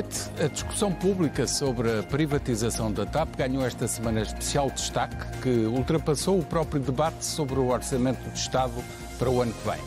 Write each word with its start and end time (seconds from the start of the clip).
Noite. 0.00 0.30
A 0.42 0.48
discussão 0.48 0.92
pública 0.92 1.46
sobre 1.46 1.98
a 1.98 2.02
privatização 2.02 2.90
da 2.90 3.04
TAP 3.04 3.36
ganhou 3.36 3.64
esta 3.64 3.86
semana 3.86 4.22
especial 4.22 4.70
destaque 4.70 5.16
que 5.42 5.66
ultrapassou 5.66 6.38
o 6.38 6.44
próprio 6.44 6.80
debate 6.80 7.24
sobre 7.24 7.58
o 7.58 7.68
orçamento 7.68 8.22
de 8.30 8.38
Estado 8.38 8.72
para 9.18 9.30
o 9.30 9.42
ano 9.42 9.52
que 9.52 9.68
vem. 9.68 9.78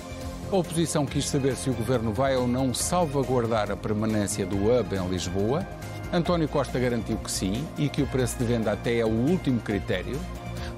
A 0.52 0.56
oposição 0.56 1.06
quis 1.06 1.28
saber 1.28 1.56
se 1.56 1.70
o 1.70 1.74
governo 1.74 2.14
vai 2.14 2.36
ou 2.36 2.48
não 2.48 2.74
salvaguardar 2.74 3.72
a 3.72 3.76
permanência 3.76 4.46
do 4.46 4.56
hub 4.56 4.96
em 4.96 5.08
Lisboa. 5.10 5.66
António 6.12 6.48
Costa 6.48 6.78
garantiu 6.78 7.18
que 7.18 7.32
sim 7.32 7.66
e 7.78 7.90
que 7.90 8.04
o 8.04 8.08
preço 8.08 8.38
de 8.38 8.46
venda 8.46 8.72
até 8.72 8.98
é 9.00 9.06
o 9.06 9.10
último 9.10 9.60
critério. 9.62 10.20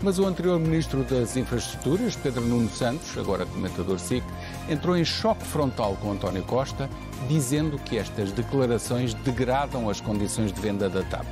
Mas 0.01 0.19
o 0.19 0.25
anterior 0.25 0.59
ministro 0.59 1.03
das 1.03 1.35
Infraestruturas, 1.35 2.15
Pedro 2.15 2.41
Nuno 2.41 2.69
Santos, 2.69 3.17
agora 3.17 3.45
comentador 3.45 3.99
SIC, 3.99 4.23
entrou 4.69 4.97
em 4.97 5.05
choque 5.05 5.45
frontal 5.45 5.97
com 6.01 6.11
António 6.11 6.43
Costa, 6.43 6.89
dizendo 7.27 7.77
que 7.77 7.97
estas 7.97 8.31
declarações 8.31 9.13
degradam 9.13 9.89
as 9.89 10.01
condições 10.01 10.51
de 10.51 10.59
venda 10.59 10.89
da 10.89 11.03
TAP. 11.03 11.25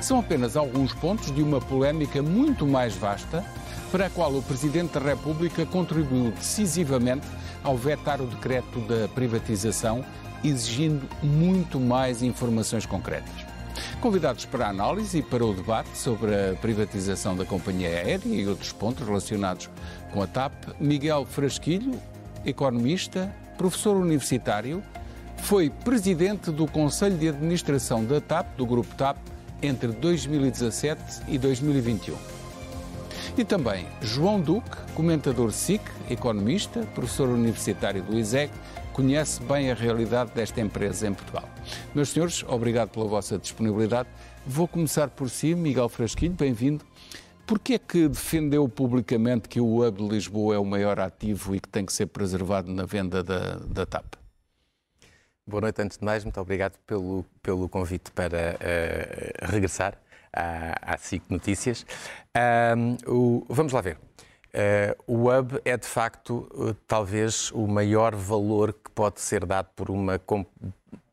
São 0.00 0.18
apenas 0.18 0.56
alguns 0.56 0.92
pontos 0.92 1.34
de 1.34 1.42
uma 1.42 1.60
polémica 1.60 2.22
muito 2.22 2.66
mais 2.66 2.94
vasta, 2.94 3.44
para 3.90 4.06
a 4.06 4.10
qual 4.10 4.34
o 4.34 4.42
Presidente 4.42 4.98
da 4.98 5.00
República 5.00 5.64
contribuiu 5.64 6.32
decisivamente 6.32 7.26
ao 7.62 7.76
vetar 7.76 8.20
o 8.20 8.26
decreto 8.26 8.80
da 8.80 9.08
privatização, 9.08 10.04
exigindo 10.44 11.08
muito 11.22 11.80
mais 11.80 12.22
informações 12.22 12.84
concretas. 12.84 13.46
Convidados 14.00 14.44
para 14.44 14.66
a 14.66 14.70
análise 14.70 15.18
e 15.18 15.22
para 15.22 15.44
o 15.44 15.54
debate 15.54 15.96
sobre 15.96 16.34
a 16.34 16.54
privatização 16.54 17.36
da 17.36 17.44
companhia 17.44 17.88
aérea 17.88 18.20
e 18.26 18.46
outros 18.46 18.72
pontos 18.72 19.06
relacionados 19.06 19.70
com 20.12 20.22
a 20.22 20.26
TAP, 20.26 20.52
Miguel 20.80 21.24
Frasquilho, 21.24 22.00
economista, 22.46 23.34
professor 23.58 23.96
universitário, 23.96 24.82
foi 25.38 25.68
presidente 25.68 26.50
do 26.50 26.66
Conselho 26.66 27.18
de 27.18 27.28
Administração 27.28 28.04
da 28.04 28.20
TAP, 28.20 28.56
do 28.56 28.64
Grupo 28.64 28.94
TAP, 28.94 29.18
entre 29.62 29.88
2017 29.88 31.22
e 31.28 31.38
2021. 31.38 32.16
E 33.36 33.44
também 33.44 33.86
João 34.00 34.40
Duque, 34.40 34.76
comentador 34.94 35.52
SIC, 35.52 35.82
economista, 36.08 36.80
professor 36.94 37.28
universitário 37.28 38.02
do 38.02 38.18
ISEC, 38.18 38.50
conhece 38.92 39.42
bem 39.42 39.70
a 39.70 39.74
realidade 39.74 40.30
desta 40.34 40.58
empresa 40.60 41.06
em 41.06 41.12
Portugal. 41.12 41.46
Meus 41.94 42.10
senhores, 42.10 42.42
obrigado 42.48 42.90
pela 42.90 43.06
vossa 43.06 43.36
disponibilidade. 43.36 44.08
Vou 44.46 44.66
começar 44.66 45.08
por 45.08 45.28
si, 45.28 45.54
Miguel 45.54 45.88
Frasquinho, 45.88 46.32
bem-vindo. 46.32 46.82
Porquê 47.46 47.74
é 47.74 47.78
que 47.78 48.08
defendeu 48.08 48.68
publicamente 48.68 49.48
que 49.48 49.60
o 49.60 49.86
Hub 49.86 49.98
de 49.98 50.08
Lisboa 50.08 50.56
é 50.56 50.58
o 50.58 50.64
maior 50.64 50.98
ativo 50.98 51.54
e 51.54 51.60
que 51.60 51.68
tem 51.68 51.86
que 51.86 51.92
ser 51.92 52.06
preservado 52.06 52.72
na 52.72 52.84
venda 52.84 53.22
da, 53.22 53.58
da 53.58 53.86
TAP? 53.86 54.14
Boa 55.46 55.60
noite, 55.60 55.80
antes 55.80 55.96
de 55.96 56.04
mais, 56.04 56.24
muito 56.24 56.40
obrigado 56.40 56.76
pelo, 56.84 57.24
pelo 57.40 57.68
convite 57.68 58.10
para 58.10 58.56
uh, 58.56 59.46
regressar 59.46 59.96
à, 60.32 60.94
à 60.94 60.96
Notícias. 61.30 61.86
O, 63.06 63.46
vamos 63.48 63.72
lá 63.72 63.80
ver. 63.80 63.96
Uh, 63.96 64.96
o 65.06 65.30
Hub 65.30 65.60
é, 65.64 65.76
de 65.76 65.86
facto, 65.86 66.48
uh, 66.52 66.74
talvez 66.88 67.52
o 67.52 67.68
maior 67.68 68.16
valor 68.16 68.72
que 68.72 68.90
pode 68.90 69.20
ser 69.20 69.46
dado 69.46 69.68
por 69.76 69.88
uma, 69.88 70.18
por 70.18 70.46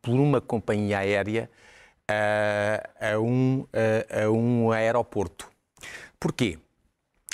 uma 0.08 0.42
companhia 0.42 0.98
aérea 0.98 1.48
a, 3.00 3.20
um, 3.20 3.68
a 4.10 4.30
um 4.32 4.72
aeroporto. 4.72 5.53
Porquê? 6.24 6.58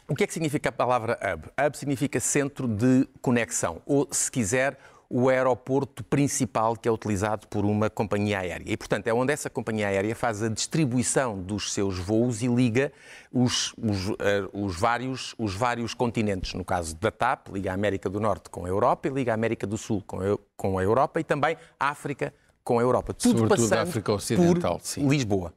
O 0.07 0.15
que 0.15 0.23
é 0.23 0.27
que 0.27 0.33
significa 0.33 0.69
a 0.69 0.71
palavra 0.71 1.19
hub? 1.21 1.47
Hub 1.63 1.77
significa 1.77 2.19
centro 2.19 2.67
de 2.67 3.07
conexão, 3.21 3.83
ou, 3.85 4.07
se 4.09 4.31
quiser, 4.31 4.79
o 5.07 5.29
aeroporto 5.29 6.03
principal 6.03 6.75
que 6.75 6.89
é 6.89 6.91
utilizado 6.91 7.47
por 7.49 7.65
uma 7.65 7.87
companhia 7.87 8.39
aérea. 8.39 8.65
E, 8.65 8.75
portanto, 8.75 9.05
é 9.05 9.13
onde 9.13 9.31
essa 9.31 9.47
companhia 9.47 9.89
aérea 9.89 10.15
faz 10.15 10.41
a 10.41 10.49
distribuição 10.49 11.39
dos 11.39 11.71
seus 11.71 11.99
voos 11.99 12.41
e 12.41 12.47
liga 12.47 12.91
os, 13.31 13.75
os, 13.77 14.09
uh, 14.09 14.15
os, 14.53 14.75
vários, 14.75 15.35
os 15.37 15.53
vários 15.53 15.93
continentes. 15.93 16.55
No 16.55 16.65
caso 16.65 16.95
da 16.95 17.11
TAP, 17.11 17.49
liga 17.49 17.69
a 17.69 17.75
América 17.75 18.09
do 18.09 18.19
Norte 18.19 18.49
com 18.49 18.65
a 18.65 18.69
Europa 18.69 19.07
e 19.07 19.11
liga 19.11 19.33
a 19.33 19.35
América 19.35 19.67
do 19.67 19.77
Sul 19.77 20.01
com 20.01 20.19
a, 20.19 20.35
com 20.57 20.79
a 20.79 20.83
Europa 20.83 21.19
e 21.19 21.23
também 21.23 21.55
a 21.79 21.89
África 21.89 22.33
com 22.63 22.79
a 22.79 22.81
Europa. 22.81 23.13
Tudo 23.13 23.37
Sobretudo 23.37 23.61
passando 23.61 23.77
a 23.77 23.81
África 23.83 24.13
Ocidental, 24.13 24.79
por 24.79 24.85
sim. 24.87 25.07
Lisboa. 25.07 25.53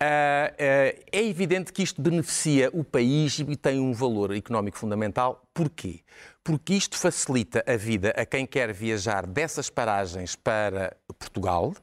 Uh, 0.00 0.46
uh, 0.54 1.04
é 1.10 1.24
evidente 1.24 1.72
que 1.72 1.82
isto 1.82 2.00
beneficia 2.00 2.70
o 2.72 2.84
país 2.84 3.40
e 3.40 3.56
tem 3.56 3.80
um 3.80 3.92
valor 3.92 4.32
económico 4.32 4.78
fundamental. 4.78 5.42
Porquê? 5.52 6.00
Porque 6.44 6.74
isto 6.74 6.96
facilita 6.96 7.64
a 7.66 7.76
vida 7.76 8.10
a 8.10 8.24
quem 8.24 8.46
quer 8.46 8.72
viajar 8.72 9.26
dessas 9.26 9.68
paragens 9.68 10.36
para 10.36 10.96
Portugal, 11.18 11.74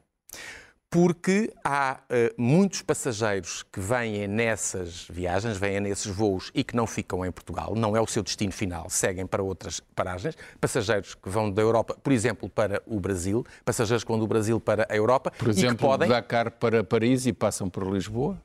porque 0.95 1.51
há 1.61 2.00
uh, 2.03 2.41
muitos 2.41 2.81
passageiros 2.81 3.63
que 3.63 3.81
vêm 3.81 4.29
nessas 4.29 5.06
viagens, 5.09 5.57
vêm 5.57 5.81
nesses 5.81 6.06
voos 6.06 6.51
e 6.56 6.63
que 6.63 6.73
não 6.73 6.88
ficam 6.88 7.25
em 7.25 7.31
Portugal, 7.33 7.73
não 7.75 7.97
é 7.97 8.00
o 8.00 8.07
seu 8.07 8.23
destino 8.23 8.53
final, 8.53 8.89
seguem 8.89 9.28
para 9.28 9.44
outras 9.44 9.81
paragens. 9.94 10.38
Passageiros 10.61 11.13
que 11.13 11.28
vão 11.28 11.51
da 11.51 11.61
Europa, 11.61 11.97
por 12.01 12.13
exemplo, 12.13 12.47
para 12.47 12.81
o 12.88 12.97
Brasil, 12.97 13.45
passageiros 13.66 14.05
que 14.05 14.09
vão 14.09 14.17
do 14.17 14.25
Brasil 14.25 14.57
para 14.57 14.88
a 14.89 14.95
Europa. 14.95 15.34
Por 15.38 15.50
exemplo, 15.50 15.73
e 15.73 15.75
que 15.75 15.81
podem... 15.81 16.07
Dakar 16.07 16.50
para 16.51 16.81
Paris 16.81 17.25
e 17.25 17.34
passam 17.34 17.69
por 17.69 17.85
Lisboa? 17.91 18.41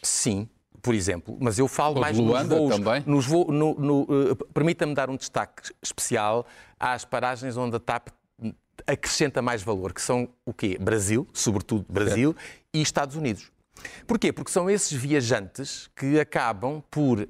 Sim, 0.00 0.48
por 0.80 0.94
exemplo, 0.94 1.36
mas 1.40 1.58
eu 1.58 1.66
falo 1.66 2.00
mais 2.00 2.16
Luanda 2.16 2.54
nos 2.54 2.58
voos. 2.58 2.76
Também? 2.76 3.02
Nos 3.04 3.26
voos 3.26 3.48
no, 3.48 3.74
no, 3.74 4.02
uh, 4.02 4.36
Permita-me 4.54 4.94
dar 4.94 5.10
um 5.10 5.16
destaque 5.16 5.72
especial 5.82 6.46
às 6.78 7.04
paragens 7.04 7.56
onde 7.56 7.74
a 7.74 7.80
TAP 7.80 8.10
acrescenta 8.86 9.42
mais 9.42 9.62
valor, 9.62 9.92
que 9.92 10.00
são 10.00 10.28
o 10.44 10.52
quê? 10.52 10.78
Brasil, 10.80 11.26
sobretudo 11.32 11.84
Brasil, 11.88 12.34
é. 12.74 12.78
e 12.78 12.82
Estados 12.82 13.16
Unidos. 13.16 13.51
Porquê? 14.06 14.32
Porque 14.32 14.50
são 14.50 14.68
esses 14.68 14.92
viajantes 14.92 15.90
que 15.96 16.18
acabam 16.18 16.82
por, 16.90 17.20
uh, 17.20 17.22
uh, 17.22 17.26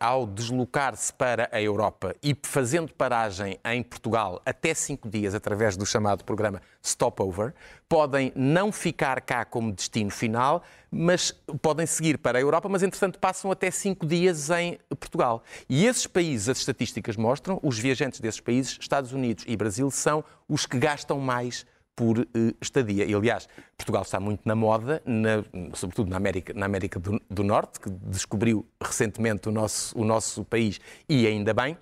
ao 0.00 0.26
deslocar-se 0.26 1.12
para 1.12 1.48
a 1.52 1.60
Europa 1.60 2.14
e 2.22 2.36
fazendo 2.42 2.92
paragem 2.92 3.58
em 3.64 3.82
Portugal 3.82 4.40
até 4.44 4.74
cinco 4.74 5.08
dias 5.08 5.34
através 5.34 5.76
do 5.76 5.86
chamado 5.86 6.24
programa 6.24 6.60
Stopover, 6.82 7.54
podem 7.88 8.32
não 8.34 8.72
ficar 8.72 9.20
cá 9.20 9.44
como 9.44 9.72
destino 9.72 10.10
final, 10.10 10.62
mas 10.90 11.32
podem 11.62 11.86
seguir 11.86 12.18
para 12.18 12.38
a 12.38 12.40
Europa, 12.40 12.68
mas 12.68 12.82
entretanto 12.82 13.18
passam 13.18 13.50
até 13.50 13.70
cinco 13.70 14.06
dias 14.06 14.50
em 14.50 14.78
Portugal. 14.98 15.42
E 15.68 15.86
esses 15.86 16.06
países, 16.06 16.48
as 16.48 16.58
estatísticas 16.58 17.16
mostram, 17.16 17.58
os 17.62 17.78
viajantes 17.78 18.20
desses 18.20 18.40
países, 18.40 18.76
Estados 18.80 19.12
Unidos 19.12 19.44
e 19.46 19.56
Brasil, 19.56 19.90
são 19.90 20.24
os 20.48 20.66
que 20.66 20.78
gastam 20.78 21.18
mais 21.18 21.64
por 21.96 22.18
uh, 22.18 22.26
estadia. 22.60 23.04
E, 23.04 23.14
aliás, 23.14 23.48
Portugal 23.76 24.02
está 24.02 24.18
muito 24.18 24.40
na 24.44 24.54
moda, 24.54 25.02
na, 25.04 25.44
sobretudo 25.74 26.10
na 26.10 26.16
América, 26.16 26.52
na 26.54 26.66
América 26.66 26.98
do, 26.98 27.20
do, 27.30 27.42
Norte, 27.42 27.80
que 27.80 27.90
descobriu 27.90 28.66
recentemente 28.80 29.48
o 29.48 29.52
nosso, 29.52 29.98
o 29.98 30.04
nosso 30.04 30.44
país, 30.44 30.80
e 31.08 31.26
ainda 31.26 31.54
bem. 31.54 31.76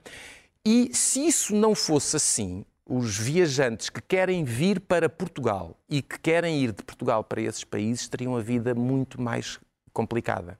E 0.64 0.94
se 0.94 1.26
isso 1.26 1.54
não 1.54 1.74
fosse 1.74 2.16
assim, 2.16 2.64
os 2.86 3.16
viajantes 3.16 3.90
que 3.90 4.02
querem 4.02 4.44
vir 4.44 4.80
para 4.80 5.08
Portugal 5.08 5.76
e 5.88 6.02
que 6.02 6.18
querem 6.18 6.60
ir 6.60 6.72
de 6.72 6.82
Portugal 6.82 7.24
para 7.24 7.40
esses 7.40 7.64
países 7.64 8.08
teriam 8.08 8.36
a 8.36 8.40
vida 8.40 8.74
muito 8.74 9.20
mais 9.20 9.58
complicada. 9.92 10.58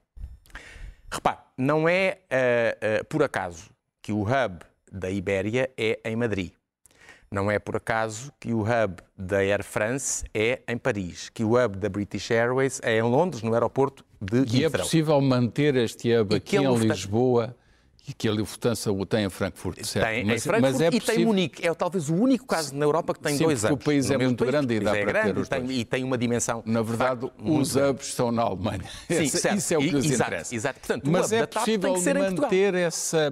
Repare, 1.11 1.39
não 1.57 1.87
é 1.87 2.19
uh, 2.23 3.01
uh, 3.01 3.05
por 3.05 3.21
acaso 3.21 3.69
que 4.01 4.11
o 4.11 4.23
hub 4.23 4.65
da 4.91 5.09
Ibéria 5.09 5.71
é 5.77 5.99
em 6.05 6.15
Madrid. 6.15 6.51
Não 7.33 7.49
é 7.49 7.57
por 7.57 7.75
acaso 7.75 8.31
que 8.39 8.53
o 8.53 8.61
hub 8.61 8.97
da 9.17 9.37
Air 9.37 9.63
France 9.63 10.23
é 10.35 10.61
em 10.67 10.77
Paris, 10.77 11.29
que 11.29 11.43
o 11.43 11.57
hub 11.57 11.79
da 11.79 11.89
British 11.89 12.29
Airways 12.29 12.79
é 12.83 12.99
em 12.99 13.01
Londres, 13.01 13.41
no 13.41 13.51
aeroporto 13.55 14.05
de 14.21 14.45
E 14.55 14.63
é 14.63 14.69
possível 14.69 15.19
manter 15.19 15.75
este 15.75 16.15
hub 16.15 16.35
aqui 16.35 16.57
em 16.57 16.75
Lisboa 16.75 17.55
E 18.07 18.13
que 18.13 18.27
a 18.27 18.31
Lufthansa 18.31 18.91
o 18.91 19.03
tem 19.03 19.25
em 19.25 19.31
Frankfurt, 19.31 19.83
certo? 19.83 20.05
Tem 20.05 20.23
mas, 20.23 20.45
em 20.45 20.47
Frankfurt 20.47 20.73
mas 20.73 20.81
é 20.81 20.87
e 20.89 20.91
possível... 20.91 21.15
tem 21.15 21.25
Munique. 21.25 21.67
É 21.67 21.73
talvez 21.73 22.07
o 22.07 22.13
único 22.13 22.45
caso 22.45 22.75
na 22.75 22.85
Europa 22.85 23.15
que 23.15 23.21
tem 23.21 23.35
Sim, 23.35 23.45
dois 23.45 23.63
hubs. 23.63 23.73
o 23.73 23.77
país 23.77 24.11
é 24.11 24.17
muito 24.19 24.37
país, 24.37 24.51
grande 24.51 24.73
e 24.75 24.79
dá 24.79 24.95
é 24.95 25.01
para 25.01 25.11
grande, 25.11 25.33
ter 25.33 25.39
os 25.39 25.49
tem, 25.49 25.71
E 25.71 25.85
tem 25.85 26.03
uma 26.03 26.19
dimensão... 26.19 26.61
Na 26.67 26.83
verdade, 26.83 27.31
os 27.43 27.75
hubs 27.75 28.09
estão 28.09 28.31
na 28.31 28.43
Alemanha. 28.43 28.83
Sim, 29.09 29.27
certo. 29.27 29.57
Isso 29.57 29.73
é 29.73 29.77
o 29.79 29.81
que 29.81 29.91
nos 29.91 30.05
exato, 30.05 30.29
interessa. 30.29 30.55
Exato. 30.55 30.79
Portanto, 30.81 31.09
mas 31.09 31.31
é 31.31 31.47
possível 31.47 31.95
manter 31.95 32.75
essa, 32.75 33.31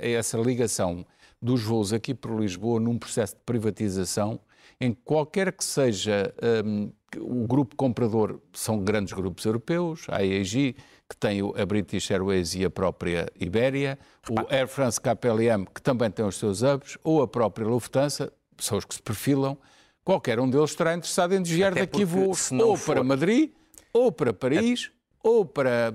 essa 0.00 0.38
ligação 0.38 1.04
dos 1.40 1.62
voos 1.62 1.92
aqui 1.92 2.14
para 2.14 2.34
Lisboa 2.34 2.80
num 2.80 2.98
processo 2.98 3.34
de 3.34 3.40
privatização 3.44 4.40
em 4.80 4.92
qualquer 4.92 5.52
que 5.52 5.64
seja 5.64 6.32
um, 6.64 6.92
o 7.18 7.46
grupo 7.46 7.74
comprador, 7.74 8.40
são 8.52 8.78
grandes 8.78 9.12
grupos 9.12 9.44
europeus, 9.44 10.06
a 10.08 10.22
IAG, 10.22 10.76
que 11.08 11.16
tem 11.18 11.40
a 11.40 11.66
British 11.66 12.10
Airways 12.10 12.54
e 12.54 12.64
a 12.64 12.70
própria 12.70 13.28
Iberia, 13.40 13.98
o 14.28 14.52
Air 14.52 14.68
France 14.68 15.00
KLM, 15.00 15.64
que 15.74 15.80
também 15.80 16.10
tem 16.10 16.24
os 16.24 16.36
seus 16.36 16.62
hubs, 16.62 16.98
ou 17.02 17.22
a 17.22 17.28
própria 17.28 17.66
Lufthansa, 17.66 18.32
são 18.58 18.76
os 18.76 18.84
que 18.84 18.94
se 18.94 19.02
perfilam, 19.02 19.56
qualquer 20.04 20.38
um 20.38 20.48
deles 20.48 20.70
estará 20.70 20.94
interessado 20.94 21.34
em 21.34 21.42
desviar 21.42 21.72
Até 21.72 21.80
daqui 21.80 22.04
voos 22.04 22.52
ou 22.52 22.76
para 22.78 23.02
Madrid, 23.02 23.50
ou 23.92 24.12
para 24.12 24.32
Paris, 24.32 24.92
ou 25.22 25.44
para, 25.44 25.92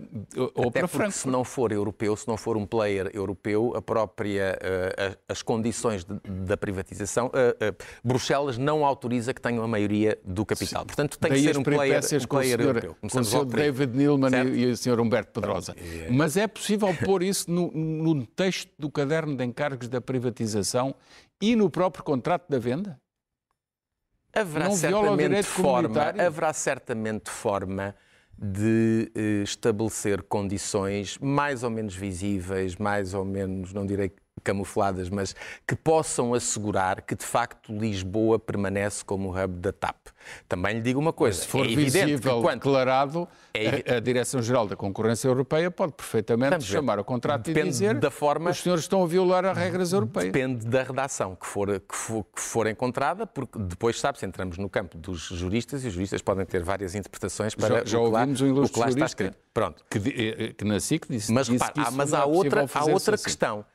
ou 0.55 0.67
Até 0.67 0.79
para 0.79 0.87
Frankfurt. 0.87 1.21
se 1.21 1.27
não 1.29 1.43
for 1.43 1.71
europeu, 1.71 2.15
se 2.15 2.27
não 2.27 2.35
for 2.35 2.57
um 2.57 2.65
player 2.65 3.09
europeu, 3.13 3.73
a 3.75 3.81
própria, 3.81 4.57
uh, 4.61 5.17
as 5.27 5.41
condições 5.41 6.03
de, 6.03 6.19
da 6.29 6.57
privatização, 6.57 7.27
uh, 7.27 7.29
uh, 7.29 7.75
Bruxelas 8.03 8.57
não 8.57 8.85
autoriza 8.85 9.33
que 9.33 9.41
tenham 9.41 9.63
a 9.63 9.67
maioria 9.67 10.19
do 10.25 10.45
capital. 10.45 10.81
Sim. 10.81 10.87
Portanto, 10.87 11.17
tem 11.17 11.31
Daí 11.31 11.41
que 11.41 11.47
ser 11.47 11.57
um 11.57 11.63
player, 11.63 11.99
um 11.99 12.27
player 12.27 12.57
senhor, 12.57 12.61
europeu. 12.61 12.97
Com 12.99 13.19
o 13.19 13.23
Sr. 13.23 13.45
David 13.45 13.97
Neilman 13.97 14.29
certo? 14.29 14.55
e 14.55 14.65
o 14.65 14.77
Sr. 14.77 14.99
Humberto 14.99 15.31
Pedrosa. 15.31 15.75
É. 15.77 16.09
Mas 16.11 16.35
é 16.35 16.47
possível 16.47 16.93
pôr 17.05 17.23
isso 17.23 17.49
no, 17.49 17.71
no 17.71 18.25
texto 18.25 18.71
do 18.77 18.91
caderno 18.91 19.37
de 19.37 19.43
encargos 19.45 19.87
da 19.87 20.01
privatização 20.01 20.93
e 21.41 21.55
no 21.55 21.69
próprio 21.69 22.03
contrato 22.03 22.49
da 22.49 22.59
venda? 22.59 22.99
Haverá 24.35 24.65
não 24.65 24.75
certamente 24.75 25.43
forma, 25.43 26.01
haverá 26.01 26.51
certamente 26.53 27.29
forma 27.29 27.95
de 28.37 29.11
eh, 29.15 29.43
estabelecer 29.43 30.21
condições 30.23 31.17
mais 31.19 31.63
ou 31.63 31.69
menos 31.69 31.95
visíveis, 31.95 32.75
mais 32.75 33.13
ou 33.13 33.23
menos, 33.23 33.73
não 33.73 33.85
direi 33.85 34.11
camufladas, 34.43 35.09
mas 35.09 35.35
que 35.67 35.75
possam 35.75 36.33
assegurar 36.33 37.01
que 37.01 37.15
de 37.15 37.25
facto 37.25 37.75
Lisboa 37.77 38.37
permanece 38.37 39.03
como 39.03 39.29
o 39.29 39.43
hub 39.43 39.59
da 39.59 39.71
TAP. 39.71 40.07
Também 40.47 40.75
lhe 40.75 40.81
digo 40.81 40.99
uma 40.99 41.13
coisa, 41.13 41.41
se 41.41 41.47
for 41.47 41.65
é 41.65 41.75
visível, 41.75 42.41
quanto... 42.41 42.55
declarado, 42.55 43.27
é 43.53 43.93
a, 43.93 43.97
a 43.97 43.99
Direção-Geral 43.99 44.67
da 44.67 44.75
Concorrência 44.75 45.27
Europeia 45.27 45.69
pode 45.69 45.93
perfeitamente 45.93 46.63
chamar 46.63 46.99
o 46.99 47.03
contrato 47.03 47.45
Depende 47.45 47.67
e 47.67 47.71
dizer 47.71 47.99
da 47.99 48.11
forma... 48.11 48.49
os 48.49 48.61
senhores 48.61 48.83
estão 48.83 49.03
a 49.03 49.07
violar 49.07 49.45
as 49.45 49.57
regras 49.57 49.93
europeias. 49.93 50.31
Depende 50.31 50.65
da 50.65 50.83
redação 50.83 51.35
que 51.35 51.45
for, 51.45 51.79
que 51.79 51.95
for, 51.95 52.25
que 52.35 52.41
for 52.41 52.67
encontrada, 52.67 53.25
porque 53.25 53.59
depois, 53.59 53.99
sabe-se, 53.99 54.25
entramos 54.25 54.57
no 54.57 54.69
campo 54.69 54.97
dos 54.97 55.21
juristas 55.21 55.83
e 55.83 55.87
os 55.87 55.93
juristas 55.93 56.21
podem 56.21 56.45
ter 56.45 56.63
várias 56.63 56.95
interpretações 56.95 57.55
para 57.55 57.79
já, 57.79 57.85
já 57.85 57.99
o, 57.99 58.05
que 58.05 58.11
lá, 58.11 58.23
um 58.25 58.63
o 58.63 58.69
que 58.69 58.79
lá 58.79 58.89
está 58.89 59.05
escrito. 59.05 59.37
Pronto. 59.53 59.83
Que, 59.89 59.97
eh, 59.97 60.53
que 60.53 60.65
na 60.65 60.79
SIC 60.79 61.05
disse, 61.09 61.31
mas, 61.31 61.47
disse 61.47 61.63
repara, 61.63 61.89
que 61.89 61.95
mas 61.95 62.13
há 62.13 62.25
outra, 62.25 62.65
há 62.73 62.85
outra 62.85 63.15
assim. 63.15 63.23
questão 63.25 63.65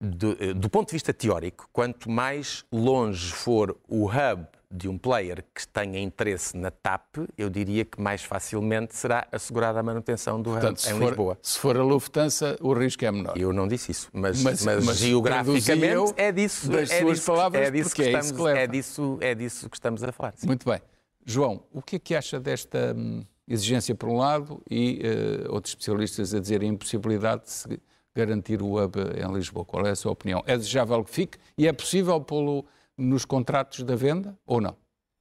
do, 0.00 0.36
eh, 0.38 0.52
do, 0.52 0.68
ponto 0.68 0.88
de 0.88 0.92
vista 0.92 1.12
teórico, 1.12 1.68
quanto 1.72 2.10
mais 2.10 2.64
longe 2.70 3.32
for 3.32 3.76
o 3.88 4.06
hub 4.06 4.46
de 4.70 4.88
um 4.88 4.98
player 4.98 5.44
que 5.54 5.66
tenha 5.68 5.98
interesse 6.00 6.56
na 6.56 6.70
TAP, 6.70 7.18
eu 7.38 7.48
diria 7.48 7.84
que 7.84 8.00
mais 8.00 8.22
facilmente 8.22 8.94
será 8.94 9.26
assegurada 9.30 9.80
a 9.80 9.82
manutenção 9.82 10.42
do 10.42 10.50
Portanto, 10.50 10.80
hub 10.80 10.90
em 10.90 10.98
for, 10.98 11.08
Lisboa. 11.08 11.38
Se 11.40 11.58
for 11.58 11.76
a 11.76 11.82
Lufthansa, 11.82 12.56
o 12.60 12.74
risco 12.74 13.04
é 13.04 13.12
menor. 13.12 13.38
Eu 13.38 13.52
não 13.52 13.66
disse 13.66 13.92
isso, 13.92 14.10
mas, 14.12 14.42
mas, 14.42 14.64
mas, 14.64 14.84
mas 14.84 14.96
geograficamente 14.98 16.14
é 16.16 16.32
disso, 16.32 16.68
das 16.68 16.90
é 16.90 17.00
suas 17.00 17.18
disso, 17.18 17.32
palavras, 17.32 17.68
é 17.68 17.70
disso 17.70 17.94
que, 17.94 18.02
é 18.02 18.06
estamos, 18.06 18.26
isso 18.26 18.34
que 18.34 18.48
é, 18.48 18.66
disso, 18.66 19.18
é 19.20 19.34
disso 19.34 19.70
que 19.70 19.76
estamos 19.76 20.02
a 20.02 20.12
falar. 20.12 20.34
Sim. 20.36 20.46
Muito 20.46 20.68
bem. 20.68 20.80
João, 21.24 21.62
o 21.72 21.80
que 21.80 21.96
é 21.96 21.98
que 21.98 22.14
acha 22.14 22.38
desta 22.38 22.94
hum, 22.96 23.24
exigência 23.48 23.94
por 23.94 24.08
um 24.08 24.16
lado 24.16 24.62
e 24.70 25.00
uh, 25.46 25.52
outros 25.52 25.72
especialistas 25.72 26.34
a 26.34 26.40
dizer 26.40 26.60
a 26.62 26.64
impossibilidade 26.64 27.44
de 27.44 27.50
se 27.50 27.80
garantir 28.16 28.62
o 28.62 28.82
hub 28.82 28.98
em 28.98 29.32
Lisboa. 29.32 29.64
Qual 29.64 29.86
é 29.86 29.90
a 29.90 29.96
sua 29.96 30.12
opinião? 30.12 30.42
É 30.46 30.56
desejável 30.56 31.04
que 31.04 31.10
fique 31.10 31.38
e 31.56 31.68
é 31.68 31.72
possível 31.72 32.20
pô-lo 32.20 32.64
nos 32.96 33.24
contratos 33.24 33.82
da 33.82 33.94
venda 33.94 34.36
ou 34.46 34.60
não? 34.60 34.76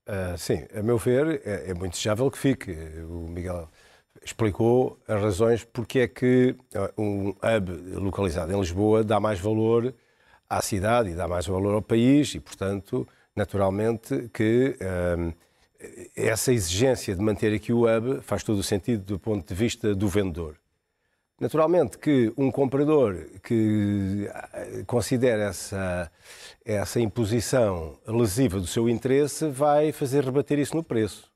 Uh, 0.08 0.38
sim, 0.38 0.66
a 0.74 0.82
meu 0.82 0.98
ver, 0.98 1.42
é, 1.46 1.72
é, 1.72 1.74
muito 1.74 1.94
desejável 1.94 2.30
que 2.30 2.38
fique. 2.38 2.72
O 3.10 3.28
Miguel 3.28 3.68
explicou 4.24 5.00
as 5.08 5.22
razões 5.22 5.64
porque 5.64 6.00
é 6.00 6.08
que 6.08 6.56
ah, 6.76 6.92
um 6.98 7.30
hub 7.30 7.72
localizado 8.00 8.52
em 8.52 8.60
Lisboa 8.60 9.04
dá 9.04 9.20
mais 9.20 9.40
valor 9.40 9.94
à 10.50 10.62
cidade 10.62 11.10
e 11.10 11.16
dá 11.16 11.28
mais 11.28 11.46
valor 11.48 11.74
ao 11.74 11.82
país 11.82 12.34
e, 12.36 12.40
portanto, 12.40 13.08
naturalmente 13.36 14.30
que 14.32 14.78
uh, 14.80 15.34
essa 16.16 16.54
exigência 16.54 17.16
de 17.16 17.22
manter 17.22 17.54
aqui 17.54 17.74
o 17.74 17.86
hub 17.86 18.22
faz 18.22 18.44
todo 18.44 18.60
o 18.60 18.64
sentido 18.64 19.04
do 19.04 19.20
ponto 19.20 19.48
de 19.48 19.54
vista 19.54 19.94
do 19.94 20.08
vendedor. 20.08 20.56
Naturalmente 21.40 21.98
que 21.98 22.32
um 22.38 22.50
comprador 22.50 23.18
que 23.44 24.30
eh, 24.54 24.84
considera 24.88 25.44
essa, 25.44 26.10
essa 26.64 27.00
imposição 27.00 28.00
lesiva 28.08 28.58
do 28.58 28.68
seu 28.68 28.88
interesse 28.88 29.50
vai 29.50 29.92
fazer 29.92 30.24
rebater 30.24 30.58
isso 30.60 30.76
no 30.76 30.84
preço. 30.84 31.30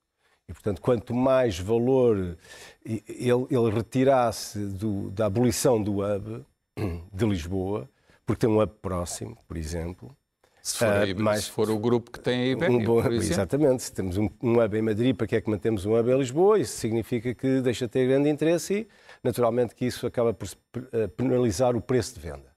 E, 0.47 0.53
portanto, 0.53 0.81
quanto 0.81 1.13
mais 1.13 1.59
valor 1.59 2.37
ele, 2.83 3.47
ele 3.51 3.69
retirasse 3.69 4.57
do, 4.67 5.11
da 5.11 5.25
abolição 5.25 5.83
do 5.83 5.99
hub 5.99 6.45
de 7.13 7.25
Lisboa, 7.25 7.89
porque 8.25 8.47
tem 8.47 8.49
um 8.49 8.61
hub 8.61 8.71
próximo, 8.81 9.37
por 9.47 9.57
exemplo, 9.57 10.15
se 10.61 10.77
for, 10.77 10.87
uh, 10.87 11.21
mais, 11.21 11.45
se 11.45 11.51
for 11.51 11.69
o 11.69 11.77
grupo 11.77 12.11
que 12.11 12.19
tem 12.19 12.41
a 12.41 12.45
Ibéria, 12.47 12.77
um 12.77 12.83
bom, 12.83 13.07
Exatamente. 13.11 13.83
Se 13.83 13.93
temos 13.93 14.17
um, 14.17 14.29
um 14.41 14.61
hub 14.63 14.77
em 14.77 14.81
Madrid, 14.81 15.15
para 15.15 15.25
que 15.25 15.35
é 15.35 15.41
que 15.41 15.49
mantemos 15.49 15.85
um 15.85 15.97
hub 15.97 16.11
em 16.11 16.17
Lisboa? 16.17 16.59
Isso 16.59 16.77
significa 16.77 17.33
que 17.33 17.61
deixa 17.61 17.85
de 17.85 17.91
ter 17.91 18.07
grande 18.07 18.29
interesse 18.29 18.73
e 18.73 18.87
naturalmente 19.23 19.75
que 19.75 19.85
isso 19.85 20.05
acaba 20.07 20.33
por 20.33 20.47
eh, 20.91 21.07
penalizar 21.07 21.75
o 21.75 21.81
preço 21.81 22.15
de 22.15 22.19
venda. 22.19 22.49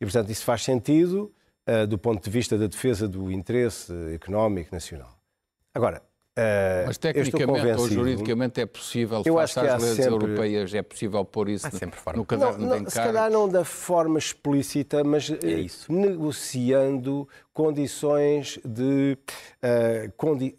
E, 0.00 0.04
portanto, 0.04 0.30
isso 0.30 0.44
faz 0.44 0.62
sentido 0.62 1.32
uh, 1.66 1.86
do 1.86 1.98
ponto 1.98 2.22
de 2.22 2.30
vista 2.30 2.58
da 2.58 2.66
defesa 2.66 3.08
do 3.08 3.30
interesse 3.30 3.92
económico 4.14 4.74
nacional. 4.74 5.18
Agora, 5.74 6.02
Uh, 6.38 6.84
Mas 6.86 6.98
tecnicamente 6.98 7.80
ou 7.80 7.88
juridicamente 7.88 8.60
é 8.60 8.66
possível, 8.66 9.22
eu 9.24 9.36
face 9.36 9.58
às 9.58 9.82
leis 9.82 9.96
sempre... 9.96 10.12
europeias, 10.12 10.74
é 10.74 10.82
possível 10.82 11.24
pôr 11.24 11.48
isso 11.48 11.66
no, 11.66 12.16
no 12.16 12.26
caderno 12.26 12.58
não, 12.58 12.66
não, 12.66 12.76
de 12.76 12.82
encargos? 12.82 12.92
Se 12.92 13.00
calhar 13.00 13.30
não 13.30 13.48
da 13.48 13.64
forma 13.64 14.18
explícita, 14.18 15.02
mas 15.02 15.30
é 15.30 15.66
negociando 15.88 17.26
condições 17.54 18.58
de... 18.62 19.16
Uh, 19.62 20.12
condi... 20.18 20.54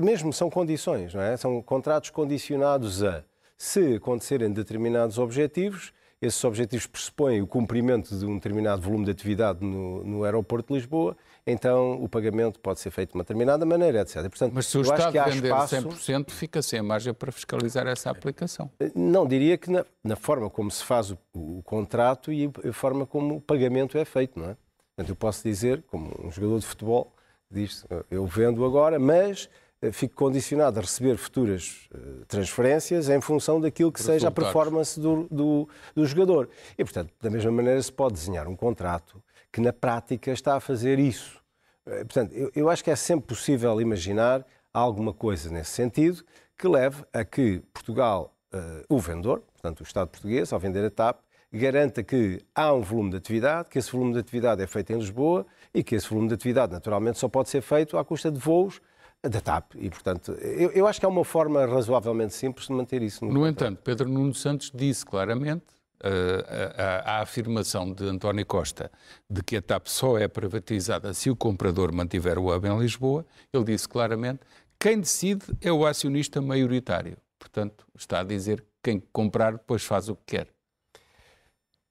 Mesmo 0.00 0.32
são 0.32 0.48
condições, 0.48 1.12
não 1.12 1.20
é? 1.20 1.36
São 1.36 1.60
contratos 1.60 2.08
condicionados 2.08 3.04
a 3.04 3.22
se 3.58 3.96
acontecerem 3.96 4.52
determinados 4.52 5.18
objetivos, 5.18 5.92
esses 6.20 6.42
objetivos 6.44 6.86
pressupõem 6.86 7.40
o 7.40 7.46
cumprimento 7.46 8.16
de 8.16 8.26
um 8.26 8.34
determinado 8.34 8.82
volume 8.82 9.04
de 9.04 9.10
atividade 9.10 9.64
no, 9.64 10.02
no 10.04 10.24
aeroporto 10.24 10.72
de 10.72 10.80
Lisboa, 10.80 11.16
então 11.46 12.02
o 12.02 12.08
pagamento 12.08 12.58
pode 12.58 12.80
ser 12.80 12.90
feito 12.90 13.10
de 13.10 13.14
uma 13.16 13.22
determinada 13.22 13.64
maneira, 13.64 14.00
etc. 14.00 14.22
Portanto, 14.22 14.52
Mas 14.52 14.66
se 14.66 14.78
o 14.78 14.82
Estado 14.82 15.12
vender 15.12 15.48
espaço... 15.48 15.76
100%, 15.76 16.30
fica 16.30 16.60
sem 16.60 16.82
margem 16.82 17.14
para 17.14 17.30
fiscalizar 17.30 17.86
essa 17.86 18.10
aplicação. 18.10 18.70
Não, 18.94 19.26
diria 19.26 19.56
que 19.56 19.70
na, 19.70 19.84
na 20.02 20.16
forma 20.16 20.50
como 20.50 20.70
se 20.70 20.84
faz 20.84 21.10
o, 21.10 21.18
o, 21.32 21.62
contrato 21.62 22.32
e 22.32 22.50
a 22.68 22.72
forma 22.72 23.06
como 23.06 23.36
o 23.36 23.40
pagamento 23.40 23.96
é 23.96 24.04
feito, 24.04 24.38
não 24.38 24.50
é? 24.50 24.56
Portanto, 24.96 25.10
eu 25.10 25.16
posso 25.16 25.44
dizer, 25.44 25.84
como 25.86 26.10
um 26.24 26.30
jogador 26.30 26.58
de 26.58 26.66
futebol, 26.66 27.14
diz 27.48 27.86
eu 28.10 28.26
vendo 28.26 28.64
agora, 28.64 28.98
mas 28.98 29.48
fico 29.92 30.14
condicionado 30.14 30.78
a 30.78 30.82
receber 30.82 31.16
futuras 31.16 31.88
eh, 31.94 31.98
transferências 32.26 33.08
em 33.08 33.20
função 33.20 33.60
daquilo 33.60 33.92
que 33.92 34.02
seja 34.02 34.28
a 34.28 34.30
performance 34.30 34.98
do, 34.98 35.28
do, 35.30 35.68
do, 35.94 36.04
jogador. 36.04 36.48
E, 36.76 36.84
portanto, 36.84 37.12
da 37.20 37.30
mesma 37.30 37.52
maneira 37.52 37.80
se 37.80 37.92
pode 37.92 38.14
desenhar 38.14 38.48
um 38.48 38.56
contrato 38.56 39.22
que 39.52 39.60
na 39.60 39.72
prática 39.72 40.32
está 40.32 40.56
a 40.56 40.60
fazer 40.60 40.98
isso. 40.98 41.40
Eh, 41.86 42.04
portanto, 42.04 42.32
eu, 42.32 42.50
eu 42.54 42.68
acho 42.68 42.82
que 42.82 42.90
é 42.90 42.96
sempre 42.96 43.28
possível 43.28 43.80
imaginar 43.80 44.44
alguma 44.72 45.12
coisa 45.12 45.50
nesse 45.50 45.70
sentido 45.70 46.24
que 46.56 46.66
leve 46.66 47.04
a 47.12 47.24
que 47.24 47.60
Portugal, 47.72 48.34
uh, 48.52 48.84
o 48.88 48.98
vendedor, 48.98 49.42
portanto 49.52 49.80
o 49.80 49.82
Estado 49.84 50.08
português, 50.08 50.52
ao 50.52 50.58
vender 50.58 50.84
a 50.84 50.90
TAP, 50.90 51.20
garanta 51.52 52.02
que 52.02 52.44
há 52.52 52.74
um 52.74 52.82
volume 52.82 53.10
de 53.10 53.16
atividade, 53.16 53.68
que 53.68 53.78
esse 53.78 53.90
volume 53.90 54.12
de 54.12 54.18
atividade 54.18 54.60
é 54.60 54.66
feito 54.66 54.92
em 54.92 54.96
Lisboa 54.96 55.46
e 55.72 55.82
que 55.84 55.94
esse 55.94 56.08
volume 56.08 56.28
de 56.28 56.34
atividade, 56.34 56.72
naturalmente, 56.72 57.18
só 57.18 57.28
pode 57.28 57.48
ser 57.48 57.62
feito 57.62 57.96
à 57.96 58.04
custa 58.04 58.30
de 58.30 58.38
voos 58.38 58.80
da 59.22 59.40
TAP. 59.40 59.74
E, 59.76 59.90
portanto, 59.90 60.32
eu, 60.32 60.70
eu, 60.70 60.86
acho 60.86 61.00
que 61.00 61.06
é 61.06 61.08
uma 61.08 61.24
forma 61.24 61.66
razoavelmente 61.66 62.34
simples 62.34 62.66
de 62.68 62.72
manter 62.72 63.02
isso. 63.02 63.24
No, 63.24 63.32
no 63.32 63.46
entanto, 63.46 63.80
Pedro 63.82 64.08
Nuno 64.08 64.34
Santos 64.34 64.70
disse 64.72 65.04
claramente 65.04 65.64
uh, 66.04 66.74
a, 66.76 67.16
a, 67.16 67.22
afirmação 67.22 67.92
de 67.92 68.04
António 68.04 68.46
Costa 68.46 68.90
de 69.28 69.42
que 69.42 69.56
a 69.56 69.62
TAP 69.62 69.88
só 69.88 70.18
é 70.18 70.28
privatizada 70.28 71.12
se 71.12 71.30
o 71.30 71.36
comprador 71.36 71.92
mantiver 71.92 72.38
o 72.38 72.54
hub 72.54 72.66
em 72.68 72.78
Lisboa. 72.78 73.26
Ele 73.52 73.64
disse 73.64 73.88
claramente 73.88 74.40
quem 74.78 75.00
decide 75.00 75.44
é 75.60 75.72
o 75.72 75.84
acionista 75.84 76.40
maioritário. 76.40 77.16
Portanto, 77.38 77.84
está 77.96 78.20
a 78.20 78.24
dizer 78.24 78.60
que 78.60 78.66
quem 78.82 79.02
comprar 79.12 79.52
depois 79.52 79.82
faz 79.84 80.08
o 80.08 80.14
que 80.14 80.36
quer. 80.36 80.48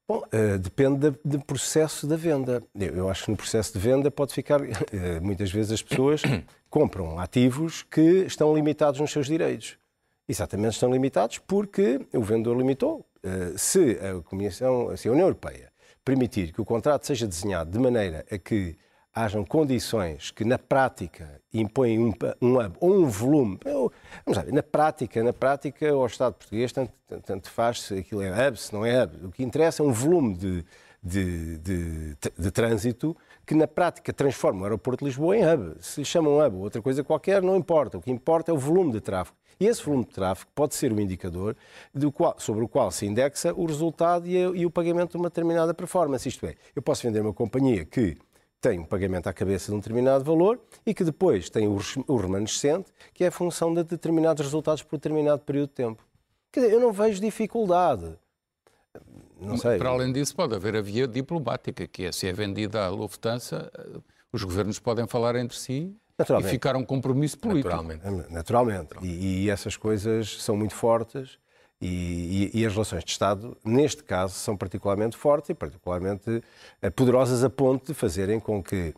Bom, 0.08 0.24
uh, 0.34 0.58
depende 0.58 1.12
do 1.24 1.40
processo 1.44 2.08
da 2.08 2.16
venda. 2.16 2.64
Eu, 2.74 2.96
eu, 2.96 3.10
acho 3.10 3.26
que 3.26 3.32
no 3.32 3.36
processo 3.36 3.74
de 3.74 3.80
venda 3.80 4.10
pode 4.10 4.34
ficar. 4.34 4.62
Uh, 4.62 4.68
muitas 5.22 5.52
vezes 5.52 5.74
as 5.74 5.84
pessoas 5.84 6.22
compram 6.70 7.20
ativos 7.20 7.84
que 7.84 8.26
estão 8.26 8.56
limitados 8.56 9.00
nos 9.00 9.12
seus 9.12 9.28
direitos. 9.28 9.78
Exatamente, 10.28 10.74
estão 10.74 10.92
limitados 10.92 11.40
porque 11.40 12.06
o 12.14 12.22
vendedor 12.22 12.58
limitou. 12.58 13.06
Uh, 13.24 13.58
se 13.58 13.98
a 14.00 14.22
Comissão, 14.22 14.96
se 14.96 15.08
a 15.08 15.12
União 15.12 15.26
Europeia 15.26 15.72
permitir 16.04 16.54
que 16.54 16.62
o 16.62 16.66
contrato 16.66 17.06
seja 17.06 17.28
desenhado 17.28 17.72
de 17.72 17.80
maneira 17.80 18.26
a 18.32 18.38
que 18.38 18.78
hajam 19.18 19.44
condições 19.44 20.30
que 20.30 20.46
na 20.46 20.60
prática 20.60 21.42
impõem 21.52 22.00
um, 22.00 22.14
um 22.42 22.60
hub 22.60 22.78
ou 22.80 22.94
um 23.04 23.08
volume. 23.08 23.60
Vamos 24.26 24.44
ver, 24.44 24.54
na 24.54 24.62
prática, 24.62 25.24
na 25.24 25.34
prática, 25.34 25.94
o 25.96 26.06
Estado 26.06 26.36
português 26.36 26.72
tanto, 26.72 26.94
tanto 27.26 27.50
faz 27.50 27.82
se 27.82 27.96
aquilo 27.96 28.22
é 28.22 28.48
hub, 28.48 28.58
se 28.58 28.72
não 28.72 28.86
é 28.86 29.04
hub. 29.04 29.26
O 29.26 29.32
que 29.32 29.44
interessa 29.44 29.82
é 29.82 29.86
um 29.86 29.92
volume 29.92 30.36
de, 30.36 30.66
de, 31.02 31.58
de, 31.58 32.16
de, 32.38 32.52
trânsito 32.52 33.18
que 33.48 33.56
na 33.56 33.66
prática 33.66 34.12
transforma 34.12 34.62
o 34.62 34.64
aeroporto 34.66 35.06
de 35.06 35.10
Lisboa 35.10 35.38
em 35.38 35.42
hub. 35.42 35.76
Se 35.80 36.04
chamam 36.04 36.46
hub 36.46 36.58
ou 36.58 36.64
outra 36.64 36.82
coisa 36.82 37.02
qualquer, 37.02 37.42
não 37.42 37.56
importa. 37.56 37.98
O 37.98 38.02
que 38.02 38.12
importa 38.12 38.52
é 38.52 38.54
o 38.54 38.58
volume 38.58 38.92
de 38.92 39.00
tráfego. 39.00 39.38
E 39.58 39.66
esse 39.66 39.82
volume 39.82 40.04
de 40.04 40.12
tráfego 40.12 40.52
pode 40.54 40.76
ser 40.76 40.92
o 40.92 41.00
indicador 41.00 41.56
qual, 42.14 42.36
sobre 42.38 42.66
o 42.66 42.68
qual 42.68 42.92
se 42.92 43.06
indexa 43.06 43.54
o 43.54 43.66
resultado 43.66 44.28
e, 44.28 44.38
a, 44.38 44.50
e 44.50 44.66
o 44.66 44.70
pagamento 44.70 45.12
de 45.12 45.18
uma 45.18 45.30
determinada 45.30 45.74
performance. 45.74 46.28
Isto 46.28 46.46
é, 46.46 46.56
eu 46.76 46.82
posso 46.82 47.04
vender 47.04 47.22
uma 47.22 47.34
companhia 47.34 47.86
que 47.86 48.18
tem 48.60 48.80
um 48.80 48.84
pagamento 48.84 49.28
à 49.28 49.34
cabeça 49.34 49.72
de 49.72 49.76
um 49.76 49.80
determinado 49.80 50.26
valor 50.26 50.60
e 50.86 50.94
que 50.94 51.06
depois 51.06 51.50
tem 51.50 51.68
o 51.68 52.18
remanescente, 52.18 52.92
que 53.14 53.24
é 53.24 53.28
a 53.28 53.32
função 53.32 53.74
de 53.74 53.82
determinados 53.82 54.44
resultados 54.44 54.84
por 54.84 54.98
determinado 54.98 55.42
período 55.44 55.70
de 55.70 55.76
tempo. 55.76 56.04
Quer 56.52 56.62
dizer, 56.62 56.74
eu 56.74 56.82
não 56.82 56.92
vejo 56.92 57.22
dificuldade. 57.22 58.14
Não 59.40 59.58
sei. 59.58 59.78
Para 59.78 59.90
além 59.90 60.12
disso, 60.12 60.36
pode 60.36 60.56
haver 60.56 60.76
a 60.76 60.82
via 60.82 61.08
diplomática, 61.08 61.88
que 61.88 62.06
é 62.06 62.12
se 62.12 62.28
é 62.28 62.34
vendida 62.34 62.86
à 62.86 62.90
Lufthansa, 62.90 63.72
eh, 63.78 64.00
os 64.32 64.44
governos 64.44 64.80
podem 64.80 65.08
falar 65.08 65.36
entre 65.36 65.58
si 65.58 65.96
e 66.40 66.44
ficar 66.44 66.76
um 66.76 66.84
compromisso 66.84 67.38
político. 67.38 67.70
Naturalmente. 67.70 68.04
Naturalmente. 68.04 68.34
Naturalmente. 68.34 69.06
E, 69.06 69.44
e 69.44 69.50
essas 69.50 69.78
coisas 69.78 70.42
são 70.42 70.58
muito 70.58 70.74
fortes 70.74 71.38
e, 71.80 72.50
e, 72.54 72.62
e, 72.62 72.66
as 72.66 72.74
relações 72.74 73.04
de 73.04 73.12
Estado, 73.12 73.56
neste 73.64 74.04
caso, 74.04 74.34
são 74.34 74.58
particularmente 74.58 75.16
fortes 75.16 75.52
e 75.52 75.54
particularmente 75.54 76.44
eh, 76.82 76.90
poderosas 76.90 77.44
a 77.44 77.50
ponto 77.50 77.86
de 77.86 77.94
fazerem 77.94 78.40
com 78.40 78.64
que 78.64 78.96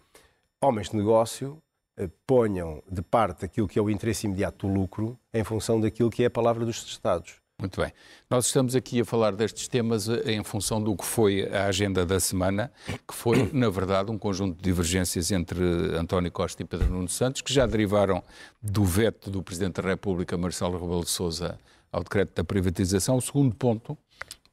homens 0.61 0.89
de 0.89 0.95
negócio 0.95 1.61
eh, 1.97 2.09
ponham 2.25 2.81
de 2.89 3.01
parte 3.01 3.43
aquilo 3.43 3.67
que 3.67 3.77
é 3.77 3.81
o 3.81 3.89
interesse 3.89 4.27
imediato 4.27 4.65
do 4.65 4.73
lucro 4.73 5.19
em 5.33 5.43
função 5.43 5.81
daquilo 5.81 6.09
que 6.09 6.23
é 6.23 6.27
a 6.27 6.31
palavra 6.31 6.65
dos 6.65 6.77
Estados. 6.85 7.38
Muito 7.59 7.81
bem. 7.81 7.91
Nós 8.29 8.45
estamos 8.45 8.73
aqui 8.73 9.01
a 9.01 9.05
falar 9.05 9.35
destes 9.35 9.67
temas 9.67 10.07
eh, 10.07 10.31
em 10.31 10.43
função 10.45 10.81
do 10.81 10.95
que 10.95 11.03
foi 11.03 11.45
a 11.49 11.65
agenda 11.65 12.05
da 12.05 12.17
semana, 12.17 12.71
que 13.05 13.13
foi, 13.13 13.49
na 13.51 13.69
verdade, 13.69 14.09
um 14.09 14.17
conjunto 14.17 14.55
de 14.55 14.61
divergências 14.61 15.29
entre 15.29 15.61
António 15.97 16.31
Costa 16.31 16.63
e 16.63 16.65
Pedro 16.65 16.89
Nuno 16.89 17.09
Santos, 17.09 17.41
que 17.41 17.53
já 17.53 17.65
derivaram 17.65 18.23
do 18.63 18.85
veto 18.85 19.29
do 19.29 19.43
Presidente 19.43 19.81
da 19.81 19.89
República, 19.89 20.37
Marcelo 20.37 20.79
Rebelo 20.79 21.03
de 21.03 21.09
Sousa, 21.09 21.59
ao 21.91 22.01
decreto 22.01 22.33
da 22.33 22.45
privatização. 22.45 23.17
O 23.17 23.21
segundo 23.21 23.53
ponto 23.53 23.97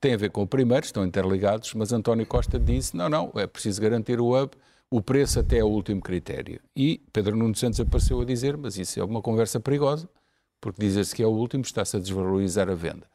tem 0.01 0.13
a 0.13 0.17
ver 0.17 0.31
com 0.31 0.43
o 0.43 0.47
primeiro, 0.47 0.85
estão 0.85 1.07
interligados, 1.07 1.75
mas 1.75 1.93
António 1.93 2.27
Costa 2.27 2.59
disse: 2.59 2.97
não, 2.97 3.09
não, 3.09 3.31
é 3.37 3.47
preciso 3.47 3.81
garantir 3.81 4.21
o 4.21 4.37
hub, 4.37 4.51
o 4.91 5.01
preço 5.01 5.39
até 5.39 5.59
é 5.59 5.65
o 5.65 5.69
último 5.69 6.01
critério. 6.01 6.61
E 6.75 7.01
Pedro 7.13 7.37
Nuno 7.37 7.55
Santos 7.55 7.79
apareceu 7.79 8.21
a 8.21 8.25
dizer: 8.25 8.57
mas 8.57 8.77
isso 8.77 8.99
é 8.99 9.05
uma 9.05 9.23
conversa 9.23 9.61
perigosa, 9.61 10.09
porque 10.67 10.81
dizer-se 10.81 11.15
que 11.15 11.23
é 11.23 11.27
o 11.27 11.31
último 11.31 11.63
está-se 11.63 11.97
a 11.97 12.01
desvalorizar 12.01 12.69
a 12.69 12.75
venda. 12.75 13.07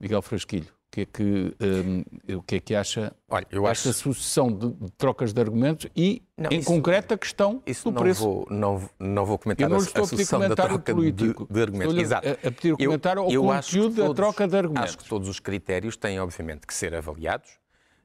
Miguel 0.00 0.20
Frasquilho, 0.20 0.66
o 0.66 0.90
que 0.90 1.02
é 1.02 1.06
que, 1.06 1.54
um, 1.60 2.34
o 2.34 2.42
que, 2.42 2.56
é 2.56 2.60
que 2.60 2.74
acha 2.74 3.14
Olha, 3.28 3.46
eu 3.52 3.68
esta 3.68 3.90
acho... 3.90 4.00
sucessão 4.00 4.52
de, 4.52 4.72
de, 4.72 4.90
trocas 4.98 5.32
de 5.32 5.40
argumentos 5.40 5.88
e, 5.94 6.20
não, 6.36 6.50
em 6.50 6.58
isso, 6.58 6.66
concreto, 6.66 7.14
a 7.14 7.18
questão 7.18 7.62
isso 7.64 7.84
do 7.84 7.94
não 7.94 8.02
preço? 8.02 8.20
Vou, 8.24 8.48
não, 8.50 8.90
não 8.98 9.24
vou 9.24 9.38
comentar 9.38 9.64
eu 9.64 9.68
não 9.68 9.76
a, 9.76 9.80
a 9.80 10.06
sucessão 10.06 10.40
da 10.40 10.56
troca 10.56 10.92
político. 10.92 11.46
De, 11.46 11.54
de 11.54 11.62
argumentos. 11.62 11.96
Exato. 11.96 12.26
A, 12.26 12.32
a 12.32 12.50
pedir 12.50 12.72
o 12.72 12.76
comentário 12.76 13.30
eu, 13.30 13.48
ao 13.48 13.62
conteúdo 13.62 14.08
da 14.08 14.12
troca 14.12 14.48
de 14.48 14.56
argumentos. 14.56 14.88
Acho 14.88 14.98
que 14.98 15.08
todos 15.08 15.28
os 15.28 15.38
critérios 15.38 15.96
têm, 15.96 16.18
obviamente, 16.18 16.66
que 16.66 16.74
ser 16.74 16.96
avaliados 16.96 17.50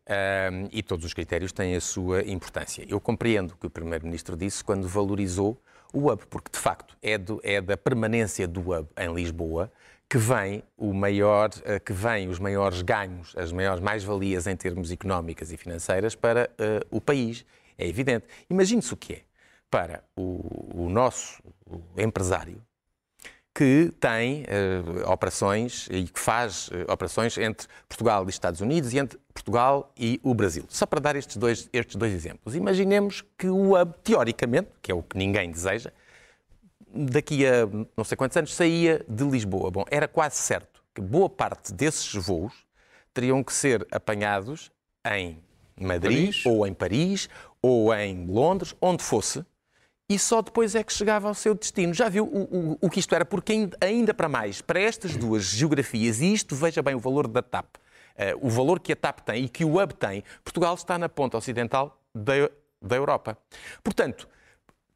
um, 0.07 0.69
e 0.71 0.83
todos 0.83 1.03
os 1.03 1.15
critérios 1.15 1.51
têm 1.51 1.75
a 1.75 1.81
sua 1.81 2.21
importância. 2.21 2.85
Eu 2.87 2.99
compreendo 2.99 3.53
o 3.53 3.57
que 3.57 3.65
o 3.65 3.71
Primeiro-Ministro 3.71 4.37
disse 4.37 4.63
quando 4.63 4.87
valorizou 4.87 5.59
o 5.93 6.11
hub, 6.11 6.25
porque, 6.27 6.51
de 6.51 6.59
facto, 6.59 6.97
é, 7.01 7.17
do, 7.17 7.39
é 7.43 7.61
da 7.61 7.77
permanência 7.77 8.47
do 8.47 8.59
hub 8.59 8.87
em 8.97 9.13
Lisboa 9.13 9.71
que 10.09 10.17
vem 10.17 10.63
o 10.77 10.93
maior, 10.93 11.49
eh, 11.63 11.79
que 11.79 11.91
vem 11.91 12.27
os 12.27 12.37
maiores 12.37 12.83
ganhos, 12.83 13.33
as 13.35 13.51
maiores 13.51 13.81
mais-valias 13.81 14.45
em 14.45 14.55
termos 14.55 14.91
económicas 14.91 15.51
e 15.51 15.57
financeiras 15.57 16.13
para 16.13 16.51
uh, 16.51 16.85
o 16.95 17.01
país. 17.01 17.43
É 17.79 17.87
evidente. 17.87 18.27
Imagine-se 18.47 18.93
o 18.93 18.97
que 18.97 19.13
é 19.13 19.21
para 19.71 20.03
o, 20.15 20.83
o 20.83 20.87
nosso 20.87 21.41
empresário 21.97 22.61
que 23.55 23.91
tem 23.99 24.43
uh, 24.43 25.11
operações 25.11 25.87
e 25.91 26.07
que 26.07 26.19
faz 26.19 26.67
uh, 26.67 26.91
operações 26.91 27.37
entre 27.37 27.67
Portugal 27.87 28.25
e 28.25 28.29
Estados 28.29 28.61
Unidos 28.61 28.93
e 28.93 28.99
entre 28.99 29.19
Portugal 29.33 29.91
e 29.97 30.19
o 30.23 30.33
Brasil. 30.33 30.65
Só 30.69 30.85
para 30.85 30.99
dar 30.99 31.15
estes 31.15 31.37
dois, 31.37 31.69
estes 31.73 31.95
dois 31.95 32.13
exemplos. 32.13 32.55
Imaginemos 32.55 33.23
que 33.37 33.47
o 33.47 33.79
hub, 33.79 33.93
teoricamente, 34.03 34.69
que 34.81 34.91
é 34.91 34.95
o 34.95 35.01
que 35.01 35.17
ninguém 35.17 35.51
deseja, 35.51 35.91
daqui 36.93 37.45
a 37.45 37.67
não 37.97 38.03
sei 38.03 38.15
quantos 38.15 38.37
anos 38.37 38.53
saía 38.53 39.03
de 39.07 39.23
Lisboa. 39.23 39.71
Bom, 39.71 39.83
era 39.89 40.07
quase 40.07 40.35
certo 40.35 40.83
que 40.93 41.01
boa 41.01 41.29
parte 41.29 41.73
desses 41.73 42.13
voos 42.13 42.53
teriam 43.13 43.43
que 43.43 43.51
ser 43.51 43.85
apanhados 43.91 44.71
em 45.11 45.39
Madrid, 45.79 46.27
Paris. 46.27 46.45
ou 46.45 46.67
em 46.67 46.73
Paris, 46.73 47.29
ou 47.61 47.93
em 47.93 48.25
Londres, 48.27 48.75
onde 48.79 49.03
fosse, 49.03 49.43
e 50.09 50.19
só 50.19 50.41
depois 50.41 50.75
é 50.75 50.83
que 50.83 50.93
chegava 50.93 51.27
ao 51.27 51.33
seu 51.33 51.55
destino. 51.55 51.93
Já 51.93 52.09
viu 52.09 52.25
o, 52.25 52.73
o, 52.73 52.77
o 52.81 52.89
que 52.89 52.99
isto 52.99 53.15
era? 53.15 53.25
Porque 53.25 53.69
ainda 53.81 54.13
para 54.13 54.29
mais, 54.29 54.61
para 54.61 54.79
estas 54.79 55.15
duas 55.15 55.43
geografias, 55.45 56.21
e 56.21 56.33
isto 56.33 56.55
veja 56.55 56.81
bem 56.81 56.93
o 56.93 56.99
valor 56.99 57.27
da 57.27 57.41
TAP, 57.41 57.75
o 58.41 58.49
valor 58.49 58.79
que 58.79 58.93
a 58.93 58.95
TAP 58.95 59.21
tem 59.21 59.45
e 59.45 59.49
que 59.49 59.65
o 59.65 59.81
Hub 59.81 59.93
tem, 59.93 60.23
Portugal 60.43 60.75
está 60.75 60.97
na 60.97 61.09
ponta 61.09 61.37
ocidental 61.37 61.99
da, 62.13 62.33
da 62.81 62.95
Europa. 62.95 63.37
Portanto, 63.83 64.27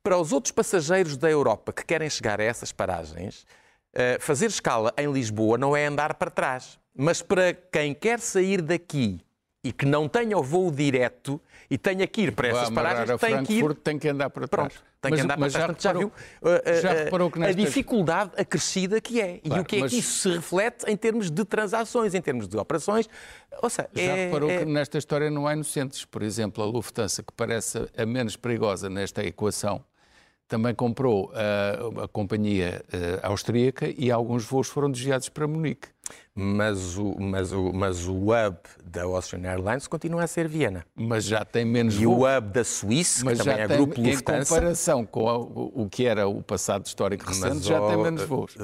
para 0.04 0.18
os 0.18 0.32
outros 0.32 0.52
passageiros 0.52 1.18
da 1.18 1.30
Europa 1.30 1.74
que 1.74 1.84
querem 1.84 2.10
chegar 2.10 2.40
a 2.40 2.44
essas 2.44 2.72
paragens, 2.72 3.46
eh, 3.94 4.18
fazer 4.20 4.46
escala 4.46 4.94
em 4.98 5.12
Lisboa 5.12 5.58
não 5.58 5.76
é 5.76 5.86
andar 5.86 6.14
para 6.14 6.30
trás. 6.30 6.80
Mas 6.96 7.22
para 7.22 7.54
quem 7.54 7.94
quer 7.94 8.20
sair 8.20 8.62
daqui 8.62 9.20
e 9.64 9.72
que 9.74 9.86
não 9.86 10.08
tenha 10.08 10.38
o 10.38 10.44
voo 10.44 10.72
direto 10.72 11.42
e 11.70 11.78
tenha 11.78 12.08
que 12.08 12.22
ir 12.22 12.32
para 12.32 12.48
essas 12.48 12.70
paragens, 12.70 13.20
tem 13.20 13.44
que 13.44 13.54
ir. 13.54 13.76
tem 13.76 14.00
que 14.00 14.08
andar 14.08 14.30
para 14.30 14.48
trás. 14.48 14.74
Pronto, 14.74 14.87
tem 15.02 15.12
mas, 15.12 15.20
que 15.20 15.26
andar 15.26 15.38
para 15.38 15.50
trás. 15.50 15.54
Já, 15.54 15.68
reparou, 15.68 15.82
já 15.82 15.94
viu 15.94 16.08
uh, 16.08 16.82
já 16.82 16.94
reparou 16.94 17.32
que 17.32 17.40
nestas... 17.40 17.64
a 17.64 17.66
dificuldade 17.66 18.32
acrescida 18.38 19.00
que 19.00 19.22
é. 19.22 19.38
Claro, 19.40 19.62
e 19.62 19.62
o 19.62 19.66
que 19.66 19.76
é 19.78 19.80
mas... 19.80 19.92
que 19.92 20.00
isso 20.00 20.20
se 20.22 20.36
reflete 20.36 20.90
em 20.90 20.98
termos 20.98 21.30
de 21.30 21.46
transações, 21.46 22.14
em 22.14 22.22
termos 22.22 22.48
de 22.48 22.58
operações. 22.58 23.08
Ou 23.62 23.70
seja, 23.70 23.90
já 23.94 24.02
é, 24.02 24.26
reparou 24.26 24.50
é... 24.50 24.60
que 24.60 24.66
nesta 24.66 24.98
história 24.98 25.30
não 25.30 25.48
há 25.48 25.54
inocentes. 25.54 26.06
Por 26.06 26.22
exemplo, 26.24 26.64
a 26.64 26.68
Lufthansa, 26.68 27.24
que 27.24 27.34
parece 27.34 27.88
a 27.98 28.06
menos 28.06 28.36
perigosa 28.36 28.90
nesta 28.90 29.24
equação, 29.24 29.84
também 30.48 30.74
comprou 30.74 31.32
uh, 31.32 32.04
a 32.04 32.08
companhia 32.08 32.84
austríaca 33.22 33.94
e 33.98 34.10
alguns 34.10 34.46
voos 34.46 34.68
foram 34.68 34.90
desviados 34.90 35.28
para 35.30 35.46
Munique. 35.46 35.90
Mas 36.36 36.98
o, 36.98 37.16
mas, 37.20 37.52
o, 37.52 37.74
mas 37.74 38.08
o 38.08 38.14
hub 38.16 38.58
da 38.84 39.04
Austrian 39.04 39.50
Airlines 39.50 39.88
continua 39.88 40.24
a 40.24 40.28
ser 40.28 40.48
Viena. 40.48 40.86
Mas 40.96 41.26
já 41.26 41.44
tem 41.44 41.66
menos 41.66 41.96
E 41.96 42.06
voos. 42.06 42.18
o 42.18 42.38
hub 42.38 42.50
da 42.50 42.64
Suíça, 42.64 43.26
mas 43.26 43.40
que 43.40 43.46
também 43.46 43.64
é 43.64 43.68
tem, 43.68 43.78
grupo 43.78 44.02
Lufthansa... 44.02 44.42
Em 44.42 44.46
comparação 44.46 45.06
com 45.06 45.30
a, 45.30 45.38
o 45.38 45.88
que 45.90 46.06
era 46.06 46.28
o 46.28 46.44
passado 46.44 46.86
histórico 46.86 47.26
recente, 47.26 47.56
mas, 47.56 47.66
já 47.66 47.80
tem 47.88 47.98
menos 47.98 48.24
voos. 48.24 48.56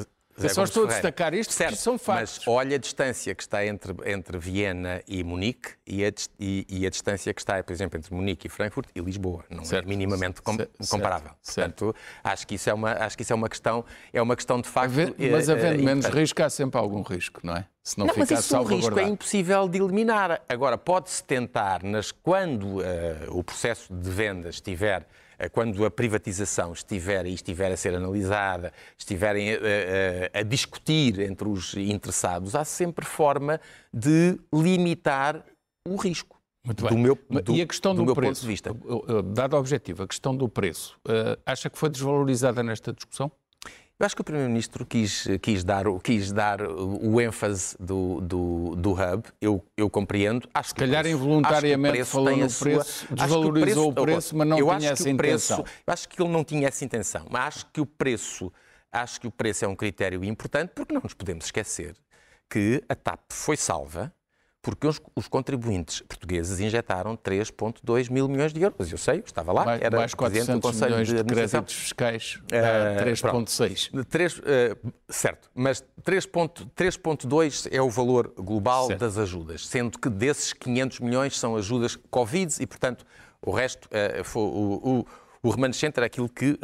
Eu 0.42 0.50
só 0.50 0.64
estou 0.64 0.86
a 0.86 0.88
destacar 0.88 1.34
isto 1.34 1.54
certo, 1.54 1.76
são 1.76 1.98
factos. 1.98 2.40
Mas 2.40 2.48
olha 2.48 2.76
a 2.76 2.80
distância 2.80 3.36
que 3.36 3.44
está 3.44 3.66
entre, 3.66 3.94
entre 4.06 4.38
Viena 4.38 5.02
e 5.08 5.24
Munique 5.24 5.72
e 5.86 6.04
a, 6.04 6.12
e, 6.40 6.66
e 6.68 6.88
a 6.88 6.90
distância 6.90 7.34
que 7.34 7.42
está, 7.42 7.62
por 7.64 7.72
exemplo, 7.72 7.98
entre 7.98 8.14
Munique 8.14 8.48
e 8.48 8.50
Frankfurt 8.50 8.90
e 8.96 9.00
Lisboa. 9.00 9.46
Não 9.50 9.62
é 9.62 9.66
certo. 9.66 9.86
é 9.86 9.90
minimamente 9.90 10.42
com, 10.42 10.58
comparável. 10.90 11.32
Certo. 11.42 11.86
Portanto, 11.86 11.96
acho 12.24 12.48
que, 12.48 12.56
isso 12.56 12.70
é 12.70 12.74
uma, 12.74 12.94
acho 12.94 13.16
que 13.16 13.24
isso 13.24 13.34
é 13.34 13.36
uma 13.36 13.50
questão, 13.50 13.86
é 14.12 14.22
uma 14.22 14.36
questão 14.36 14.60
de 14.60 14.68
facto. 14.68 14.94
mas 15.32 15.50
eh, 15.50 15.52
havendo 15.52 15.82
uh, 15.82 15.86
menos 15.86 16.06
risco, 16.08 16.42
há 16.42 16.50
sempre 16.50 16.80
algum 16.80 17.02
risco, 17.02 17.40
não 17.44 17.56
é? 17.56 17.66
Se 17.84 18.00
não, 18.00 18.06
não 18.06 18.14
mas 18.18 18.32
isso 18.32 18.58
o 18.58 18.64
risco 18.64 18.98
é 18.98 19.04
impossível 19.04 19.68
de 19.68 19.78
eliminar. 19.78 20.42
Agora, 20.48 20.78
pode-se 20.78 21.24
tentar, 21.24 21.84
nas, 21.84 22.12
quando 22.12 22.80
uh, 22.80 22.84
o 23.30 23.44
processo 23.44 23.94
de 23.94 24.10
venda 24.10 24.50
estiver 24.50 25.06
quando 25.50 25.86
a 25.86 25.92
privatização 25.92 26.74
estiver 26.74 27.26
e 27.26 27.34
estiver 27.34 27.72
a 27.72 27.78
ser 27.78 27.96
analisada, 27.96 28.72
estiverem 28.98 29.50
a, 29.50 29.54
eh, 29.54 29.60
a, 30.34 30.38
eh, 30.38 30.40
a, 30.40 30.44
discutir 30.44 31.20
entre 31.20 31.48
os 31.48 31.74
interessados, 31.76 32.56
há 32.56 32.64
sempre 32.64 33.06
forma 33.06 33.60
de 33.94 34.40
limitar 34.54 35.44
o 35.88 35.96
risco. 35.96 36.42
Muito 36.66 36.84
bem. 36.84 36.94
Do 36.94 36.98
meu, 36.98 37.18
do, 37.30 37.54
e 37.54 37.62
a 37.62 37.68
questão 37.68 37.94
do, 37.94 38.06
do 38.06 38.16
preço, 38.16 38.32
ponto 38.32 38.42
de 38.42 38.48
vista. 38.48 38.76
Dado 39.34 39.56
o 39.56 39.60
objetivo, 39.60 40.04
a 40.04 40.08
questão 40.08 40.36
do 40.36 40.48
preço, 40.48 40.98
acha 41.46 41.70
que 41.70 41.78
foi 41.78 41.90
desvalorizada 41.90 42.64
nesta 42.64 42.94
discussão? 42.94 43.30
Eu 44.04 44.06
acho 44.06 44.16
que 44.18 44.22
o 44.22 44.26
Primeiro-Ministro 44.26 44.86
quis, 44.86 45.26
quis, 45.42 45.64
dar, 45.64 45.86
quis 46.04 46.30
dar 46.34 46.62
o 46.62 47.22
ênfase 47.22 47.74
do, 47.80 48.20
do, 48.20 48.76
do 48.76 48.92
hub, 48.92 49.24
eu, 49.40 49.64
eu 49.78 49.90
compreendo. 49.90 50.50
Acho 50.54 50.70
Se 50.70 50.76
calhar 50.76 51.04
preço, 51.04 51.16
involuntariamente 51.16 52.04
falou 52.04 52.36
no 52.36 52.52
preço, 52.52 53.06
sua, 53.08 53.16
desvalorizou 53.16 53.92
o 53.92 53.94
preço, 53.94 54.02
o 54.02 54.06
preço 54.06 54.36
mas 54.36 54.48
não 54.50 54.60
eu 54.60 54.78
tinha 54.78 54.92
essa 54.92 55.10
intenção. 55.10 55.64
Preço, 55.64 55.78
eu 55.88 55.94
acho 55.94 56.10
que 56.10 56.22
ele 56.22 56.30
não 56.30 56.44
tinha 56.44 56.68
essa 56.68 56.84
intenção, 56.84 57.28
mas 57.30 57.42
acho 57.48 57.66
que 57.72 57.80
o 57.80 57.86
preço, 57.86 58.52
acho 58.92 59.22
que 59.22 59.28
o 59.28 59.32
preço 59.32 59.64
é 59.64 59.70
um 59.70 59.76
critério 59.76 60.22
importante 60.26 60.74
porque 60.76 60.94
não 60.94 61.00
nos 61.02 61.14
podemos 61.14 61.46
esquecer 61.46 61.96
que 62.50 62.84
a 62.90 62.96
TAP 62.96 63.22
foi 63.30 63.56
salva 63.56 64.14
porque 64.64 64.88
os, 64.88 65.00
os, 65.14 65.28
contribuintes 65.28 66.00
portugueses 66.02 66.62
injetaram 66.62 67.18
3,2 67.18 68.10
mil 68.10 68.30
milhões 68.30 68.54
de 68.54 68.62
euros. 68.62 68.90
Eu 68.90 68.98
sei, 68.98 69.18
eu 69.18 69.24
estava 69.26 69.52
lá, 69.52 69.66
mais, 69.66 69.82
era 69.82 69.98
mais 69.98 70.16
presidente 70.16 70.54
do 70.54 70.62
Conselho 70.62 70.92
milhões 70.92 71.08
de, 71.10 71.22
de 71.22 71.24
créditos 71.26 71.76
fiscais, 71.76 72.40
uh, 72.46 73.04
3,6. 73.04 74.40
Uh, 74.40 74.94
certo, 75.10 75.52
mas 75.54 75.84
3,2 76.02 77.68
é 77.70 77.82
o 77.82 77.90
valor 77.90 78.34
global 78.38 78.88
certo. 78.88 79.02
das 79.02 79.18
ajudas, 79.18 79.68
sendo 79.68 80.00
que 80.00 80.10
desses 80.10 80.54
500 80.54 81.02
milhões 81.02 81.38
são 81.38 81.58
ajudas 81.58 81.98
Covid 82.10 82.56
e, 82.60 82.66
portanto, 82.66 83.06
o 83.42 83.52
resto 83.52 83.88
uh, 83.88 84.24
foi 84.24 84.44
o, 84.44 85.00
o 85.02 85.06
o 85.46 85.50
remanescente 85.50 86.00
era 86.00 86.06
aquilo 86.06 86.30
que 86.30 86.52
uh, 86.52 86.56
uh, 86.56 86.58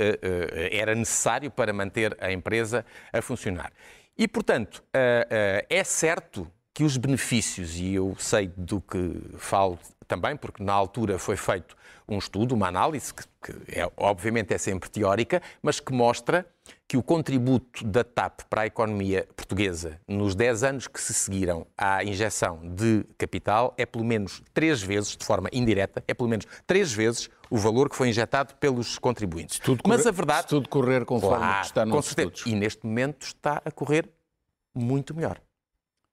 era 0.72 0.96
necessário 0.96 1.52
para 1.52 1.74
manter 1.74 2.18
a 2.22 2.32
empresa 2.32 2.86
a 3.12 3.22
funcionar. 3.22 3.74
E, 4.18 4.26
portanto, 4.26 4.78
uh, 4.78 5.66
é 5.70 5.84
certo 5.84 6.50
que 6.80 6.84
os 6.86 6.96
benefícios, 6.96 7.76
e 7.76 7.96
eu 7.96 8.16
sei 8.18 8.50
do 8.56 8.80
que 8.80 9.22
falo 9.38 9.78
também, 10.08 10.38
porque 10.38 10.64
na 10.64 10.72
altura 10.72 11.20
foi 11.20 11.36
feito 11.36 11.76
um 12.08 12.18
estudo, 12.18 12.56
uma 12.56 12.70
análise, 12.70 13.14
que, 13.14 13.52
é, 13.68 13.86
obviamente 13.98 14.54
é 14.54 14.58
sempre 14.58 14.90
teórica, 14.90 15.42
mas 15.62 15.82
que 15.82 15.92
mostra 15.92 16.48
que 16.88 16.96
o 16.96 17.04
contributo 17.04 17.84
da 17.84 18.02
TAP 18.02 18.44
para 18.50 18.62
a 18.62 18.66
economia 18.66 19.28
portuguesa 19.36 20.00
nos 20.08 20.36
10 20.36 20.64
anos 20.64 20.88
que 20.88 21.02
se 21.02 21.14
seguiram 21.14 21.68
à 21.78 22.02
injeção 22.02 22.62
de 22.74 23.04
capital 23.18 23.74
é 23.78 23.86
pelo 23.86 24.06
menos 24.06 24.42
três 24.54 24.82
vezes, 24.82 25.18
de 25.18 25.26
forma 25.26 25.50
indireta, 25.52 26.02
é 26.08 26.14
pelo 26.14 26.30
menos 26.30 26.48
três 26.66 26.94
vezes 26.94 27.30
o 27.50 27.58
valor 27.58 27.90
que 27.90 27.96
foi 27.98 28.08
injetado 28.08 28.56
pelos 28.56 28.98
contribuintes. 28.98 29.60
Tudo 29.60 29.82
Mas 29.86 30.08
a 30.08 30.12
verdade. 30.12 30.44
Se 30.44 30.48
tudo 30.48 30.70
correr 30.70 31.04
conforme 31.04 31.40
claro, 31.40 31.66
está 31.66 31.86
nos 31.86 32.08
estudos. 32.08 32.46
E 32.46 32.56
neste 32.56 32.86
momento 32.86 33.24
está 33.24 33.62
a 33.66 33.70
correr 33.70 34.10
muito 34.74 35.14
melhor. 35.14 35.42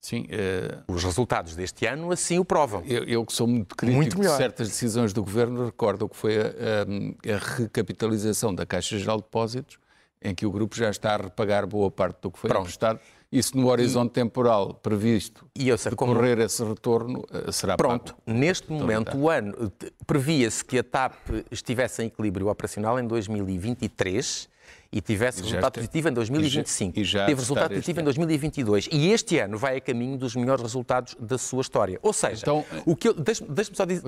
Sim, 0.07 0.21
uh... 0.21 0.85
Os 0.87 1.03
resultados 1.03 1.57
deste 1.57 1.85
ano 1.85 2.13
assim 2.13 2.39
o 2.39 2.45
provam. 2.45 2.81
Eu, 2.87 3.03
eu 3.03 3.27
que 3.27 3.33
sou 3.33 3.45
muito 3.45 3.75
crítico 3.75 3.97
muito 3.97 4.21
de 4.21 4.37
certas 4.37 4.69
decisões 4.69 5.13
do 5.13 5.21
Governo, 5.21 5.67
recordo 5.67 6.09
que 6.09 6.15
foi 6.15 6.37
a, 6.39 6.43
a, 6.45 7.35
a, 7.35 7.39
recapitalização 7.39 8.55
da 8.55 8.65
Caixa 8.65 8.97
Geral 9.01 9.17
de 9.17 9.25
Depósitos, 9.25 9.81
em 10.23 10.33
que 10.33 10.47
o 10.47 10.53
grupo 10.53 10.77
já 10.77 10.91
está 10.91 11.15
a 11.15 11.17
repagar 11.17 11.67
boa 11.67 11.91
parte 11.91 12.21
do 12.23 12.31
que 12.31 12.39
foi 12.39 12.47
Pronto. 12.47 12.63
emprestado. 12.63 13.01
Isso 13.33 13.57
no 13.57 13.69
horizonte 13.69 14.11
e, 14.11 14.15
temporal 14.15 14.75
previsto 14.75 15.45
e 15.53 15.69
eu 15.69 15.77
sei, 15.77 15.91
como... 15.91 16.25
esse 16.25 16.63
retorno 16.63 17.25
uh, 17.29 17.51
será 17.51 17.77
Pronto, 17.77 18.15
pago. 18.15 18.39
neste 18.39 18.71
momento 18.71 19.19
o 19.19 19.29
ano 19.29 19.73
previa-se 20.07 20.65
que 20.65 20.79
a 20.79 20.85
TAP 20.85 21.15
estivesse 21.51 22.05
em 22.05 22.07
equilíbrio 22.07 22.47
operacional 22.47 23.01
em 23.01 23.07
2023 23.09 24.49
e 24.97 25.00
tivesse 25.03 25.43
resultado 25.43 25.67
está, 25.67 25.71
positivo 25.73 26.09
em 26.09 26.12
2025. 26.15 26.99
E 26.99 27.05
já, 27.05 27.19
e 27.19 27.21
já 27.21 27.26
Teve 27.26 27.41
resultado 27.41 27.69
positivo 27.69 28.00
em 28.00 28.05
2022. 28.05 28.88
E 28.91 29.12
este 29.12 29.38
ano 29.38 29.59
vai 29.59 29.76
a 29.76 29.81
caminho 29.81 30.17
dos 30.17 30.35
melhores 30.35 30.62
resultados 30.62 31.15
da 31.21 31.37
sua 31.37 31.61
história. 31.61 31.99
Ou 32.00 32.15
seja, 32.15 32.41
então, 32.41 32.65
o 32.87 32.97
que 32.97 33.12
deixe-me 33.12 33.50
deixe 33.50 33.75
só 33.75 33.85
dizer, 33.85 34.03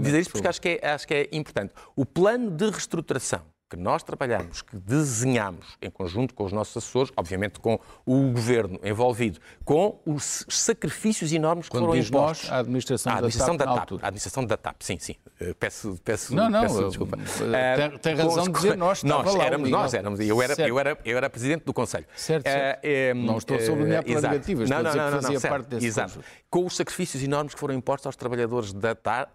dizer 0.00 0.20
isto 0.20 0.32
porque 0.32 0.48
acho 0.48 0.60
que, 0.60 0.80
é, 0.82 0.90
acho 0.90 1.06
que 1.06 1.14
é 1.14 1.28
importante. 1.30 1.72
O 1.94 2.04
plano 2.04 2.50
de 2.50 2.68
reestruturação 2.70 3.51
que 3.72 3.76
nós 3.78 4.02
trabalhamos, 4.02 4.60
que 4.60 4.76
desenhamos 4.76 5.78
em 5.80 5.88
conjunto 5.88 6.34
com 6.34 6.44
os 6.44 6.52
nossos 6.52 6.76
assessores, 6.76 7.10
obviamente 7.16 7.58
com 7.58 7.80
o 8.04 8.30
governo 8.30 8.78
envolvido, 8.84 9.40
com 9.64 9.98
os 10.04 10.44
sacrifícios 10.46 11.32
enormes 11.32 11.66
que 11.66 11.72
Quando 11.72 11.86
foram 11.86 11.98
impostos. 11.98 12.50
Nós, 12.50 12.52
a 12.52 12.58
administração, 12.58 13.12
a 13.12 13.16
administração 13.16 13.56
da, 13.56 13.64
TAP, 13.64 13.74
da 13.74 13.80
TAP. 13.80 13.92
A 13.92 14.06
administração 14.08 14.44
da 14.44 14.56
TAP, 14.58 14.82
sim, 14.82 14.98
sim. 14.98 15.14
Eh, 15.40 15.54
peço, 15.58 15.98
peço, 16.04 16.34
não, 16.34 16.50
não, 16.50 16.60
peço 16.60 16.86
desculpa. 16.86 17.16
Tem, 17.16 17.98
tem 17.98 18.14
razão 18.14 18.44
de 18.44 18.52
dizer 18.52 18.76
nós. 18.76 19.02
Nós 19.02 19.34
lá, 19.34 19.44
éramos, 19.44 19.70
nós 19.70 19.94
éramos. 19.94 20.20
Eu 20.20 20.42
era, 20.42 20.68
eu, 20.68 20.78
era, 20.78 20.98
eu 21.02 21.16
era 21.16 21.30
presidente 21.30 21.64
do 21.64 21.72
Conselho. 21.72 22.04
Certo, 22.14 22.44
certo. 22.44 22.86
Não 23.16 23.38
estou 23.38 23.56
a 23.56 23.60
sublinhar 23.60 24.04
estou 24.06 24.66
não, 24.66 24.82
não, 24.82 24.94
não, 24.94 25.18
que 25.18 25.26
fazia 25.26 25.40
parte 25.40 25.66
desse 25.68 25.86
Exato. 25.86 26.20
Com 26.50 26.66
os 26.66 26.76
sacrifícios 26.76 27.22
enormes 27.22 27.54
que 27.54 27.60
foram 27.60 27.74
impostos 27.74 28.04
aos 28.04 28.16
trabalhadores 28.16 28.70
da 28.74 28.94
TAP, 28.94 29.30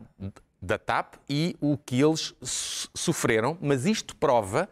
da 0.61 0.77
TAP 0.77 1.15
e 1.29 1.55
o 1.61 1.77
que 1.77 2.01
eles 2.01 2.33
sofreram, 2.95 3.57
mas 3.61 3.85
isto 3.85 4.15
prova 4.15 4.69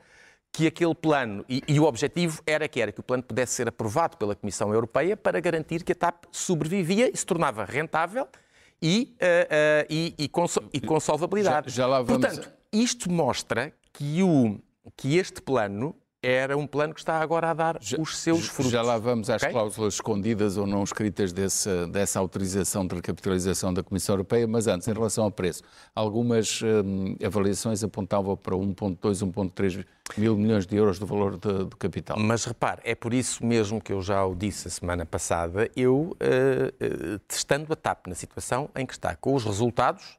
que 0.51 0.67
aquele 0.67 0.95
plano, 0.95 1.43
e, 1.49 1.61
e, 1.67 1.79
o 1.79 1.83
objetivo 1.83 2.41
era 2.47 2.65
que 2.67 2.79
era 2.79 2.89
que 2.89 3.01
o 3.01 3.03
plano 3.03 3.21
pudesse 3.21 3.53
ser 3.53 3.67
aprovado 3.67 4.15
pela 4.15 4.33
Comissão 4.35 4.73
Europeia 4.73 5.17
para 5.17 5.39
garantir 5.41 5.83
que 5.83 5.91
a 5.91 5.95
TAP 5.95 6.23
sobrevivia 6.31 7.11
e 7.13 7.17
se 7.17 7.25
tornava 7.25 7.65
rentável 7.65 8.25
e, 8.81 9.15
uh, 9.15 9.25
uh, 9.25 9.87
e, 9.89 10.15
e, 10.17 10.31
e 10.73 11.01
solvabilidade. 11.01 11.69
Já, 11.69 11.89
já. 11.89 12.03
Portanto, 12.05 12.49
isto 12.71 13.11
mostra 13.11 13.73
que, 13.91 14.23
o, 14.23 14.57
que 14.95 15.17
este 15.17 15.41
plano 15.41 15.93
era 16.25 16.57
um 16.57 16.65
plano 16.65 16.93
que 16.93 16.99
está 16.99 17.19
agora 17.19 17.51
a 17.51 17.53
dar 17.53 17.77
já, 17.79 17.97
os 17.99 18.17
seus 18.17 18.47
frutos. 18.47 18.71
Já 18.71 18.81
lá 18.81 18.97
vamos 18.97 19.29
às 19.29 19.41
okay? 19.41 19.53
cláusulas 19.53 19.95
escondidas 19.95 20.57
ou 20.57 20.65
não 20.65 20.83
escritas 20.83 21.31
desse, 21.31 21.85
dessa 21.87 22.19
autorização 22.19 22.85
de 22.85 22.95
recapitalização 22.95 23.73
da 23.73 23.83
Comissão 23.83 24.13
Europeia, 24.13 24.47
mas 24.47 24.67
antes, 24.67 24.87
em 24.87 24.93
relação 24.93 25.23
ao 25.23 25.31
preço, 25.31 25.61
algumas 25.93 26.61
hum, 26.61 27.15
avaliações 27.23 27.83
apontavam 27.83 28.35
para 28.35 28.55
1,2, 28.55 28.97
1,3 28.99 29.85
mil 30.17 30.35
milhões 30.37 30.65
de 30.65 30.75
euros 30.75 30.99
do 30.99 31.05
valor 31.05 31.37
de, 31.37 31.65
do 31.65 31.77
capital. 31.77 32.17
Mas 32.19 32.45
repare, 32.45 32.81
é 32.83 32.95
por 32.95 33.13
isso 33.13 33.45
mesmo 33.45 33.81
que 33.81 33.93
eu 33.93 34.01
já 34.01 34.25
o 34.25 34.35
disse 34.35 34.67
a 34.67 34.71
semana 34.71 35.05
passada, 35.05 35.69
eu, 35.75 35.95
uh, 35.95 37.15
uh, 37.15 37.19
testando 37.27 37.71
a 37.71 37.75
TAP 37.75 38.07
na 38.07 38.15
situação 38.15 38.69
em 38.75 38.85
que 38.85 38.93
está, 38.93 39.15
com 39.15 39.33
os 39.33 39.43
resultados 39.43 40.17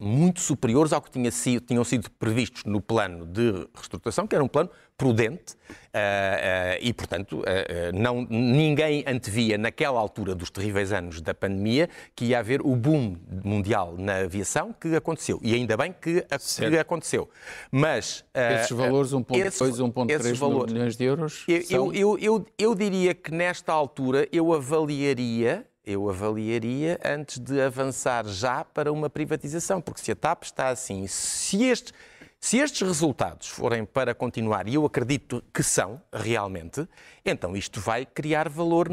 muito 0.00 0.40
superiores 0.40 0.92
ao 0.92 1.02
que 1.02 1.10
tinha 1.10 1.30
sido, 1.30 1.66
tinham 1.66 1.82
sido 1.82 2.08
previstos 2.12 2.62
no 2.64 2.80
plano 2.80 3.26
de 3.26 3.66
reestruturação, 3.74 4.26
que 4.26 4.34
era 4.34 4.44
um 4.44 4.48
plano 4.48 4.70
prudente 4.96 5.54
uh, 5.54 5.56
uh, 5.56 6.78
e, 6.80 6.92
portanto, 6.92 7.40
uh, 7.40 7.44
não, 7.92 8.26
ninguém 8.28 9.04
antevia 9.06 9.58
naquela 9.58 9.98
altura 9.98 10.34
dos 10.34 10.50
terríveis 10.50 10.92
anos 10.92 11.20
da 11.20 11.34
pandemia 11.34 11.88
que 12.14 12.26
ia 12.26 12.38
haver 12.38 12.60
o 12.60 12.76
boom 12.76 13.16
mundial 13.44 13.96
na 13.98 14.16
aviação 14.18 14.72
que 14.72 14.94
aconteceu. 14.94 15.40
E 15.42 15.54
ainda 15.54 15.76
bem 15.76 15.92
que, 15.92 16.22
que 16.22 16.78
aconteceu. 16.78 17.28
Mas... 17.70 18.24
esses 18.34 18.76
valores, 18.76 19.12
1,2, 19.12 19.92
1,3 19.92 20.72
milhões 20.72 20.96
de 20.96 21.04
euros? 21.04 21.44
Eu, 21.48 21.62
são... 21.62 21.92
eu, 21.92 22.18
eu, 22.18 22.46
eu 22.56 22.74
diria 22.74 23.14
que 23.14 23.32
nesta 23.32 23.72
altura 23.72 24.28
eu 24.32 24.52
avaliaria 24.52 25.66
eu 25.88 26.10
avaliaria 26.10 27.00
antes 27.02 27.38
de 27.38 27.58
avançar 27.62 28.26
já 28.26 28.62
para 28.62 28.92
uma 28.92 29.08
privatização, 29.08 29.80
porque 29.80 30.02
se 30.02 30.12
a 30.12 30.16
TAP 30.16 30.42
está 30.42 30.68
assim, 30.68 31.06
se 31.06 31.64
estes, 31.64 31.94
se 32.38 32.58
estes 32.58 32.86
resultados 32.86 33.48
forem 33.48 33.86
para 33.86 34.14
continuar, 34.14 34.68
e 34.68 34.74
eu 34.74 34.84
acredito 34.84 35.42
que 35.52 35.62
são 35.62 35.98
realmente, 36.12 36.86
então 37.24 37.56
isto 37.56 37.80
vai 37.80 38.04
criar 38.04 38.50
valor 38.50 38.90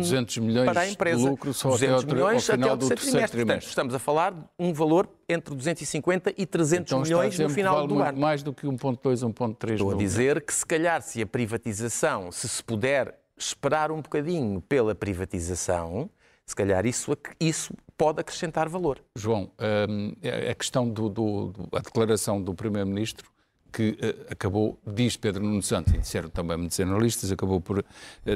para 0.66 0.82
a 0.82 0.90
empresa. 0.90 1.18
De 1.18 1.26
lucro 1.26 1.54
só 1.54 1.68
200 1.68 2.04
até 2.04 2.14
milhões 2.14 2.50
até 2.50 2.66
o 2.66 2.78
terceiro 2.78 2.96
trimestre. 2.96 3.12
trimestre. 3.12 3.46
Portanto, 3.46 3.68
estamos 3.68 3.94
a 3.94 4.00
falar 4.00 4.32
de 4.32 4.42
um 4.58 4.72
valor 4.72 5.10
entre 5.28 5.54
250 5.54 6.34
e 6.38 6.46
300 6.46 6.92
então, 6.92 7.02
milhões 7.02 7.38
no 7.38 7.50
final 7.50 7.76
vale 7.76 7.88
do 7.90 8.00
ano. 8.00 8.18
mais 8.18 8.42
do 8.42 8.54
que 8.54 8.66
1.2, 8.66 9.00
1.3 9.34 9.72
Estou 9.74 9.92
a 9.92 9.96
dizer 9.96 10.42
que 10.42 10.54
se 10.54 10.66
calhar 10.66 11.02
se 11.02 11.22
a 11.22 11.28
privatização, 11.28 12.32
se 12.32 12.48
se 12.48 12.64
puder 12.64 13.20
esperar 13.38 13.92
um 13.92 14.02
bocadinho 14.02 14.62
pela 14.62 14.96
privatização, 14.96 16.10
se 16.46 16.56
calhar 16.56 16.86
isso, 16.86 17.18
isso 17.40 17.74
pode 17.98 18.22
acrescentar 18.22 18.70
valor. 18.70 19.00
João, 19.16 19.52
hum, 19.90 20.14
a 20.50 20.54
questão 20.54 20.88
da 20.88 20.94
do, 20.94 21.10
do, 21.10 21.54
declaração 21.84 22.42
do 22.42 22.54
Primeiro-Ministro 22.54 23.30
que 23.72 23.90
uh, 23.90 24.32
acabou, 24.32 24.80
diz 24.88 25.18
Pedro 25.18 25.44
Nuno 25.44 25.62
Santos, 25.62 25.94
e 25.94 25.98
disseram 25.98 26.30
também 26.30 26.56
muitos 26.56 26.80
analistas, 26.80 27.30
acabou 27.30 27.60
por 27.60 27.80
uh, 27.80 27.84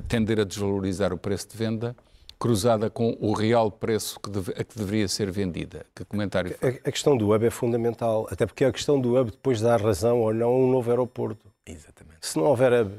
tender 0.07 0.37
a 0.37 0.43
desvalorizar 0.43 1.13
o 1.13 1.17
preço 1.17 1.47
de 1.47 1.55
venda, 1.55 1.95
cruzada 2.37 2.89
com 2.89 3.17
o 3.21 3.31
real 3.31 3.71
preço 3.71 4.19
que 4.19 4.29
deve, 4.29 4.51
a 4.51 4.63
que 4.63 4.77
deveria 4.77 5.07
ser 5.07 5.31
vendida. 5.31 5.85
Que 5.95 6.03
comentário 6.03 6.55
a, 6.61 6.67
a, 6.67 6.91
questão 6.91 7.15
do 7.15 7.33
hub 7.33 7.45
é 7.45 7.49
fundamental, 7.49 8.27
até 8.29 8.45
porque 8.45 8.65
a 8.65 8.71
questão 8.71 8.99
do 8.99 9.17
hub 9.17 9.31
depois 9.31 9.61
dá 9.61 9.77
razão 9.77 10.19
ou 10.19 10.33
não 10.33 10.49
a 10.49 10.57
um 10.57 10.71
novo 10.71 10.89
aeroporto. 10.89 11.47
Exatamente. 11.65 12.19
Se 12.21 12.37
não 12.37 12.45
houver 12.45 12.73
hub 12.73 12.91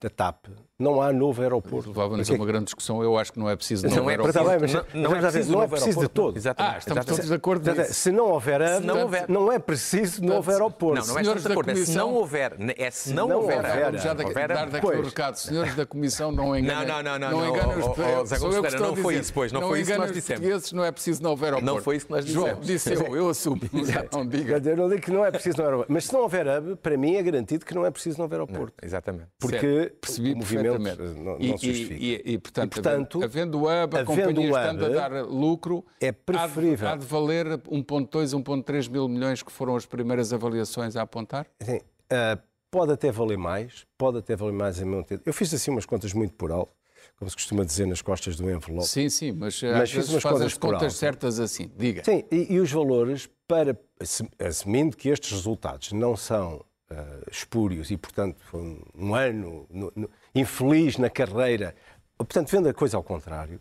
da 0.00 0.10
TAP, 0.10 0.46
não 0.78 1.00
há 1.00 1.12
novo 1.12 1.40
aeroporto. 1.40 1.88
Levava-nos 1.88 2.28
a 2.28 2.34
uma 2.34 2.46
grande 2.46 2.64
discussão. 2.64 3.02
Eu 3.02 3.16
acho 3.16 3.32
que 3.32 3.38
não 3.38 3.48
é 3.48 3.54
preciso 3.54 3.84
novo 3.84 3.96
não 3.96 4.10
é, 4.10 4.12
aeroporto. 4.14 4.44
Bem, 4.44 4.58
mas, 4.60 4.72
não, 4.72 4.84
não, 4.94 5.16
é 5.16 5.20
preciso, 5.20 5.52
não 5.52 5.62
é 5.62 5.68
preciso 5.68 6.00
de 6.00 6.08
todo. 6.08 6.36
Exatamente. 6.36 6.74
Ah, 6.74 6.78
estamos 6.78 6.98
Exatamente. 6.98 7.16
todos 7.16 7.28
de 7.28 7.34
acordo 7.34 7.72
nisso. 7.72 7.94
Se 7.94 8.10
não 8.10 8.30
houver, 8.30 8.68
se 8.68 8.80
não, 8.80 9.02
houver, 9.02 9.28
não 9.28 9.52
é 9.52 9.58
preciso 9.58 10.24
novo 10.24 10.50
aeroporto. 10.50 11.06
Não, 11.06 11.14
não 11.14 11.18
é 11.18 11.22
de 11.22 11.52
acordo. 11.52 11.70
É 11.70 11.76
se 11.76 11.96
não 11.96 12.14
houver. 12.14 12.56
É 12.76 12.90
se 12.90 13.12
não, 13.12 13.30
houver. 13.30 13.62
Vamos 13.62 14.02
já 14.02 14.14
dar 14.14 14.68
daqui 14.68 14.86
o 14.86 15.02
recado. 15.02 15.36
Senhores 15.36 15.74
da 15.76 15.86
Comissão, 15.86 16.32
não 16.32 16.56
enganem. 16.56 16.88
Não, 16.88 17.02
não, 17.02 17.18
não. 17.18 17.30
Não 17.30 17.48
enganem 17.48 17.78
os 17.78 17.86
portugueses. 17.86 18.80
Não 18.80 18.96
foi 18.96 19.14
isso, 19.16 19.32
pois. 19.32 19.52
Não 19.52 19.60
foi 19.68 19.80
isso 19.80 19.92
que 19.92 19.98
nós 19.98 20.12
dissemos. 20.12 20.72
Não 20.72 20.84
é 20.84 20.90
preciso 20.90 21.22
novo 21.22 21.44
aeroporto. 21.44 21.74
Não 21.74 21.82
foi 21.82 21.96
isso 21.96 22.06
que 22.06 22.12
nós 22.12 22.24
dissemos. 22.24 22.48
João, 22.48 22.60
disse 22.60 22.92
eu. 22.92 23.16
Eu 23.16 23.28
assumo. 23.28 23.60
Não 24.12 24.26
diga. 24.26 24.60
Eu 24.64 24.76
não 24.76 24.88
digo 24.88 25.02
que 25.02 25.10
não 25.10 25.24
é 25.24 25.30
preciso 25.30 25.56
novo 25.58 25.68
aeroporto. 25.68 25.92
Mas 25.92 26.06
se 26.06 26.12
não 26.12 26.20
houver 26.20 26.46
hub, 26.46 26.76
para 26.76 26.96
mim 26.96 27.16
é 27.16 27.22
garantido 27.22 27.64
que 27.64 27.74
não 27.74 27.84
é 27.84 27.90
preciso 27.90 28.18
novo 28.18 28.32
aeroporto. 28.34 28.74
Exatamente. 28.82 29.28
Porque 29.38 29.92
o 30.36 30.44
Exatamente. 30.66 31.20
não, 31.20 31.36
e, 31.40 31.48
não 31.50 31.58
se 31.58 31.66
justifica. 31.66 31.94
E, 31.94 32.14
e, 32.14 32.32
e, 32.34 32.38
portanto, 32.38 32.70
portanto, 32.72 33.22
havendo 33.24 33.58
hub, 33.58 33.68
a 33.68 34.00
havendo 34.00 34.04
companhia 34.06 34.52
o 34.52 34.56
estando 34.58 34.84
a 34.84 34.88
hub, 34.88 34.94
dar 34.94 35.22
lucro, 35.26 35.84
é 36.00 36.12
preferível. 36.12 36.88
Há 36.88 36.90
de, 36.92 36.96
há 36.96 37.00
de 37.00 37.06
valer 37.06 37.46
1,2, 37.58 38.42
1,3 38.42 38.90
mil 38.90 39.08
milhões 39.08 39.42
que 39.42 39.52
foram 39.52 39.76
as 39.76 39.86
primeiras 39.86 40.32
avaliações 40.32 40.96
a 40.96 41.02
apontar? 41.02 41.46
Assim, 41.60 41.80
ah, 42.10 42.38
pode 42.70 42.92
até 42.92 43.10
valer 43.12 43.38
mais, 43.38 43.86
pode 43.96 44.18
até 44.18 44.34
valer 44.36 44.52
mais 44.52 44.80
em 44.80 44.84
meu 44.84 45.00
entender. 45.00 45.22
Eu 45.24 45.32
fiz 45.32 45.52
assim 45.54 45.70
umas 45.70 45.86
contas 45.86 46.12
muito 46.12 46.34
por 46.34 46.50
alto, 46.50 46.72
como 47.16 47.30
se 47.30 47.36
costuma 47.36 47.64
dizer 47.64 47.86
nas 47.86 48.02
costas 48.02 48.36
do 48.36 48.50
envelope. 48.50 48.86
Sim, 48.88 49.08
sim, 49.08 49.30
mas, 49.32 49.62
Mas 49.62 49.72
às 49.82 49.88
fiz 49.90 49.96
vezes 49.96 50.10
umas 50.10 50.22
faz 50.22 50.40
as 50.40 50.54
contas 50.58 50.82
alto. 50.82 50.90
certas 50.94 51.38
assim. 51.38 51.70
Diga. 51.76 52.02
Sim, 52.04 52.24
e, 52.32 52.54
e 52.54 52.58
os 52.60 52.70
valores, 52.72 53.28
para, 53.46 53.78
assu- 54.00 54.28
assumindo 54.38 54.96
que 54.96 55.08
estes 55.08 55.30
resultados 55.30 55.92
não 55.92 56.16
são 56.16 56.64
ah, 56.90 57.20
espúrios 57.30 57.90
e, 57.90 57.96
portanto, 57.96 58.38
foi 58.50 58.60
um, 58.60 58.82
um 58.94 59.14
ano 59.14 59.66
no- 59.70 59.92
no- 59.94 60.10
infeliz 60.34 60.96
na 60.98 61.08
carreira, 61.08 61.74
portanto, 62.18 62.50
vendo 62.50 62.68
a 62.68 62.74
coisa 62.74 62.96
ao 62.96 63.02
contrário, 63.02 63.60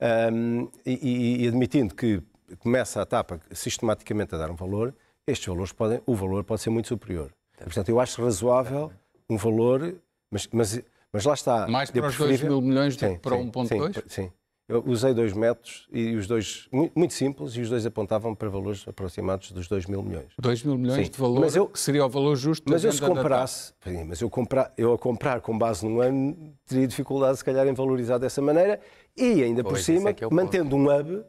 ahm, 0.00 0.66
e, 0.86 1.44
e- 1.44 1.48
admitindo 1.48 1.94
que 1.94 2.22
começa 2.58 3.00
a 3.00 3.02
etapa 3.02 3.40
sistematicamente 3.50 4.34
a 4.34 4.38
dar 4.38 4.50
um 4.50 4.54
valor, 4.56 4.94
estes 5.26 5.46
valores 5.46 5.72
podem, 5.72 6.00
o 6.06 6.14
valor 6.14 6.44
pode 6.44 6.60
ser 6.60 6.70
muito 6.70 6.88
superior. 6.88 7.30
Portanto, 7.58 7.88
eu 7.88 8.00
acho 8.00 8.22
razoável 8.22 8.92
um 9.30 9.36
valor, 9.36 9.94
mas, 10.30 10.48
mas, 10.52 10.82
mas 11.12 11.24
lá 11.24 11.34
está. 11.34 11.66
Mais 11.68 11.90
para 11.90 12.06
os 12.06 12.16
preferível- 12.16 12.48
2 12.48 12.60
mil 12.62 12.68
milhões 12.68 12.96
do 12.96 13.00
Sim, 13.06 13.14
que 13.14 13.20
para 13.20 13.36
sim, 13.36 13.50
1,2? 13.50 13.94
Sim, 13.94 14.02
sim. 14.08 14.32
Eu 14.68 14.82
usei 14.86 15.12
dois 15.12 15.32
métodos 15.32 15.86
e 15.92 16.14
os 16.14 16.26
dois, 16.26 16.68
muito, 16.94 17.12
simples, 17.12 17.54
e 17.56 17.60
os 17.60 17.68
dois 17.68 17.84
apontavam 17.84 18.34
para 18.34 18.48
valores 18.48 18.86
aproximados 18.86 19.50
dos 19.50 19.66
2 19.66 19.86
mil 19.86 20.02
milhões. 20.02 20.28
2 20.38 20.62
mil 20.62 20.78
milhões 20.78 21.06
Sim. 21.06 21.12
de 21.12 21.18
valor, 21.18 21.40
Mas 21.40 21.56
eu- 21.56 21.66
que 21.66 21.78
seria 21.80 22.06
o 22.06 22.08
valor 22.08 22.36
justo 22.36 22.70
Mas 22.70 22.84
eu 22.84 22.92
se 22.92 23.00
comparasse, 23.02 23.74
sim, 23.82 24.04
mas 24.04 24.20
eu, 24.20 24.30
comprar, 24.30 24.72
eu 24.78 24.92
a 24.92 24.98
comprar 24.98 25.40
com 25.40 25.58
base 25.58 25.84
num 25.84 26.00
ano, 26.00 26.54
teria 26.64 26.86
dificuldade 26.86 27.38
se 27.38 27.44
calhar 27.44 27.66
em 27.66 27.74
valorizar 27.74 28.18
dessa 28.18 28.40
maneira 28.40 28.80
e 29.16 29.42
ainda 29.42 29.64
por 29.64 29.70
Pois, 29.72 29.84
cima, 29.84 30.10
é 30.10 30.12
que 30.14 30.24
é 30.24 30.28
ponto. 30.28 30.36
mantendo 30.36 30.76
um 30.76 30.86
hub 30.88 31.24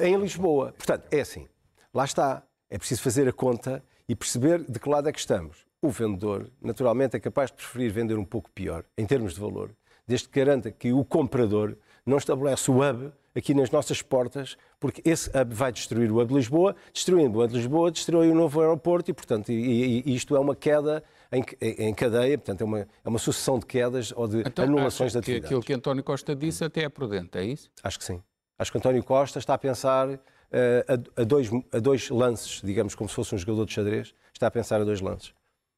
em 0.00 0.16
Lisboa. 0.16 0.72
Portanto, 0.76 1.06
é 1.10 1.20
assim, 1.20 1.46
lá 1.92 2.04
está. 2.04 2.42
É 2.70 2.78
preciso 2.78 3.02
fazer 3.02 3.28
a 3.28 3.32
conta 3.32 3.82
e 4.08 4.14
perceber 4.16 4.62
de 4.68 4.78
que 4.80 4.88
lado 4.88 5.08
é 5.08 5.12
que 5.12 5.18
estamos. 5.18 5.58
O 5.80 5.90
vendedor, 5.90 6.50
naturalmente, 6.60 7.16
é 7.16 7.20
capaz 7.20 7.50
de 7.50 7.56
preferir 7.58 7.92
vender 7.92 8.16
um 8.18 8.24
pouco 8.24 8.50
pior, 8.50 8.84
em 8.96 9.06
termos 9.06 9.34
de 9.34 9.40
valor, 9.40 9.70
desde 10.06 10.28
que 10.28 10.38
garanta 10.40 10.70
que 10.70 10.92
o 10.92 11.04
comprador 11.04 11.76
não 12.08 12.16
estabelece 12.18 12.70
o 12.70 12.76
hub 12.82 13.12
aqui 13.36 13.54
nas 13.54 13.70
nossas 13.70 14.02
portas, 14.02 14.56
porque 14.80 15.00
esse 15.08 15.28
hub 15.30 15.54
vai 15.54 15.70
destruir 15.70 16.10
o 16.10 16.16
hub 16.20 16.26
de 16.28 16.34
Lisboa, 16.34 16.74
destruindo 16.92 17.38
o 17.38 17.42
hub 17.42 17.52
de 17.52 17.56
Lisboa, 17.58 17.90
destrói 17.90 18.28
o 18.30 18.34
novo 18.34 18.60
aeroporto 18.60 19.10
e, 19.10 19.14
portanto, 19.14 19.50
e, 19.52 20.02
e- 20.04 20.14
isto 20.14 20.34
é 20.34 20.40
uma 20.40 20.56
queda 20.56 21.04
em, 21.30 21.44
em 21.60 21.94
cadeia, 21.94 22.36
portanto, 22.38 22.62
é 22.62 22.64
uma, 22.64 22.80
é 22.80 23.08
uma 23.08 23.18
sucessão 23.18 23.58
de 23.58 23.66
quedas 23.66 24.12
ou 24.16 24.26
de 24.26 24.40
Então, 24.40 24.64
anulações 24.64 25.12
acha 25.12 25.20
de 25.20 25.24
que 25.26 25.30
atividades. 25.32 25.46
aquilo 25.46 25.62
que 25.62 25.72
António 25.72 26.02
Costa 26.02 26.34
disse 26.34 26.64
até 26.64 26.82
é 26.84 26.88
prudente, 26.88 27.36
é 27.38 27.44
isso? 27.44 27.70
Acho 27.82 27.98
que 27.98 28.04
sim. 28.04 28.20
Acho 28.58 28.72
que 28.72 28.78
António 28.78 29.04
Costa 29.04 29.38
está 29.38 29.54
a 29.54 29.58
pensar 29.58 30.08
eh, 30.50 30.84
a, 30.88 31.20
a 31.20 31.24
dois, 31.24 31.48
a 31.72 31.78
dois 31.78 32.08
lances, 32.10 32.60
digamos, 32.64 32.94
como 32.94 33.08
se 33.08 33.14
fosse 33.14 33.34
um 33.34 33.38
jogador 33.38 33.66
de 33.66 33.72
xadrez, 33.74 34.14
está 34.32 34.46
a 34.46 34.50
pensar 34.50 34.80
a 34.80 34.84
dois 34.84 35.00
lances. 35.00 35.32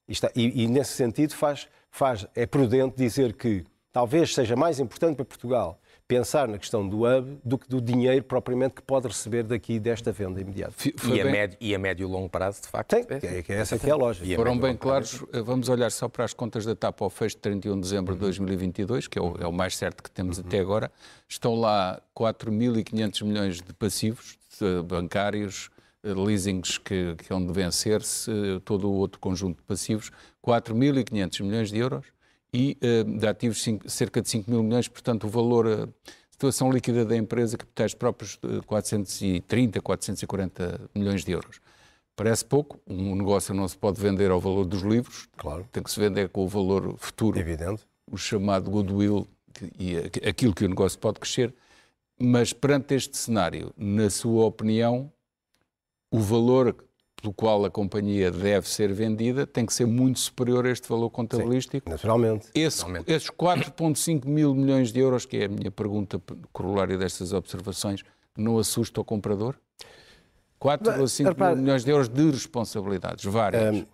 E, 0.07 0.13
está- 0.13 0.31
e- 0.35 0.63
e 0.63 0.67
nesse 0.67 0.93
sentido 0.93 1.35
faz, 1.35 1.67
faz, 1.91 2.25
é 2.33 2.45
prudente 2.45 2.95
dizer 2.97 3.33
que 3.33 3.63
talvez 3.91 4.33
seja 4.33 4.55
mais 4.55 4.79
importante 4.79 5.17
para 5.17 5.25
Portugal 5.25 5.80
pensar 6.11 6.45
na 6.45 6.57
questão 6.57 6.85
do 6.85 7.05
hub 7.05 7.39
do 7.41 7.57
que 7.57 7.69
do 7.69 7.79
dinheiro 7.79 8.21
propriamente 8.25 8.75
que 8.75 8.81
pode 8.81 9.07
receber 9.07 9.43
daqui 9.43 9.79
desta 9.79 10.11
venda 10.11 10.41
imediata. 10.41 10.73
E 11.05 11.21
a, 11.21 11.23
médio, 11.23 11.57
e 11.61 11.73
a 11.73 11.79
médio 11.79 12.05
e 12.05 12.11
longo 12.11 12.27
prazo, 12.27 12.63
de 12.63 12.67
facto. 12.67 12.89
Tem, 12.89 13.05
é- 13.09 13.37
é, 13.37 13.41
que 13.41 13.53
é 13.53 13.55
essa 13.55 13.79
que 13.79 13.87
é 13.87 13.91
a 13.91 13.95
lógica. 13.95 14.25
E 14.27 14.33
a 14.33 14.35
Foram 14.35 14.55
médio 14.55 14.67
bem 14.67 14.75
claros. 14.75 15.23
Eh, 15.31 15.41
Vamos 15.41 15.69
olhar 15.69 15.89
só 15.89 16.09
para 16.09 16.25
as 16.25 16.33
contas 16.33 16.65
da 16.65 16.75
TAP 16.75 17.01
ao 17.01 17.09
fecho 17.09 17.37
de 17.37 17.41
31 17.43 17.75
de 17.75 17.81
dezembro 17.81 18.13
de 18.13 18.19
2022, 18.19 19.07
que 19.07 19.17
é 19.17 19.21
o, 19.21 19.37
é 19.39 19.47
o 19.47 19.53
mais 19.53 19.77
certo 19.77 20.03
que 20.03 20.11
temos 20.11 20.37
até 20.37 20.59
agora. 20.59 20.91
Estão 21.29 21.55
lá 21.55 22.01
4.500 22.13 23.23
milhões 23.23 23.61
de 23.61 23.73
passivos 23.73 24.37
de 24.59 24.81
bancários, 24.83 25.69
eh, 26.03 26.13
leasings 26.13 26.77
que, 26.77 27.15
que 27.15 27.31
hão 27.31 27.45
de 27.45 27.53
vencer-se, 27.53 28.29
eh, 28.29 28.59
todo 28.65 28.89
o 28.89 28.93
outro 28.95 29.17
conjunto 29.17 29.59
de 29.59 29.63
passivos, 29.63 30.11
4.500 30.45 31.41
milhões 31.41 31.71
de 31.71 31.79
euros 31.79 32.05
e 32.53 32.77
eh, 32.81 33.03
de 33.03 33.27
ativos 33.27 33.63
cerca 33.87 34.21
de 34.21 34.29
5 34.29 34.49
mil 34.51 34.61
milhões, 34.63 34.87
portanto 34.87 35.25
o 35.25 35.29
valor, 35.29 35.67
a 35.67 35.87
situação 36.31 36.71
líquida 36.71 37.05
da 37.05 37.15
empresa, 37.15 37.57
capitais 37.57 37.93
próprios 37.93 38.37
de 38.41 38.61
430, 38.63 39.81
440 39.81 40.89
milhões 40.93 41.23
de 41.23 41.31
euros. 41.31 41.61
Parece 42.15 42.43
pouco, 42.43 42.79
um 42.85 43.15
negócio 43.15 43.53
não 43.53 43.67
se 43.67 43.77
pode 43.77 43.99
vender 44.01 44.29
ao 44.31 44.39
valor 44.39 44.65
dos 44.65 44.81
livros, 44.81 45.27
Claro. 45.37 45.65
tem 45.71 45.81
que 45.81 45.89
se 45.89 45.99
vender 45.99 46.29
com 46.29 46.43
o 46.43 46.47
valor 46.47 46.95
futuro, 46.97 47.39
Evidente. 47.39 47.83
o 48.11 48.17
chamado 48.17 48.69
goodwill 48.69 49.25
e 49.79 49.97
aqu- 49.97 50.27
aquilo 50.27 50.53
que 50.53 50.65
o 50.65 50.69
negócio 50.69 50.99
pode 50.99 51.19
crescer. 51.19 51.53
Mas 52.19 52.53
perante 52.53 52.93
este 52.93 53.17
cenário, 53.17 53.73
na 53.77 54.09
sua 54.09 54.45
opinião, 54.45 55.11
o 56.11 56.19
valor 56.19 56.75
pelo 57.21 57.33
qual 57.33 57.63
a 57.65 57.69
companhia 57.69 58.31
deve 58.31 58.67
ser 58.67 58.91
vendida 58.91 59.45
tem 59.45 59.65
que 59.65 59.73
ser 59.73 59.85
muito 59.85 60.19
superior 60.19 60.65
a 60.65 60.69
este 60.71 60.89
valor 60.89 61.09
contabilístico. 61.11 61.87
Naturalmente. 61.89 62.47
Esse- 62.55 62.83
esses 63.07 63.29
4,5 63.29 64.25
mil 64.27 64.55
milhões 64.55 64.91
de 64.91 64.99
euros, 64.99 65.25
que 65.25 65.37
é 65.37 65.45
a 65.45 65.49
minha 65.49 65.69
pergunta 65.71 66.19
corolária 66.51 66.97
destas 66.97 67.31
observações, 67.31 68.03
não 68.35 68.57
assusta 68.57 68.99
o 68.99 69.05
comprador? 69.05 69.55
4,5 70.59 71.29
repare- 71.29 71.55
mil 71.55 71.63
milhões 71.63 71.83
de 71.83 71.91
euros 71.91 72.09
de 72.09 72.31
responsabilidades, 72.31 73.23
várias. 73.25 73.85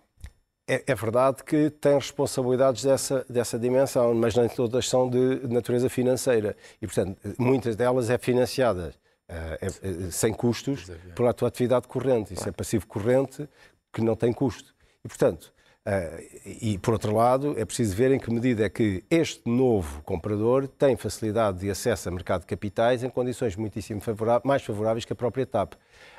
É, 0.70 0.84
é 0.86 0.94
verdade 0.94 1.42
que 1.44 1.70
tem 1.70 1.94
responsabilidades 1.94 2.82
dessa, 2.84 3.24
dessa 3.28 3.58
dimensão, 3.58 4.14
mas 4.14 4.34
nem 4.36 4.48
todas 4.50 4.86
são 4.86 5.08
de 5.08 5.40
natureza 5.48 5.88
financeira. 5.88 6.54
E, 6.80 6.86
portanto, 6.86 7.16
muitas 7.38 7.74
delas 7.74 8.10
é 8.10 8.18
financiadas 8.18 8.94
é- 9.28 10.10
sem 10.10 10.32
custos 10.32 10.90
pela 11.14 11.32
tua 11.34 11.48
atividade 11.48 11.86
corrente. 11.86 12.34
Isso 12.34 12.48
é 12.48 12.52
passivo 12.52 12.86
corrente 12.86 13.48
que 13.92 14.00
não 14.00 14.16
tem 14.16 14.32
custo. 14.32 14.74
E, 15.04 15.08
portanto, 15.08 15.52
eh, 15.84 16.56
e 16.60 16.78
por 16.78 16.92
outro 16.92 17.14
lado, 17.14 17.58
é 17.58 17.64
preciso 17.64 17.96
ver 17.96 18.10
em 18.10 18.18
que 18.18 18.30
medida 18.30 18.64
é 18.64 18.68
que 18.68 19.04
este 19.10 19.48
novo 19.48 20.02
comprador 20.02 20.68
tem 20.68 20.96
facilidade 20.96 21.60
de 21.60 21.70
acesso 21.70 22.08
a 22.08 22.12
mercado 22.12 22.42
de 22.42 22.46
capitais 22.46 23.02
em 23.02 23.10
condições 23.10 23.56
muitíssimo 23.56 24.00
favoráveis, 24.00 24.44
mais 24.44 24.62
favoráveis 24.62 25.04
que 25.04 25.12
a 25.12 25.16
própria 25.16 25.46
TAP. 25.46 25.74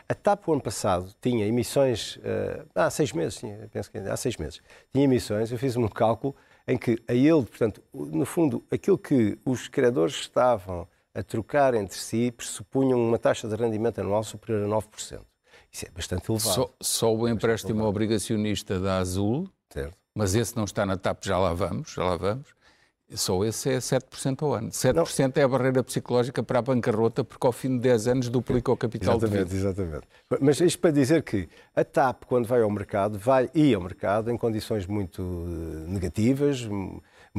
A 0.07 0.15
TAP, 0.15 0.47
o 0.47 0.53
ano 0.53 0.61
passado, 0.61 1.13
tinha 1.21 1.45
emissões, 1.45 2.19
eh, 2.23 2.63
há 2.73 2.89
seis 2.89 3.13
meses, 3.13 3.37
tinha, 3.37 3.69
penso 3.71 3.91
que 3.91 3.97
há 3.99 4.17
seis 4.17 4.37
meses, 4.37 4.59
tinha 4.91 5.03
emissões, 5.03 5.51
eu 5.51 5.57
fiz 5.57 5.75
um 5.75 5.87
cálculo 5.87 6.35
em 6.67 6.77
que 6.77 6.97
a 7.07 7.13
ele, 7.13 7.43
portanto, 7.45 7.81
no 7.93 8.25
fundo, 8.25 8.63
aquilo 8.71 8.97
que 8.97 9.37
os 9.45 9.67
credores 9.67 10.15
estavam 10.15 10.87
a 11.13 11.23
trocar 11.23 11.73
entre 11.73 11.97
si 11.97 12.31
pressupunham 12.31 12.99
uma 12.99 13.17
taxa 13.17 13.47
de 13.47 13.55
rendimento 13.55 13.99
anual 13.99 14.23
superior 14.23 14.63
a 14.65 14.67
9%. 14.67 15.19
Isso 15.71 15.85
é 15.85 15.89
bastante 15.91 16.29
elevado. 16.31 16.53
Só, 16.53 16.69
só 16.81 17.15
o 17.15 17.27
empréstimo 17.27 17.83
obrigacionista 17.83 18.79
da 18.79 18.97
Azul, 18.97 19.49
Certo. 19.71 19.95
mas 20.15 20.33
esse 20.35 20.55
não 20.55 20.63
está 20.63 20.85
na 20.85 20.97
TAP, 20.97 21.23
já 21.25 21.37
lá 21.37 21.53
vamos, 21.53 21.91
já 21.91 22.03
lá 22.03 22.15
vamos. 22.17 22.47
Só 23.15 23.43
esse 23.43 23.71
é 23.71 23.77
7% 23.79 24.43
ao 24.43 24.53
ano. 24.53 24.69
7% 24.69 25.37
é 25.37 25.41
a 25.41 25.47
barreira 25.47 25.83
psicológica 25.83 26.43
para 26.43 26.59
a 26.59 26.61
bancarrota, 26.61 27.23
porque 27.23 27.45
ao 27.47 27.51
fim 27.51 27.69
de 27.75 27.79
10 27.79 28.07
anos 28.07 28.29
duplica 28.29 28.71
o 28.71 28.77
capital 28.77 29.17
Exatamente, 29.17 29.49
devido. 29.49 29.65
exatamente. 29.67 30.07
Mas 30.39 30.59
isto 30.61 30.77
para 30.79 30.91
dizer 30.91 31.23
que 31.23 31.49
a 31.75 31.83
TAP, 31.83 32.25
quando 32.25 32.45
vai 32.47 32.61
ao 32.61 32.69
mercado, 32.69 33.17
vai 33.17 33.49
ir 33.55 33.73
ao 33.73 33.81
mercado 33.81 34.29
em 34.29 34.37
condições 34.37 34.85
muito 34.85 35.23
eh, 35.23 35.89
negativas, 35.91 36.67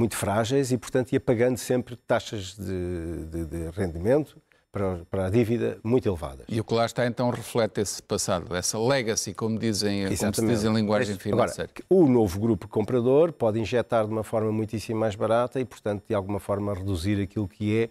muito 0.01 0.17
frágeis 0.17 0.73
e, 0.73 0.79
portanto, 0.79 1.13
ia 1.13 1.21
pagando 1.21 1.59
sempre 1.59 1.95
taxas 1.95 2.57
de, 2.57 3.27
de- 3.27 3.45
de 3.45 3.71
rendimento 3.79 4.39
para, 4.73 5.01
para 5.11 5.27
a 5.27 5.31
dívida 5.31 5.79
muito 5.85 6.09
elevadas. 6.09 6.47
E 6.49 6.59
o 6.61 6.65
que 6.65 6.73
lá 6.73 6.87
está 6.87 7.05
então 7.07 7.29
reflete 7.29 7.81
esse 7.81 8.03
passado, 8.03 8.55
essa 8.57 8.79
legacy, 8.79 9.35
como, 9.35 9.59
dizem, 9.59 10.05
como 10.17 10.35
se 10.35 10.47
diz 10.47 10.65
em 10.65 10.73
linguagem 10.73 11.15
Agora, 11.17 11.49
financeira. 11.53 11.71
o 11.91 12.07
novo 12.07 12.39
grupo 12.41 12.67
comprador 12.69 13.33
pode 13.33 13.59
injetar 13.61 14.07
de 14.07 14.13
uma 14.13 14.25
forma 14.25 14.51
muitíssimo 14.51 14.99
mais 14.99 15.15
barata 15.15 15.61
e, 15.61 15.65
portanto, 15.65 16.05
de 16.09 16.15
alguma 16.15 16.41
forma 16.41 16.73
reduzir 16.73 17.21
aquilo 17.21 17.47
que 17.49 17.77
é 17.83 17.91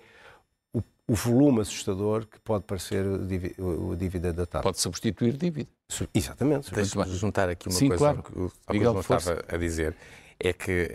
o, 0.74 0.82
o 1.08 1.14
volume 1.16 1.60
assustador 1.62 2.26
que 2.26 2.40
pode 2.40 2.64
parecer 2.64 3.06
a 3.06 3.96
dívida 3.96 4.32
da 4.34 4.46
TAP. 4.46 4.64
Pode 4.64 4.80
substituir 4.80 5.34
dívida. 5.34 5.70
Exatamente. 6.14 6.74
Deixe-me 6.74 7.04
juntar 7.16 7.50
aqui 7.50 7.68
uma 7.68 7.76
Sim, 7.76 7.90
coisa 7.90 8.00
claro. 8.00 8.18
ao 8.20 8.24
que 8.24 8.40
o, 8.40 8.88
ao 8.88 8.96
que 8.96 9.04
força. 9.04 9.34
estava 9.34 9.56
a 9.56 9.58
dizer. 9.58 9.96
É 10.42 10.54
que 10.54 10.90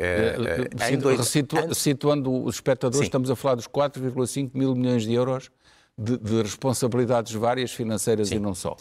em 0.81 0.87
situ- 0.87 1.03
dois 1.03 1.77
Situando 1.77 2.45
os 2.45 2.55
espectadores, 2.55 2.99
Sim. 3.01 3.05
estamos 3.05 3.31
a 3.31 3.37
falar 3.37 3.57
dos 3.57 3.67
4,5 3.69 4.51
mil 4.55 4.75
milhões 4.75 5.03
de 5.03 5.13
euros 5.13 5.51
de, 5.99 6.17
de 6.19 6.43
responsabilidades 6.43 7.33
várias 7.35 7.73
financeiras 7.73 8.31
e 8.31 8.39
não 8.39 8.55
só. 8.55 8.75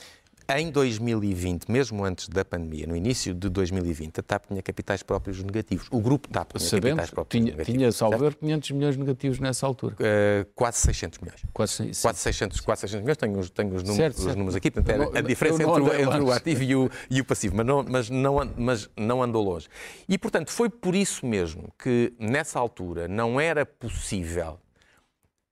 Em 0.50 0.72
2020, 0.72 1.70
mesmo 1.70 2.04
antes 2.04 2.28
da 2.28 2.44
pandemia, 2.44 2.86
no 2.88 2.96
início 2.96 3.34
de 3.34 3.50
2020, 3.50 4.20
a 4.20 4.24
TAP 4.24 4.46
tinha 4.48 4.62
capitais 4.62 5.04
próprios 5.04 5.42
negativos. 5.44 5.88
O 5.92 6.00
grupo 6.00 6.28
TAP 6.28 6.54
tinha 6.54 6.70
Sabemos, 6.70 6.90
capitais 6.90 7.10
próprios 7.10 7.42
tinha, 7.42 7.52
negativos. 7.52 7.80
tinha 7.80 7.92
salver 7.92 8.36
500 8.36 8.72
milhões 8.72 8.98
negativos 8.98 9.40
nessa 9.40 9.66
altura. 9.66 9.96
Uh, 9.96 10.50
quase 10.56 10.78
600 10.80 11.20
milhões. 11.20 11.42
Quase, 11.54 11.92
quase, 12.02 12.20
600, 12.20 12.60
quase 12.60 12.82
600 12.82 13.02
milhões, 13.02 13.18
tenho, 13.18 13.40
os, 13.40 13.50
tenho 13.50 13.76
os, 13.76 13.84
números, 13.84 13.98
certo, 13.98 14.18
os 14.18 14.24
certo. 14.24 14.38
números 14.38 14.56
aqui, 14.56 14.72
portanto, 14.72 14.96
era 14.96 15.20
a 15.20 15.22
diferença 15.22 15.64
entre, 15.64 15.82
o, 15.82 15.94
entre 15.94 16.20
o 16.22 16.32
ativo 16.32 16.64
e 16.64 16.76
o, 16.76 16.90
e 17.10 17.22
o 17.22 17.26
passivo, 17.26 17.56
mas 17.56 17.66
não, 17.66 17.84
mas, 17.84 18.10
não, 18.10 18.54
mas 18.58 18.90
não 18.98 19.24
andou 19.24 19.44
longe. 19.44 19.68
E, 20.08 20.18
portanto, 20.18 20.52
foi 20.52 20.70
por 20.70 20.96
isso 20.96 21.26
mesmo 21.26 21.74
que, 21.78 22.14
nessa 22.20 22.60
altura, 22.60 23.08
não 23.08 23.40
era 23.40 23.66
possível 23.66 24.60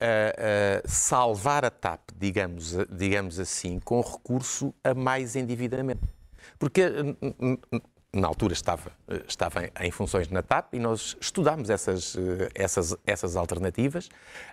Uh, 0.01 0.83
uh, 0.83 0.89
salvar 0.89 1.63
a 1.63 1.69
TAP, 1.69 2.09
digamos, 2.17 2.75
digamos 2.89 3.39
assim, 3.39 3.79
com 3.79 4.01
recurso 4.01 4.73
a 4.83 4.95
mais 4.95 5.35
endividamento. 5.35 6.07
Porque 6.57 6.81
na 8.13 8.27
altura 8.27 8.51
estava, 8.53 8.91
estava 9.25 9.69
em 9.79 9.89
funções 9.89 10.27
na 10.29 10.41
TAP 10.41 10.73
e 10.73 10.79
nós 10.79 11.15
estudámos 11.21 11.69
essas, 11.69 12.17
essas, 12.53 12.95
essas 13.05 13.35
alternativas. 13.37 14.09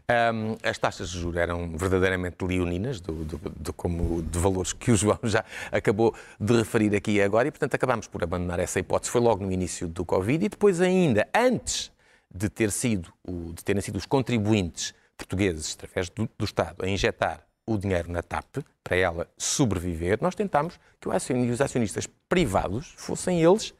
Um, 0.08 0.56
as 0.62 0.78
taxas 0.78 1.10
de 1.10 1.18
juros 1.18 1.40
eram 1.40 1.76
verdadeiramente 1.76 2.44
leoninas, 2.44 3.00
do, 3.00 3.24
do, 3.24 3.38
do, 3.38 3.72
como 3.72 4.22
de 4.22 4.38
valores 4.38 4.72
que 4.72 4.92
o 4.92 4.96
João 4.96 5.18
já 5.24 5.44
acabou 5.72 6.14
de 6.38 6.56
referir 6.56 6.94
aqui 6.94 7.20
agora, 7.20 7.48
e 7.48 7.50
portanto 7.50 7.74
acabámos 7.74 8.06
por 8.06 8.22
abandonar 8.22 8.60
essa 8.60 8.78
hipótese. 8.78 9.10
Foi 9.10 9.20
logo 9.20 9.44
no 9.44 9.50
início 9.50 9.88
do 9.88 10.04
Covid 10.04 10.44
e 10.44 10.48
depois 10.48 10.80
ainda, 10.80 11.26
antes 11.34 11.90
de, 12.32 12.48
ter 12.48 12.70
sido, 12.70 13.12
de 13.26 13.64
terem 13.64 13.82
sido 13.82 13.96
os 13.96 14.06
contribuintes 14.06 14.94
portugueses, 15.18 15.74
através 15.74 16.08
do, 16.08 16.28
do, 16.38 16.44
Estado, 16.44 16.84
a 16.84 16.88
injetar 16.88 17.44
o 17.66 17.76
dinheiro 17.76 18.10
na 18.10 18.22
TAP 18.22 18.58
para 18.82 18.96
ela 18.96 19.28
sobreviver, 19.36 20.18
nós 20.22 20.34
tentámos 20.34 20.80
que 20.98 21.08
os 21.08 21.60
acionistas 21.60 22.08
privados 22.28 22.94
fossem 22.96 23.42
eles 23.42 23.74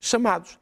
chamados. 0.00 0.58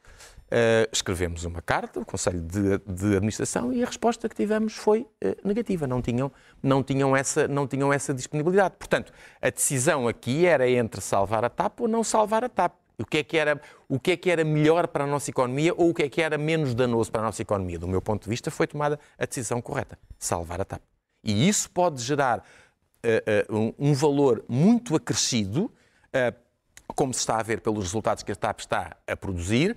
Uh, 0.47 0.87
escrevemos 0.93 1.45
uma 1.45 1.61
carta 1.61 1.99
ao 1.99 2.07
Conselho 2.07 2.41
de, 2.41 2.79
de, 2.79 3.17
Administração 3.17 3.73
e 3.73 3.83
a 3.83 3.87
resposta 3.87 4.29
que 4.29 4.35
tivemos 4.37 4.75
foi 4.75 5.01
uh, 5.01 5.37
negativa. 5.43 5.89
Não 5.89 6.01
tinham, 6.01 6.31
não, 6.63 6.85
tinham 6.85 7.17
essa, 7.17 7.49
não 7.49 7.67
tinham 7.67 7.93
essa 7.93 8.15
disponibilidade. 8.15 8.77
Portanto, 8.79 9.13
a 9.43 9.51
decisão 9.51 10.07
aqui 10.07 10.47
era 10.47 10.69
entre 10.71 11.01
salvar 11.01 11.45
a 11.45 11.51
TAP 11.51 11.81
ou 11.81 11.89
não 11.89 12.05
salvar 12.05 12.45
a 12.45 12.49
TAP. 12.49 12.75
O 12.99 13.05
que, 13.05 13.19
é 13.19 13.23
que 13.23 13.37
era, 13.37 13.61
o 13.89 14.01
que 14.01 14.13
é 14.13 14.17
que 14.17 14.31
era 14.31 14.43
melhor 14.43 14.89
para 14.89 15.05
a 15.05 15.07
nossa 15.07 15.31
economia 15.31 15.75
ou 15.75 15.91
o 15.91 15.95
que 15.95 16.05
é 16.05 16.09
que 16.09 16.23
era 16.23 16.39
menos 16.39 16.75
danoso 16.75 17.13
para 17.13 17.21
a 17.21 17.25
nossa 17.25 17.43
economia? 17.43 17.79
Do 17.79 17.87
meu 17.87 18.01
ponto 18.01 18.25
de 18.25 18.31
vista, 18.31 18.51
foi 18.51 18.67
tomada 18.67 18.99
a 19.19 19.27
decisão 19.27 19.61
correta: 19.61 19.99
salvar 20.19 20.61
a 20.61 20.65
TAP. 20.65 20.81
E 21.23 21.47
isso 21.49 21.71
pode 21.71 22.03
gerar 22.03 22.39
uh, 22.39 23.53
uh, 23.53 23.75
um, 23.79 23.91
um, 23.91 23.93
valor 23.93 24.45
muito 24.49 24.97
acrescido. 24.97 25.71
Uh, 26.09 26.46
como 26.95 27.13
se 27.13 27.21
está 27.21 27.39
a 27.39 27.43
ver 27.43 27.61
pelos 27.61 27.85
resultados 27.85 28.23
que 28.23 28.33
a 28.33 28.37
TAP 28.37 28.61
está 28.61 28.97
a 29.07 29.17
produzir, 29.17 29.77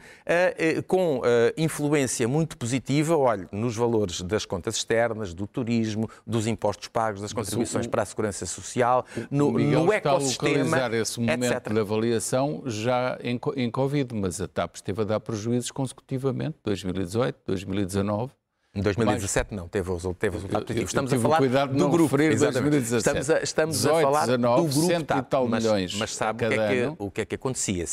com 0.87 1.21
influência 1.57 2.27
muito 2.27 2.57
positiva, 2.57 3.17
olha, 3.17 3.47
nos 3.51 3.75
valores 3.75 4.21
das 4.21 4.45
contas 4.45 4.75
externas, 4.75 5.33
do 5.33 5.47
turismo, 5.47 6.09
dos 6.25 6.47
impostos 6.47 6.87
pagos, 6.87 7.21
das 7.21 7.33
contribuições 7.33 7.85
o, 7.85 7.89
para 7.89 8.03
a 8.03 8.05
segurança 8.05 8.45
social, 8.45 9.05
no, 9.29 9.51
no 9.51 9.93
está 9.93 10.11
ecossistema. 10.11 10.77
A 10.77 10.95
esse 10.95 11.19
momento 11.19 11.45
etc. 11.45 11.73
de 11.73 11.79
avaliação 11.79 12.63
já 12.65 13.17
em, 13.21 13.39
em 13.55 13.71
Covid, 13.71 14.13
mas 14.15 14.39
a 14.41 14.47
TAP 14.47 14.75
esteve 14.75 15.01
a 15.01 15.05
dar 15.05 15.19
prejuízos 15.19 15.71
consecutivamente, 15.71 16.57
2018, 16.63 17.37
2019. 17.45 18.38
Em 18.79 18.81
2017 18.81 19.53
não, 19.53 19.67
teve, 19.67 19.91
teve 20.17 20.35
resultado 20.35 20.65
positivo. 20.65 20.85
Estamos 20.85 21.13
a 21.13 21.19
falar 21.19 21.37
cuidado 21.37 21.75
do 21.75 21.89
grupo. 21.89 22.21
Exatamente. 22.21 22.79
2017. 22.79 22.97
Estamos 22.97 23.29
a, 23.29 23.43
estamos 23.43 23.75
18, 23.75 23.97
a 23.97 24.01
falar 24.01 24.25
19, 24.25 24.61
do 24.61 24.73
grupo 24.73 24.91
e 24.91 25.03
TAP. 25.03 25.29
tal 25.29 25.47
mas, 25.47 25.63
milhões 25.63 25.95
mas 25.95 26.15
sabe 26.15 26.45
o 26.45 26.49
que, 26.49 26.55
é 26.55 26.67
que, 26.67 26.95
o 26.97 27.11
que 27.11 27.21
é 27.21 27.25
que 27.25 27.35
acontecia 27.35 27.85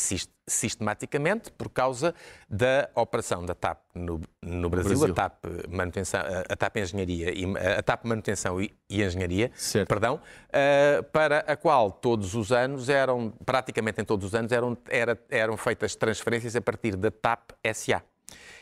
sistematicamente 0.47 1.51
por 1.51 1.69
causa 1.69 2.15
da 2.49 2.89
operação 2.95 3.45
da 3.45 3.53
TAP 3.53 3.79
no, 3.93 4.21
no 4.41 4.69
Brasil, 4.69 4.97
Brasil. 4.97 5.11
A, 5.11 5.15
TAP 5.15 5.45
manutenção, 5.69 6.21
a 6.47 6.55
TAP 6.55 6.77
Engenharia 6.77 7.33
e 7.33 7.45
a 7.77 7.83
TAP 7.83 8.05
Manutenção 8.05 8.61
e, 8.61 8.73
e 8.89 9.03
Engenharia, 9.03 9.51
certo. 9.55 9.89
perdão, 9.89 10.15
uh, 10.15 11.03
para 11.11 11.39
a 11.39 11.57
qual 11.57 11.91
todos 11.91 12.33
os 12.33 12.53
anos 12.53 12.87
eram, 12.87 13.33
praticamente 13.45 13.99
em 13.99 14.05
todos 14.05 14.27
os 14.27 14.33
anos, 14.35 14.53
eram, 14.53 14.77
era, 14.87 15.19
eram 15.29 15.57
feitas 15.57 15.95
transferências 15.95 16.55
a 16.55 16.61
partir 16.61 16.95
da 16.95 17.11
TAP 17.11 17.51
SA. 17.73 18.01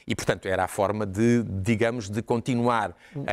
E, 0.08 0.16
portanto, 0.16 0.46
era 0.46 0.66
a 0.66 0.68
forma 0.68 1.06
de, 1.06 1.44
digamos, 1.44 2.10
de 2.10 2.22
continuar 2.22 2.92
uh, 2.92 3.26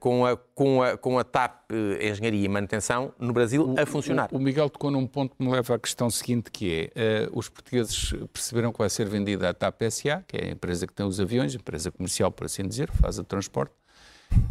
com, 0.00 0.24
a, 0.24 0.36
com, 0.36 0.82
a, 0.82 0.96
com 0.96 1.18
a 1.18 1.24
TAP 1.24 1.70
Engenharia 2.00 2.46
e 2.46 2.48
Manutenção 2.48 3.12
no 3.18 3.32
Brasil 3.32 3.74
a 3.78 3.84
funcionar. 3.84 4.30
O, 4.32 4.36
o, 4.36 4.40
Miguel 4.40 4.70
tocou 4.70 4.90
num 4.90 5.06
ponto 5.06 5.36
que 5.36 5.44
me 5.44 5.50
leva 5.50 5.74
à 5.74 5.78
questão 5.78 6.08
seguinte, 6.08 6.50
que 6.50 6.90
é, 6.94 7.28
uh, 7.28 7.38
os 7.38 7.50
portugueses 7.50 8.14
perceberam 8.32 8.72
que 8.72 8.78
vai 8.78 8.88
ser 8.88 9.06
vendida 9.06 9.50
a 9.50 9.54
TAP 9.54 9.82
SA, 9.90 10.24
que 10.26 10.38
é 10.38 10.44
a 10.46 10.50
empresa 10.50 10.86
que 10.86 10.94
tem 10.94 11.04
os 11.04 11.20
aviões, 11.20 11.54
empresa 11.54 11.92
comercial, 11.92 12.30
por 12.30 12.46
assim 12.46 12.66
dizer, 12.66 12.90
faz 12.90 13.18
o 13.18 13.24
transporte, 13.24 13.74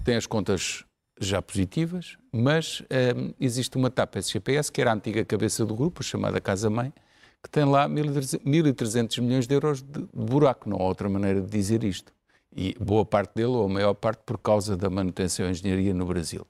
tem 0.03 0.15
as 0.15 0.27
contas 0.27 0.85
já 1.19 1.41
positivas, 1.41 2.17
mas 2.31 2.83
existe 3.39 3.77
uma 3.77 3.89
TAP 3.89 4.17
SGPS, 4.17 4.71
que 4.71 4.81
era 4.81 4.91
a 4.91 4.93
antiga 4.95 5.23
cabeça 5.23 5.63
do 5.65 5.75
grupo, 5.75 6.03
chamada 6.03 6.41
Casa 6.41 6.69
Mãe, 6.69 6.91
que 7.43 7.49
tem 7.49 7.65
lá 7.65 7.89
1.300 7.89 9.21
milhões 9.21 9.45
de 9.45 9.53
euros 9.53 9.81
de 9.81 10.07
buraco, 10.13 10.69
não 10.69 10.77
há 10.77 10.83
outra 10.83 11.09
maneira 11.09 11.41
de 11.41 11.49
dizer 11.49 11.83
isto. 11.83 12.13
E 12.55 12.75
boa 12.79 13.05
parte 13.05 13.35
dele, 13.35 13.49
ou 13.49 13.65
a 13.65 13.69
maior 13.69 13.93
parte, 13.93 14.21
por 14.25 14.37
causa 14.37 14.77
da 14.77 14.89
manutenção 14.89 15.47
e 15.47 15.51
engenharia 15.51 15.93
no 15.93 16.05
Brasil. 16.05 16.47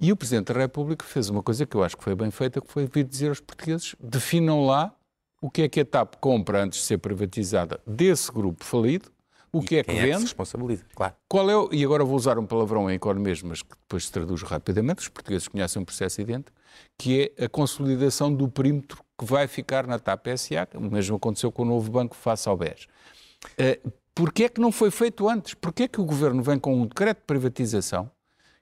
E 0.00 0.10
o 0.10 0.16
Presidente 0.16 0.52
da 0.52 0.60
República 0.60 1.04
fez 1.04 1.28
uma 1.28 1.42
coisa 1.42 1.66
que 1.66 1.76
eu 1.76 1.84
acho 1.84 1.96
que 1.96 2.04
foi 2.04 2.14
bem 2.14 2.30
feita, 2.30 2.60
que 2.60 2.70
foi 2.70 2.86
vir 2.86 3.04
dizer 3.04 3.28
aos 3.28 3.40
portugueses, 3.40 3.94
definam 4.00 4.64
lá 4.64 4.94
o 5.40 5.50
que 5.50 5.62
é 5.62 5.68
que 5.68 5.80
a 5.80 5.84
TAP 5.84 6.16
compra 6.16 6.62
antes 6.62 6.80
de 6.80 6.86
ser 6.86 6.98
privatizada 6.98 7.80
desse 7.86 8.30
grupo 8.30 8.64
falido, 8.64 9.10
o 9.52 9.62
que 9.62 9.76
e 9.76 9.78
é 9.78 9.84
que 9.84 9.92
vende, 9.92 10.10
é 10.10 10.14
que 10.16 10.22
responsabiliza, 10.22 10.84
claro. 10.94 11.14
qual 11.28 11.48
é 11.48 11.56
o, 11.56 11.68
e 11.72 11.82
agora 11.84 12.04
vou 12.04 12.16
usar 12.16 12.38
um 12.38 12.44
palavrão 12.44 12.90
em 12.90 12.94
economês, 12.94 13.42
mas 13.42 13.62
que 13.62 13.70
depois 13.70 14.04
se 14.04 14.12
traduz 14.12 14.42
rapidamente, 14.42 15.00
os 15.00 15.08
portugueses 15.08 15.48
conhecem 15.48 15.80
um 15.80 15.84
processo 15.84 16.20
idêntico, 16.20 16.56
que 16.98 17.32
é 17.38 17.44
a 17.44 17.48
consolidação 17.48 18.34
do 18.34 18.48
perímetro 18.48 19.02
que 19.18 19.24
vai 19.24 19.46
ficar 19.46 19.86
na 19.86 19.98
TAP 19.98 20.26
SA, 20.36 20.68
o 20.74 20.80
mesmo 20.80 21.16
aconteceu 21.16 21.50
com 21.50 21.62
o 21.62 21.66
novo 21.66 21.90
banco 21.90 22.14
face 22.14 22.48
ao 22.48 22.56
BES. 22.56 22.86
Uh, 23.52 23.92
Porquê 24.16 24.44
é 24.44 24.48
que 24.48 24.62
não 24.62 24.72
foi 24.72 24.90
feito 24.90 25.28
antes? 25.28 25.52
Porquê 25.52 25.82
é 25.82 25.88
que 25.88 26.00
o 26.00 26.04
Governo 26.06 26.42
vem 26.42 26.58
com 26.58 26.74
um 26.74 26.86
decreto 26.86 27.18
de 27.18 27.26
privatização 27.26 28.10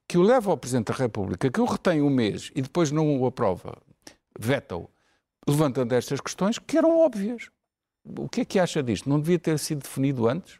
que 0.09 0.19
o 0.19 0.23
leva 0.23 0.51
ao 0.51 0.57
Presidente 0.57 0.88
da 0.88 0.95
República, 0.95 1.49
que 1.49 1.61
o 1.61 1.64
retém 1.64 2.03
um 2.03 2.11
mês 2.11 2.51
e 2.57 2.61
depois 2.61 2.90
não 2.90 3.21
o 3.21 3.25
aprova, 3.25 3.81
veta-o, 4.37 4.90
levantando 5.47 5.93
estas 5.93 6.21
questões 6.21 6.59
que 6.59 6.77
eram 6.77 6.99
óbvias? 6.99 7.51
O 8.05 8.29
que 8.29 8.40
é 8.40 8.45
que 8.45 8.59
acha 8.59 8.83
disto? 8.83 9.09
Não 9.09 9.21
devia 9.21 9.38
ter 9.38 9.57
sido 9.61 9.83
definido 9.83 10.27
antes? 10.29 10.59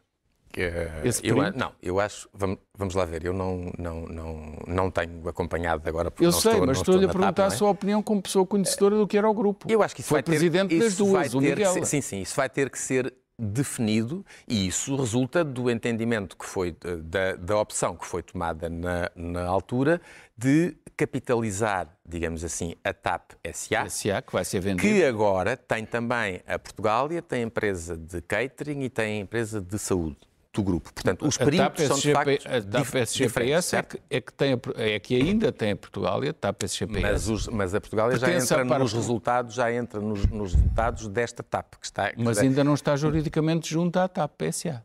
Esse 1.03 1.25
eu, 1.27 1.35
não, 1.53 1.73
eu 1.81 1.99
acho, 1.99 2.29
vamos, 2.33 2.59
vamos, 2.77 2.95
lá 2.95 3.03
ver, 3.03 3.25
eu 3.25 3.33
não, 3.33 3.71
não, 3.77 4.05
não, 4.05 4.53
não 4.67 4.91
tenho 4.91 5.27
acompanhado 5.27 5.87
agora. 5.87 6.11
Eu 6.19 6.25
não 6.25 6.31
sei, 6.31 6.51
estou, 6.51 6.67
mas 6.67 6.77
estou-lhe 6.77 7.05
a 7.05 7.09
perguntar 7.09 7.33
TAP, 7.33 7.47
a 7.47 7.49
sua 7.51 7.69
opinião 7.69 8.01
como 8.01 8.21
pessoa 8.21 8.45
conhecedora 8.45 8.95
do 8.95 9.05
que 9.05 9.17
era 9.17 9.29
o 9.29 9.33
grupo. 9.33 9.69
Eu 9.69 9.83
acho 9.83 9.93
que 9.93 10.01
isso 10.01 10.09
Foi 10.09 10.17
vai 10.17 10.23
ter, 10.23 10.31
presidente 10.31 10.79
das 10.79 10.95
duas, 10.95 11.33
o 11.33 11.41
Miguel. 11.41 11.73
Ser, 11.73 11.85
sim, 11.85 12.01
sim, 12.01 12.21
isso 12.21 12.35
vai 12.35 12.49
ter 12.49 12.69
que 12.69 12.79
ser 12.79 13.13
definido 13.37 14.25
e 14.47 14.67
isso 14.67 14.95
resulta 14.95 15.43
do 15.43 15.69
entendimento 15.69 16.37
que 16.37 16.45
foi, 16.45 16.75
da, 17.03 17.35
da 17.35 17.59
opção 17.59 17.95
que 17.95 18.05
foi 18.05 18.23
tomada 18.23 18.69
na, 18.69 19.11
na 19.13 19.45
altura 19.45 20.01
de 20.37 20.75
capitalizar, 20.95 21.89
digamos 22.05 22.43
assim, 22.45 22.75
a 22.81 22.93
TAP 22.93 23.33
SA, 23.53 23.89
SA 23.89 24.21
que 24.21 24.31
vai 24.31 24.45
ser 24.45 24.61
vendida. 24.61 24.81
que 24.81 25.03
agora 25.03 25.57
tem 25.57 25.85
também 25.85 26.41
a 26.47 26.57
Portugália, 26.57 27.21
tem 27.21 27.43
a 27.43 27.45
empresa 27.45 27.97
de 27.97 28.21
catering 28.21 28.83
e 28.83 28.89
tem 28.89 29.17
a 29.17 29.21
empresa 29.21 29.59
de 29.59 29.77
saúde 29.77 30.24
do 30.55 30.63
grupo. 30.63 30.93
Portanto, 30.93 31.27
os 31.27 31.37
perímetros 31.37 31.87
são 31.87 31.97
de 31.97 32.13
facto 32.13 32.47
a 32.47 32.61
TAP 32.61 32.95
SGPS 32.95 33.75
é 33.75 33.83
que, 33.83 34.01
é, 34.09 34.21
que 34.21 34.33
tem 34.33 34.61
é 34.75 34.99
que 34.99 35.15
ainda 35.15 35.51
tem 35.51 35.71
a 35.71 35.75
Portugália, 35.75 36.33
TAP 36.33 36.63
SGPS. 36.63 37.01
Mas, 37.01 37.29
os, 37.29 37.47
mas 37.47 37.75
a 37.75 37.81
Portugália 37.81 38.17
já 38.17 38.31
entra 38.33 38.63
nos 38.79 38.93
resultados, 38.93 39.55
já 39.55 39.71
entra 39.71 39.99
nos, 39.99 40.25
nos, 40.27 40.53
resultados 40.53 41.07
desta 41.07 41.43
TAP 41.43 41.75
que 41.79 41.85
está. 41.85 42.11
Que 42.11 42.23
mas 42.23 42.37
ainda 42.37 42.63
não 42.63 42.73
está 42.73 42.95
juridicamente 42.95 43.69
junto 43.69 43.97
à 43.97 44.07
TAP 44.07 44.41
SA. 44.51 44.81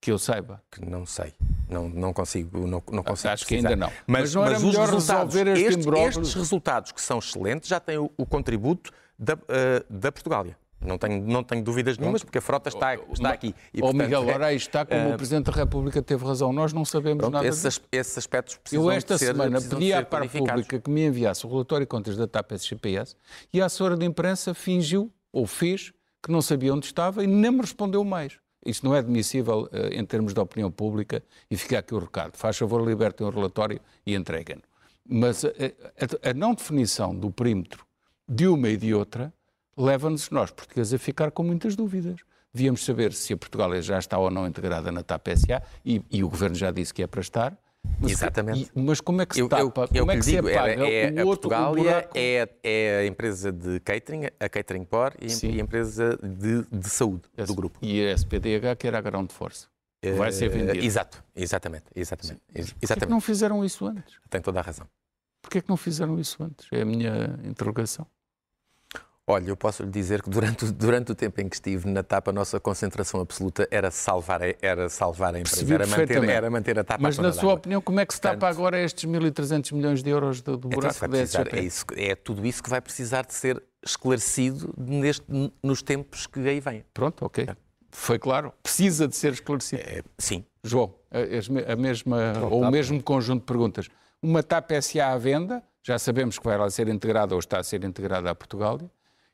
Que 0.00 0.10
eu 0.10 0.18
saiba. 0.18 0.60
Que 0.70 0.84
não 0.84 1.06
sei. 1.06 1.32
Não, 1.68 1.88
não 1.88 2.12
consigo, 2.12 2.66
não, 2.66 2.82
não 2.90 3.02
consigo 3.04 3.32
Acho 3.32 3.46
que 3.46 3.54
ainda 3.54 3.76
não. 3.76 3.90
Mas, 4.06 4.22
mas 4.22 4.34
não 4.34 4.42
mas 4.42 4.50
era 4.50 4.60
melhor 4.60 4.88
resolver 4.90 5.46
este 5.48 5.88
estes 5.88 6.34
resultados 6.34 6.92
que 6.92 7.00
são 7.00 7.18
excelentes 7.18 7.68
já 7.68 7.78
têm 7.78 7.98
o, 7.98 8.10
o 8.16 8.26
contributo 8.26 8.90
da, 9.16 9.34
uh, 9.34 9.38
da 9.88 10.10
Portugália. 10.10 10.56
Não 10.84 10.98
tenho, 10.98 11.22
não 11.22 11.44
tenho 11.44 11.62
dúvidas 11.62 11.96
nenhumas, 11.96 12.22
porque 12.22 12.38
a 12.38 12.40
frota 12.40 12.68
está, 12.68 12.94
está 12.94 13.30
aqui. 13.30 13.54
E, 13.72 13.80
portanto, 13.80 14.02
Miguel, 14.02 14.44
aí 14.44 14.56
está 14.56 14.84
como 14.84 15.10
uh, 15.10 15.14
o 15.14 15.16
Presidente 15.16 15.46
da 15.46 15.52
República 15.52 16.02
teve 16.02 16.24
razão. 16.24 16.52
Nós 16.52 16.72
não 16.72 16.84
sabemos 16.84 17.20
pronto, 17.20 17.34
nada 17.34 17.46
esses, 17.46 17.62
disso. 17.62 17.80
esses 17.92 18.18
aspectos 18.18 18.56
precisam 18.56 18.84
Eu 18.84 18.90
esta 18.90 19.16
ser, 19.16 19.26
semana 19.26 19.60
pedi 19.60 19.92
à 19.92 20.04
par 20.04 20.28
Pública 20.28 20.80
que 20.80 20.90
me 20.90 21.06
enviasse 21.06 21.46
o 21.46 21.48
relatório 21.48 21.86
de 21.86 21.88
contas 21.88 22.16
da 22.16 22.26
TAP 22.26 22.52
SGPS 22.52 23.16
e 23.52 23.60
a 23.60 23.66
assessora 23.66 23.96
de 23.96 24.04
imprensa 24.04 24.54
fingiu, 24.54 25.12
ou 25.32 25.46
fez, 25.46 25.92
que 26.22 26.30
não 26.30 26.42
sabia 26.42 26.72
onde 26.74 26.86
estava 26.86 27.22
e 27.22 27.26
nem 27.26 27.50
me 27.50 27.60
respondeu 27.60 28.04
mais. 28.04 28.38
Isso 28.64 28.84
não 28.84 28.94
é 28.94 28.98
admissível 28.98 29.68
uh, 29.72 29.92
em 29.92 30.04
termos 30.04 30.32
de 30.32 30.40
opinião 30.40 30.70
pública 30.70 31.22
e 31.50 31.56
fica 31.56 31.78
aqui 31.78 31.94
o 31.94 31.98
recado. 31.98 32.36
Faz 32.36 32.56
favor, 32.56 32.86
libertem 32.86 33.26
o 33.26 33.30
relatório 33.30 33.80
e 34.06 34.14
entreguem-no. 34.14 34.62
Mas 35.08 35.42
uh, 35.42 35.52
a, 36.24 36.30
a, 36.30 36.34
não 36.34 36.54
definição 36.54 37.14
do 37.14 37.30
perímetro 37.30 37.84
de 38.28 38.46
uma 38.46 38.68
e 38.68 38.76
de 38.76 38.94
outra, 38.94 39.32
leva-nos, 39.76 40.30
nós 40.30 40.50
portugueses, 40.50 40.92
a 40.94 40.98
ficar 40.98 41.30
com 41.30 41.42
muitas 41.42 41.74
dúvidas. 41.76 42.16
Devíamos 42.54 42.84
saber 42.84 43.12
se 43.12 43.32
a 43.32 43.36
Portugal 43.36 43.80
já 43.80 43.98
está 43.98 44.18
ou 44.18 44.30
não 44.30 44.46
integrada 44.46 44.92
na 44.92 45.02
TAP 45.02 45.28
SA, 45.36 45.62
e, 45.84 46.02
e 46.10 46.22
o 46.22 46.28
Governo 46.28 46.54
já 46.56 46.70
disse 46.70 46.92
que 46.92 47.02
é 47.02 47.06
para 47.06 47.20
estar. 47.20 47.56
Mas, 48.00 48.12
Exatamente. 48.12 48.70
E, 48.76 48.80
mas 48.80 49.00
como 49.00 49.22
é 49.22 49.26
que 49.26 49.34
se 49.34 49.40
Eu, 49.40 49.48
tapa? 49.48 49.64
eu, 49.64 49.88
eu 49.94 50.00
como 50.02 50.12
é 50.12 50.14
que, 50.14 50.20
que 50.20 50.24
se 50.26 50.30
digo, 50.36 50.48
apaga 50.48 50.86
é, 50.86 51.06
é 51.06 51.12
o 51.14 51.20
a 51.22 51.24
outro 51.24 51.48
o 51.48 51.50
Portugália, 51.50 51.82
buraco? 51.82 52.12
é, 52.14 52.48
é 52.62 52.98
a 53.00 53.06
empresa 53.06 53.50
de 53.50 53.80
catering, 53.80 54.26
a 54.38 54.48
Catering 54.48 54.84
Por 54.84 55.14
e, 55.20 55.28
Sim. 55.30 55.58
a 55.58 55.62
empresa 55.64 56.16
de, 56.22 56.62
de 56.70 56.88
saúde 56.88 57.22
do 57.36 57.42
Esse- 57.42 57.54
grupo. 57.54 57.78
E 57.82 58.06
a 58.06 58.12
SPDH, 58.12 58.76
que 58.78 58.86
era 58.86 58.98
a 58.98 59.00
Ground 59.00 59.30
Force. 59.32 59.66
que 60.00 60.12
Vai 60.12 60.30
ser 60.30 60.48
vendida. 60.48 60.76
Exato, 60.76 61.24
exatamente, 61.34 61.86
exatamente. 61.96 62.40
ex- 62.54 62.66
Porquê 62.66 62.78
que 62.78 62.84
exatamente. 62.86 63.10
não 63.10 63.20
fizeram 63.20 63.64
isso 63.64 63.84
antes? 63.86 64.14
Tem 64.30 64.40
toda 64.40 64.60
a 64.60 64.62
razão. 64.62 64.86
Porquê 65.40 65.60
que 65.60 65.68
não 65.68 65.76
fizeram 65.76 66.20
isso 66.20 66.40
antes? 66.44 66.68
É 66.70 66.82
a 66.82 66.84
minha 66.84 67.36
interrogação. 67.44 68.06
Olha, 69.24 69.48
eu 69.50 69.56
posso 69.56 69.84
lhe 69.84 69.90
dizer 69.90 70.20
que 70.20 70.28
durante, 70.28 70.64
o- 70.64 70.72
durante 70.72 71.12
o 71.12 71.14
tempo 71.14 71.40
em 71.40 71.48
que 71.48 71.54
estive 71.54 71.88
na 71.88 72.02
TAP, 72.02 72.28
a 72.28 72.32
nossa 72.32 72.58
concentração 72.58 73.20
absoluta 73.20 73.68
era 73.70 73.88
salvar 73.88 74.42
a, 74.42 74.46
era 74.60 74.88
salvar 74.88 75.32
a 75.36 75.38
empresa, 75.38 75.56
Percebi 75.64 75.74
era 75.74 75.86
manter, 75.86 76.24
era 76.28 76.50
manter 76.50 76.78
a 76.80 76.82
TAP 76.84 76.98
à 76.98 77.02
Mas, 77.02 77.18
na 77.18 77.32
sua 77.32 77.54
opinião, 77.54 77.80
como 77.80 78.00
é 78.00 78.06
que 78.06 78.12
se 78.14 78.20
tapa 78.20 78.36
Portanto- 78.36 78.56
agora 78.58 78.80
estes 78.82 79.04
1.300 79.08 79.70
milhões 79.72 80.02
de 80.02 80.10
euros 80.10 80.42
do, 80.42 80.56
do 80.56 80.66
Então, 80.66 80.80
buraco 80.80 81.00
da 81.02 81.08
precisar- 81.08 81.40
SGP? 81.42 81.56
é, 81.56 81.62
isso- 81.62 81.84
é 81.96 82.14
tudo 82.16 82.44
isso 82.44 82.60
que 82.62 82.68
vai 82.68 82.80
precisar 82.80 83.24
de 83.24 83.32
ser 83.32 83.62
esclarecido 83.84 84.74
neste, 84.76 85.24
nos 85.62 85.82
tempos 85.82 86.26
que 86.26 86.40
aí 86.40 86.58
vêm. 86.58 86.84
Pronto, 86.92 87.24
ok. 87.24 87.48
Foi 87.92 88.18
claro. 88.18 88.52
Precisa 88.60 89.06
de 89.06 89.14
ser 89.14 89.34
esclarecido. 89.34 89.82
É, 89.82 90.02
sim, 90.18 90.44
João, 90.64 90.94
a, 91.12 91.72
a 91.72 91.76
mesma, 91.76 92.32
ou 92.50 92.58
o 92.58 92.60
tapa. 92.62 92.70
mesmo 92.72 93.00
conjunto 93.00 93.40
de 93.42 93.46
perguntas. 93.46 93.88
Uma 94.20 94.42
TAP 94.42 94.72
SA 94.82 95.12
à 95.12 95.18
venda, 95.18 95.62
já 95.80 95.96
sabemos 95.96 96.38
que 96.40 96.44
vai 96.44 96.58
lá 96.58 96.68
ser 96.70 96.88
integrada 96.88 97.34
ou 97.34 97.38
está 97.38 97.58
a 97.60 97.62
ser 97.62 97.84
integrada 97.84 98.28
à 98.28 98.34
Portugália, 98.34 98.90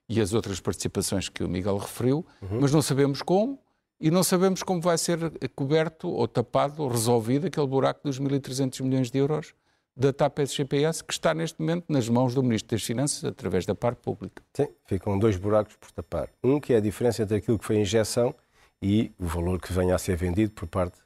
e 0.09 0.21
as 0.21 0.33
outras 0.33 0.61
participações 0.61 1.29
que 1.29 1.45
o 1.45 1.49
Miguel 1.49 1.77
referiu, 1.77 2.25
mas 2.61 2.73
não 2.73 2.81
sabemos 2.81 3.21
como, 3.23 3.59
e 4.01 4.11
não 4.11 4.23
sabemos 4.23 4.63
como 4.63 4.81
vai 4.81 4.97
ser 4.97 5.19
coberto 5.55 6.09
ou 6.09 6.27
tapado 6.27 6.83
ou 6.83 6.89
resolvido 6.89 7.47
aquele 7.47 7.67
buraco 7.67 8.01
dos 8.05 8.19
1.300 8.19 8.83
milhões 8.83 9.11
de 9.11 9.19
euros 9.19 9.55
da 9.97 10.13
TAP 10.13 10.39
SGPS, 10.39 11.03
que 11.03 11.13
está 11.13 11.35
neste 11.35 11.61
momento 11.61 11.87
nas 11.89 12.09
mãos 12.09 12.33
do 12.33 12.41
Ministro 12.41 12.77
das 12.77 12.85
Finanças, 12.85 13.25
através 13.25 13.67
da 13.67 13.75
parte 13.75 13.99
pública. 13.99 14.41
Sim, 14.55 14.69
ficam 14.87 15.19
dois 15.19 15.37
buracos 15.37 15.75
por 15.75 15.91
tapar. 15.91 16.29
Um 16.43 16.61
que 16.61 16.73
é 16.73 16.77
a 16.77 16.81
diferença 16.81 17.25
entre 17.25 17.37
aquilo 17.37 17.59
que 17.59 17.65
foi 17.65 17.79
a 17.79 17.81
injeção 17.81 18.33
e 18.81 19.11
o 19.19 19.27
valor 19.27 19.61
que 19.61 19.73
venha 19.73 19.97
a 19.97 19.99
ser 19.99 20.17
vendido 20.17 20.53
por 20.53 20.69
parte 20.69 20.99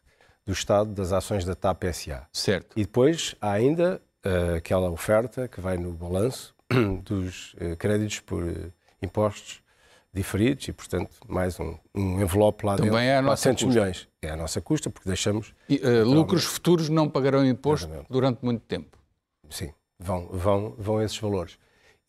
do 0.44 0.52
Estado 0.52 0.92
das 0.92 1.10
ações 1.10 1.46
da 1.46 1.54
TAP 1.54 1.84
SA. 1.94 2.26
Certo. 2.30 2.78
E 2.78 2.82
depois 2.82 3.34
há 3.40 3.52
ainda 3.52 4.02
eh, 4.22 4.56
aquela 4.58 4.90
oferta 4.90 5.48
que 5.48 5.60
vai 5.60 5.78
no 5.78 5.92
balanço 5.92 6.54
dos 7.02 7.56
eh, 7.58 7.74
créditos 7.76 8.20
por 8.20 8.46
eh, 8.46 8.70
impostos 9.02 9.60
diferidos 10.14 10.68
e, 10.68 10.72
portanto, 10.72 11.16
mais 11.26 11.58
um, 11.58 11.76
um 11.94 12.20
envelope 12.20 12.66
lá 12.66 12.76
Também 12.76 12.90
dentro. 12.92 13.04
é 13.06 13.16
a 13.16 13.22
nossa 13.22 13.48
400 13.48 13.62
custa. 13.64 13.80
milhões. 13.80 14.08
É 14.20 14.30
a 14.30 14.36
nossa 14.36 14.60
custa, 14.60 14.90
porque 14.90 15.08
deixamos, 15.08 15.54
E, 15.68 15.80
eh, 15.82 16.02
lucros 16.04 16.44
futuros 16.44 16.88
não 16.88 17.08
pagarão 17.08 17.44
imposto 17.46 17.86
Exatamente. 17.86 18.12
durante 18.12 18.44
muito 18.44 18.60
tempo. 18.66 18.98
sim, 19.48 19.72
vão, 19.98 20.28
vão, 20.28 20.74
vão 20.78 21.02
esses 21.02 21.16
valores. 21.18 21.58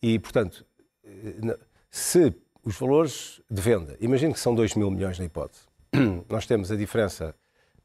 E, 0.02 0.18
portanto, 0.18 0.66
eh, 1.04 1.58
se 1.90 2.34
os 2.62 2.76
valores 2.78 3.40
de 3.50 3.60
venda, 3.60 3.96
imagino 4.00 4.34
que 4.34 4.40
são 4.40 4.54
2 4.54 4.74
mil 4.74 4.90
milhões 4.90 5.18
na 5.18 5.24
hipótese, 5.24 5.62
nós 6.28 6.46
temos 6.46 6.70
a 6.70 6.76
diferença 6.76 7.34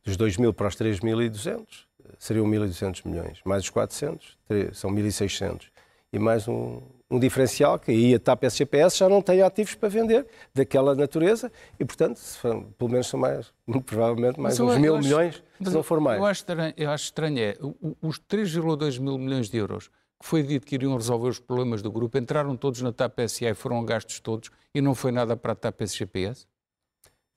dos 0.04 0.18
2 0.18 0.36
mil 0.38 0.54
para 0.54 0.68
os 0.68 0.76
3.200, 0.76 1.86
eh, 2.04 2.10
seriam 2.20 2.46
1.200 2.46 3.06
milhões, 3.08 3.40
mais 3.46 3.64
os 3.64 3.70
400, 3.70 4.38
tre- 4.46 4.74
são 4.74 4.92
1.600. 4.92 5.68
E 6.12 6.20
mais 6.20 6.46
um, 6.48 6.82
um 7.12 7.18
diferencial 7.20 7.80
que 7.80 7.92
aí 7.92 8.14
a 8.14 8.20
TAP 8.20 8.44
SGPS 8.44 8.98
já 8.98 9.10
não 9.10 9.22
tem 9.22 9.42
ativos 9.42 9.74
para 9.76 9.90
vender 9.90 10.28
daquela 10.54 10.94
natureza 10.94 11.52
e, 11.80 11.84
portanto, 11.86 12.18
for- 12.20 12.64
pelo 12.78 12.92
menos 12.92 13.08
são 13.08 13.20
mais, 13.20 13.52
muito 13.66 13.86
provavelmente, 13.90 14.40
mais 14.40 14.60
uns 14.60 14.78
mil 14.78 14.96
acho- 14.96 15.04
milhões, 15.08 15.44
se 15.64 15.70
não 15.72 15.82
for 15.84 16.00
mais. 16.00 16.20
Eu 16.20 16.26
acho 16.26 16.42
estranho, 16.42 16.74
eu 16.78 16.90
acho 16.92 17.04
estranho 17.06 17.40
é, 17.40 17.58
os 18.02 18.20
3,2 18.20 19.00
mil 19.00 19.18
milhões 19.18 19.50
de 19.50 19.58
euros 19.58 19.90
que 20.22 20.28
foi 20.28 20.44
dito 20.44 20.68
que 20.68 20.76
iriam 20.76 20.94
resolver 20.96 21.30
os 21.30 21.40
problemas 21.40 21.82
do 21.82 21.90
grupo, 21.90 22.18
entraram 22.18 22.56
todos 22.58 22.82
na 22.82 22.92
TAP 22.92 23.20
SA 23.30 23.50
e 23.50 23.54
foram 23.54 23.84
gastos 23.86 24.20
todos 24.20 24.52
e 24.76 24.82
não 24.82 24.94
foi 24.94 25.12
nada 25.14 25.36
para 25.38 25.54
a 25.54 25.56
TAP 25.56 25.82
SGPS? 25.82 26.46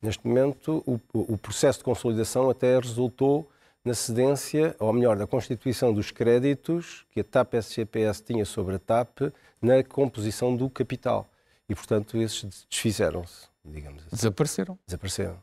Neste 0.02 0.26
momento, 0.26 0.82
o, 0.84 0.98
o 1.14 1.38
processo 1.38 1.78
de 1.78 1.84
consolidação 1.84 2.50
até 2.50 2.76
resultou 2.76 3.48
na 3.84 3.94
cedência, 3.94 4.76
ou 4.78 4.92
melhor, 4.92 5.16
na 5.16 5.26
constituição 5.26 5.92
dos 5.92 6.10
créditos 6.10 7.04
que 7.10 7.20
a 7.20 7.24
TAP 7.24 7.54
SGPS 7.54 8.22
tinha 8.22 8.44
sobre 8.44 8.76
a 8.76 8.78
TAP 8.78 9.20
na 9.60 9.82
composição 9.82 10.56
do 10.56 10.70
capital. 10.70 11.28
E, 11.68 11.74
portanto, 11.74 12.16
esses 12.16 12.66
desfizeram-se, 12.70 13.48
digamos 13.64 14.02
assim, 14.06 14.16
Desapareceram. 14.16 14.78
desapareceram. 14.86 15.36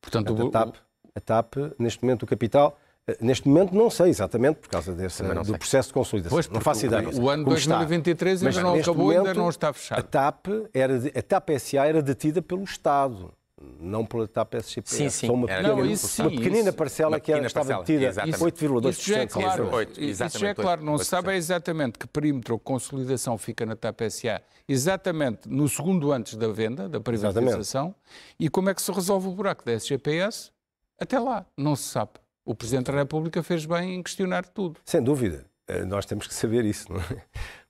Portanto, 0.00 0.26
Portanto, 0.34 0.44
o- 0.44 0.48
a, 0.48 0.50
TAP, 0.50 0.76
a 1.14 1.20
TAP, 1.20 1.54
neste 1.78 2.02
momento, 2.04 2.24
o 2.24 2.26
capital, 2.26 2.78
eh, 3.06 3.16
neste 3.20 3.48
momento 3.48 3.74
não 3.74 3.88
sei 3.88 4.08
exatamente, 4.10 4.56
por 4.56 4.68
causa 4.68 4.92
desse, 4.92 5.22
do 5.22 5.44
sei. 5.44 5.56
processo 5.58 5.88
de 5.88 5.94
consolidação. 5.94 6.36
Pois, 6.36 6.48
não 6.48 6.60
faço 6.60 6.82
o- 6.84 6.86
ideia. 6.86 7.08
o 7.08 7.30
ano 7.30 7.44
como 7.44 7.56
está. 7.56 7.76
2023 7.78 8.42
ainda 8.42 8.54
Mas, 8.54 8.62
não 8.62 8.74
neste 8.74 8.90
acabou, 8.90 9.08
ainda 9.10 9.22
momento, 9.22 9.36
não 9.38 9.48
está 9.48 9.68
A 9.70 9.72
fechado. 9.72 10.02
TAP, 10.02 10.46
era, 10.74 10.98
de- 10.98 11.18
a 11.18 11.22
TAP 11.22 11.50
SA 11.58 11.86
era 11.86 12.02
detida 12.02 12.42
pelo 12.42 12.64
Estado, 12.64 13.32
não 13.80 14.04
pela 14.04 14.28
TAP 14.28 14.54
SGPS. 14.54 14.96
Sim, 14.96 15.08
sim, 15.08 15.26
Só 15.28 15.32
uma 15.32 15.46
pequena, 15.46 15.68
Não, 15.68 15.86
isso 15.86 16.08
sim, 16.08 16.22
uma 16.22 16.30
pequenina 16.30 16.68
isso. 16.68 16.72
parcela 16.74 17.08
Uma 17.10 17.20
que 17.20 17.26
pequena 17.32 17.46
estava 17.46 17.64
parcela, 17.66 17.84
detida, 17.84 18.06
exatamente. 18.06 18.38
8,2%. 18.38 18.90
Isso 18.90 19.08
já 19.10 19.18
é 19.18 19.26
claro. 19.26 19.64
erro. 19.64 19.76
Oito, 19.76 19.90
Isso 19.92 20.00
já 20.00 20.04
é 20.06 20.10
exatamente, 20.10 20.56
claro. 20.56 20.84
Não 20.84 20.92
oito 20.92 21.04
se 21.04 21.10
sabe 21.10 21.30
é 21.30 21.36
exatamente 21.36 21.98
que 21.98 22.06
perímetro 22.06 22.54
ou 22.54 22.58
consolidação 22.60 23.38
fica 23.38 23.64
na 23.64 23.74
TAP 23.74 24.00
SA, 24.10 24.42
exatamente 24.68 25.48
no 25.48 25.68
segundo 25.68 26.12
antes 26.12 26.34
da 26.36 26.48
venda, 26.48 26.88
da 26.88 27.00
privatização, 27.00 27.94
e 28.38 28.48
como 28.50 28.68
é 28.68 28.74
que 28.74 28.82
se 28.82 28.92
resolve 28.92 29.28
o 29.28 29.32
buraco 29.32 29.64
da 29.64 29.72
SGPS? 29.72 30.50
Até 31.00 31.18
lá, 31.18 31.46
não 31.56 31.74
se 31.76 31.84
sabe. 31.84 32.12
O 32.44 32.54
Presidente 32.54 32.86
da 32.90 32.98
República 32.98 33.42
fez 33.42 33.64
bem 33.66 33.94
em 33.96 34.02
questionar 34.02 34.46
tudo. 34.46 34.78
Sem 34.84 35.02
dúvida. 35.02 35.46
Eh, 35.66 35.84
Nós 35.84 36.06
temos 36.06 36.26
que 36.26 36.34
saber 36.34 36.64
isso, 36.64 36.92
não 36.92 37.00
é? 37.00 37.22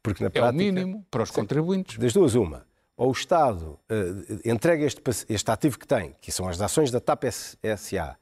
Porque 0.03 0.23
na 0.23 0.27
É 0.29 0.31
prática, 0.31 0.53
o 0.53 0.57
mínimo 0.57 1.07
para 1.11 1.23
os 1.23 1.31
contribuintes. 1.31 1.97
das 1.99 2.13
duas, 2.13 2.35
uma. 2.35 2.67
Ou 2.97 3.11
o 3.11 3.13
Estado 3.13 3.79
eh, 3.91 4.51
entrega 4.51 4.85
este, 4.85 5.03
este 5.29 5.51
ativo 5.51 5.79
que 5.79 5.87
tem, 5.87 6.17
que 6.21 6.33
são 6.33 6.49
as 6.49 6.61
ações 6.61 6.91
da 6.91 6.99
TAP 6.99 7.25
SA, 7.77 8.17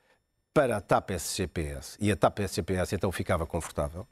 para 0.52 0.76
a 0.76 0.80
TAP 0.80 1.10
SGPS, 1.10 1.96
e 2.00 2.10
a 2.10 2.16
TAP 2.16 2.40
SGPS 2.40 2.94
então 2.94 3.10
ficava 3.12 3.46
confortável, 3.46 4.06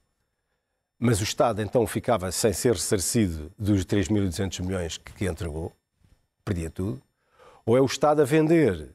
mas 0.99 1.21
o 1.21 1.25
Estado 1.25 1.61
então 1.61 1.85
ficava 1.87 2.31
sem 2.31 2.53
ser 2.53 2.75
ressarcido 2.75 3.53
dos 3.59 3.85
3.200 3.85 4.63
milhões 4.63 4.97
que, 4.97 5.13
que 5.13 5.27
entregou, 5.27 5.73
perdia 6.45 6.71
tudo, 6.71 7.03
ou 7.67 7.77
é 7.77 7.81
o 7.81 7.87
Estado 7.87 8.23
a 8.23 8.25
vender 8.25 8.95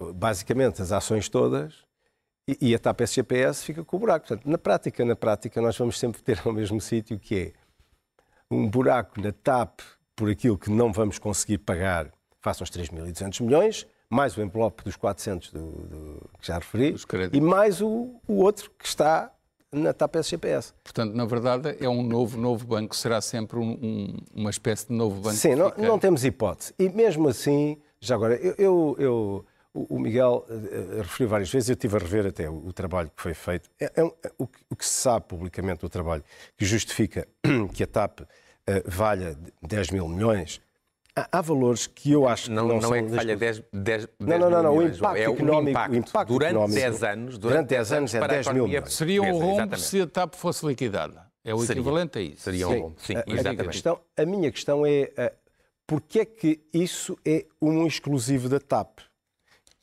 eh, 0.00 0.12
basicamente 0.12 0.82
as 0.82 0.90
ações 0.90 1.28
todas 1.28 1.84
e, 2.48 2.70
e 2.70 2.74
a 2.74 2.78
TAP 2.78 3.02
SGPS 3.02 3.64
fica 3.64 3.84
com 3.84 3.96
o 3.96 4.00
buraco. 4.00 4.26
Portanto, 4.26 4.48
na 4.48 4.58
prática, 4.58 5.04
na 5.04 5.16
prática, 5.16 5.60
nós 5.60 5.76
vamos 5.78 5.98
sempre 5.98 6.22
ter 6.22 6.40
ao 6.46 6.52
mesmo 6.52 6.80
sítio 6.80 7.18
que 7.18 7.38
é 7.38 7.52
um 8.50 8.68
buraco 8.68 9.20
na 9.20 9.32
TAP 9.32 9.80
por 10.16 10.30
aquilo 10.30 10.56
que 10.58 10.70
não 10.70 10.92
vamos 10.92 11.18
conseguir 11.18 11.58
pagar 11.58 12.10
face 12.40 12.62
aos 12.62 12.70
3.200 12.70 13.42
milhões, 13.42 13.86
mais 14.08 14.36
o 14.36 14.42
envelope 14.42 14.84
dos 14.84 14.96
400 14.96 15.50
do, 15.50 15.60
do- 15.70 16.30
que 16.40 16.46
já 16.46 16.54
referi, 16.58 16.92
e 17.36 17.40
mais 17.40 17.80
o, 17.80 18.14
o 18.28 18.34
outro 18.42 18.70
que 18.78 18.86
está 18.86 19.30
na 19.72 19.92
TAP 19.92 20.16
SGPS. 20.16 20.72
Portanto, 20.84 21.14
na 21.14 21.24
verdade, 21.24 21.76
é 21.80 21.88
um 21.88 22.02
novo, 22.02 22.38
novo 22.38 22.64
banco. 22.64 22.94
Será 22.94 23.20
sempre 23.20 23.58
um- 23.58 23.72
um- 23.72 24.16
uma 24.32 24.50
espécie 24.50 24.86
de 24.86 24.92
novo 24.92 25.20
banco. 25.20 25.34
Sim, 25.36 25.56
não, 25.56 25.72
não 25.78 25.98
temos 25.98 26.24
hipótese. 26.24 26.72
E 26.78 26.88
mesmo 26.88 27.26
assim, 27.28 27.76
já 27.98 28.14
agora, 28.14 28.36
eu, 28.36 28.54
eu- 28.56 28.96
eu- 29.00 29.44
o 29.72 29.98
Miguel 29.98 30.46
eh, 30.48 30.54
eh, 30.98 31.02
referiu 31.02 31.28
várias 31.28 31.50
vezes, 31.50 31.68
eu 31.68 31.72
estive 31.72 31.96
a 31.96 31.98
rever 31.98 32.26
até 32.26 32.48
o, 32.48 32.68
o 32.68 32.72
trabalho 32.72 33.10
que 33.16 33.20
foi 33.20 33.34
feito. 33.34 33.68
É, 33.80 33.86
é 33.86 34.02
é 34.04 34.32
o, 34.38 34.46
que- 34.46 34.60
o 34.70 34.76
que 34.76 34.86
se 34.86 34.94
sabe 34.94 35.26
publicamente 35.26 35.80
do 35.80 35.88
trabalho 35.88 36.22
que 36.56 36.64
justifica 36.64 37.26
que 37.74 37.82
a 37.82 37.86
TAP 37.88 38.20
valha 38.86 39.36
10 39.62 39.90
mil 39.90 40.08
milhões, 40.08 40.60
há, 41.14 41.28
há 41.38 41.40
valores 41.40 41.86
que 41.86 42.12
eu 42.12 42.26
acho 42.28 42.44
que 42.44 42.50
Não, 42.50 42.66
não, 42.66 42.74
não, 42.76 42.80
são 42.82 42.94
é 42.94 43.02
que 43.02 43.10
falha 43.14 43.36
10, 43.36 43.62
10, 43.72 44.08
Não, 44.18 44.38
não, 44.38 44.50
não, 44.50 44.62
não, 44.62 44.72
o 44.74 44.78
milhões, 44.78 44.96
impacto 44.98 45.16
é 45.20 45.28
o 45.28 45.32
económico- 45.34 45.70
impacto. 45.70 45.92
o 45.92 45.96
impacto 45.96 46.28
durante 46.32 46.50
económico- 46.50 46.80
10 46.80 47.02
anos, 47.02 47.38
durante 47.38 47.68
10 47.68 47.92
anos 47.92 48.14
é 48.14 48.18
para 48.18 48.32
a 48.32 48.36
10 48.36 48.48
mil 48.48 48.66
milhões. 48.66 48.92
Seria 48.94 49.22
um 49.22 49.32
rombo 49.32 49.52
exatamente. 49.54 49.80
se 49.82 50.00
a 50.00 50.06
TAP 50.06 50.34
fosse 50.34 50.66
liquidada. 50.66 51.24
É 51.46 51.52
o 51.54 51.58
Seria. 51.58 51.80
equivalente 51.80 52.18
a 52.18 52.22
isso. 52.22 52.40
Seria 52.42 52.66
um 52.68 52.80
rombo, 52.80 52.96
sim, 53.00 53.14
A- 53.16 53.20
a, 53.20 53.32
exatamente. 53.32 53.68
questão, 53.68 54.00
a 54.16 54.24
minha 54.24 54.50
questão 54.50 54.86
é 54.86 55.10
uh, 55.18 55.36
porque 55.86 56.20
é 56.20 56.24
que 56.24 56.60
isso 56.72 57.18
é 57.22 57.44
um 57.60 57.86
exclusivo 57.86 58.48
da 58.48 58.58
TAP? 58.58 59.00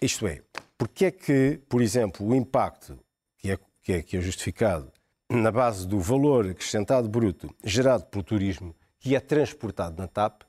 Isto 0.02 0.26
é, 0.26 0.41
porque 0.76 1.06
é 1.06 1.12
que, 1.12 1.60
por 1.70 1.84
exemplo, 1.84 2.26
o 2.28 2.34
impacto 2.34 2.98
que 3.38 3.52
é, 3.52 3.60
que 3.84 3.94
é, 3.94 4.02
que 4.02 4.17
é 4.17 4.22
justificado 4.22 4.91
na 5.32 5.50
base 5.50 5.88
do 5.88 6.00
valor 6.00 6.50
acrescentado 6.50 7.08
bruto 7.08 7.50
gerado 7.63 8.06
pelo 8.06 8.24
turismo, 8.24 8.76
que 9.00 9.15
é 9.15 9.20
transportado 9.20 10.00
na 10.00 10.08
TAP, 10.08 10.41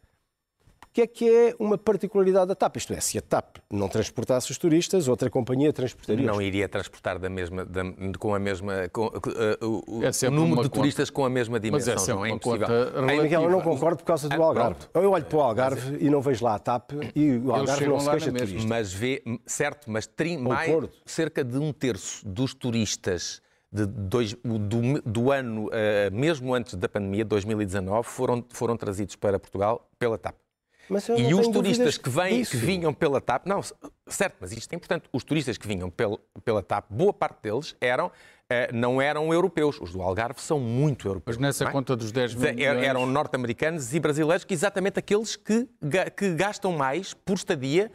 que 0.93 1.01
é 1.01 1.07
que 1.07 1.31
é 1.31 1.55
uma 1.59 1.79
particularidade 1.79 2.49
da 2.49 2.55
TAP. 2.55 2.77
Isto 2.77 2.93
é, 2.93 3.01
se 3.01 3.17
a 3.17 3.23
TAP 3.23 3.59
não 3.71 3.89
transportasse 3.89 4.51
os 4.51 4.59
turistas, 4.59 5.09
outra 5.09 5.31
companhia 5.31 5.73
transportaria. 5.73 6.27
Não 6.27 6.43
iria 6.43 6.69
transportar 6.69 7.19
da 7.19 7.31
mesma, 7.31 7.65
da, 7.65 7.83
com 8.19 8.35
a 8.35 8.39
mesma. 8.39 8.89
Com, 8.93 9.07
uh, 9.07 9.11
o, 9.87 10.03
é 10.05 10.29
o 10.29 10.31
número 10.31 10.63
de 10.63 10.69
conta. 10.69 10.81
turistas 10.81 11.09
com 11.09 11.25
a 11.25 11.31
mesma 11.31 11.59
dimensão. 11.59 11.95
Mas 11.95 12.09
é 12.09 12.13
não 12.13 12.27
é 12.27 12.31
impossível. 12.31 12.69
Aí, 13.09 13.23
Miguel, 13.23 13.43
eu 13.45 13.51
não 13.51 13.63
concordo 13.63 13.99
por 13.99 14.05
causa 14.05 14.29
do 14.29 14.43
ah, 14.43 14.47
Algarve. 14.47 14.81
Eu 14.93 15.13
olho 15.13 15.25
para 15.25 15.39
o 15.39 15.41
Algarve 15.41 15.97
e 15.99 16.11
não 16.11 16.21
vejo 16.21 16.45
lá 16.45 16.57
a 16.57 16.59
TAP 16.59 16.91
e 17.15 17.39
o 17.39 17.55
Algarve 17.55 17.87
não 17.87 18.01
se 18.01 18.11
queixa 18.11 18.33
de 18.33 18.39
turistas. 18.39 18.65
Mas 18.67 18.93
vê, 18.93 19.23
certo, 19.47 19.91
mas 19.91 20.07
tri, 20.07 20.37
mais, 20.37 20.91
cerca 21.07 21.43
de 21.43 21.57
um 21.57 21.73
terço 21.73 22.29
dos 22.29 22.53
turistas 22.53 23.41
de 23.73 23.87
dois, 23.87 24.35
do, 24.35 25.01
do, 25.05 25.31
ano, 25.31 25.67
uh, 25.67 25.71
mesmo 26.13 26.55
antes 26.55 26.75
da 26.75 26.89
pandemia, 26.89 27.25
2019, 27.25 28.07
foram, 28.07 28.45
foram 28.51 28.77
trazidos 28.77 29.17
para 29.17 29.39
Portugal 29.39 29.89
pela 29.99 30.19
TAP. 30.19 30.37
e 31.17 31.35
os 31.35 31.49
turistas 31.49 31.97
que, 31.97 32.11
vêm, 32.11 32.45
que 32.45 32.57
vinham 32.57 32.93
pela 32.93 33.21
TAP, 33.21 33.47
não, 33.47 33.61
certo, 34.07 34.37
mas 34.41 34.53
isto 34.53 34.73
é 34.73 34.77
importante, 34.77 35.09
os 35.13 35.25
turistas 35.25 35.57
que 35.57 35.67
vinham 35.67 35.89
pela, 35.89 36.19
pela 36.45 36.63
TAP, 36.63 36.85
boa 36.91 37.15
parte 37.15 37.43
deles 37.43 37.75
eram 37.81 38.13
eh, 38.53 38.71
não 38.71 39.01
eram 39.01 39.33
europeus. 39.33 39.81
Os 39.81 39.93
do 39.93 40.03
Algarve 40.03 40.39
são 40.41 40.61
muito 40.61 41.09
europeus. 41.09 41.39
Mas 41.39 41.47
nessa 41.59 41.65
é? 41.65 41.73
conta 41.73 41.97
dos 41.97 42.13
10 42.13 42.35
mil 42.35 42.55
milhões... 42.55 42.87
Eram 42.87 43.07
norte-americanos 43.07 43.95
e 43.95 44.01
brasileiros, 44.01 44.45
que 44.45 44.53
exatamente 44.53 44.99
aqueles 44.99 45.37
que, 45.37 45.67
que 46.15 46.35
gastam 46.35 46.73
mais 46.73 47.15
por 47.15 47.35
estadia 47.35 47.91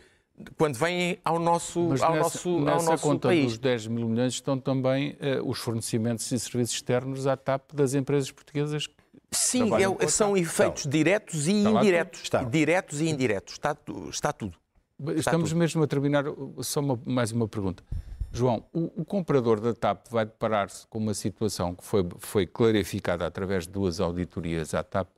quando 0.56 0.76
vêm 0.76 1.18
ao 1.26 1.40
nosso, 1.40 1.80
Mas 1.90 2.02
ao 2.02 2.12
nessa, 2.12 2.24
nosso, 2.24 2.60
nessa 2.60 2.78
ao 2.78 2.84
nosso 2.84 3.04
conta 3.04 3.30
país. 3.30 3.46
dos 3.46 3.58
10 3.58 3.88
mil 3.88 4.08
milhões 4.08 4.34
estão 4.34 4.58
também 4.60 5.12
uh, 5.14 5.50
os 5.50 5.58
fornecimentos 5.60 6.32
e 6.32 6.40
serviços 6.40 6.76
externos 6.76 7.26
à 7.26 7.36
TAP 7.36 7.74
das 7.74 7.94
empresas 7.94 8.32
portuguesas 8.32 8.88
Sim, 9.32 9.70
é, 9.74 10.08
são 10.08 10.38
efeitos 10.38 10.84
então, 10.86 10.92
diretos 10.92 11.48
e 11.48 11.52
indiretos. 11.52 12.22
Está. 12.24 12.44
Diretos 12.44 13.02
e 13.02 13.10
indiretos. 13.10 13.54
Está, 13.54 13.76
está 14.10 14.32
tudo. 14.32 14.58
Está 15.00 15.16
Estamos 15.16 15.50
tudo. 15.50 15.60
mesmo 15.60 15.84
a 15.84 15.88
terminar. 15.88 16.24
Só 16.62 16.80
uma, 16.80 17.00
mais 17.06 17.32
uma 17.32 17.48
pergunta. 17.48 17.84
João, 18.32 18.64
o, 18.72 19.02
o 19.02 19.06
comprador 19.06 19.60
da 19.60 19.74
TAP 19.74 20.08
vai 20.10 20.26
deparar-se 20.26 20.88
com 20.88 20.98
uma 20.98 21.14
situação 21.14 21.76
que 21.76 21.84
foi, 21.84 22.08
foi 22.20 22.48
clarificada 22.48 23.26
através 23.26 23.66
de 23.66 23.72
duas 23.72 24.00
auditorias 24.00 24.74
à 24.74 24.82
TAP, 24.84 25.10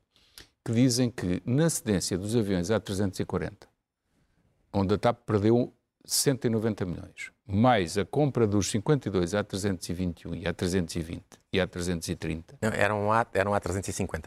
que 0.65 0.71
dizem 0.73 1.11
que 1.11 1.41
na 1.45 1.69
cedência 1.69 2.17
dos 2.17 2.35
aviões 2.35 2.69
A340 2.69 3.68
onde 4.73 4.93
a 4.93 4.97
TAP 4.97 5.19
perdeu 5.25 5.73
190 6.05 6.85
milhões, 6.85 7.31
mais 7.45 7.97
a 7.97 8.05
compra 8.05 8.47
dos 8.47 8.69
52 8.71 9.31
A321 9.31 10.37
e 10.37 10.43
A320 10.43 11.21
e 11.53 11.57
A330. 11.59 12.43
Não, 12.61 12.69
eram, 12.69 13.11
A, 13.11 13.25
eram 13.33 13.51
A350. 13.51 14.25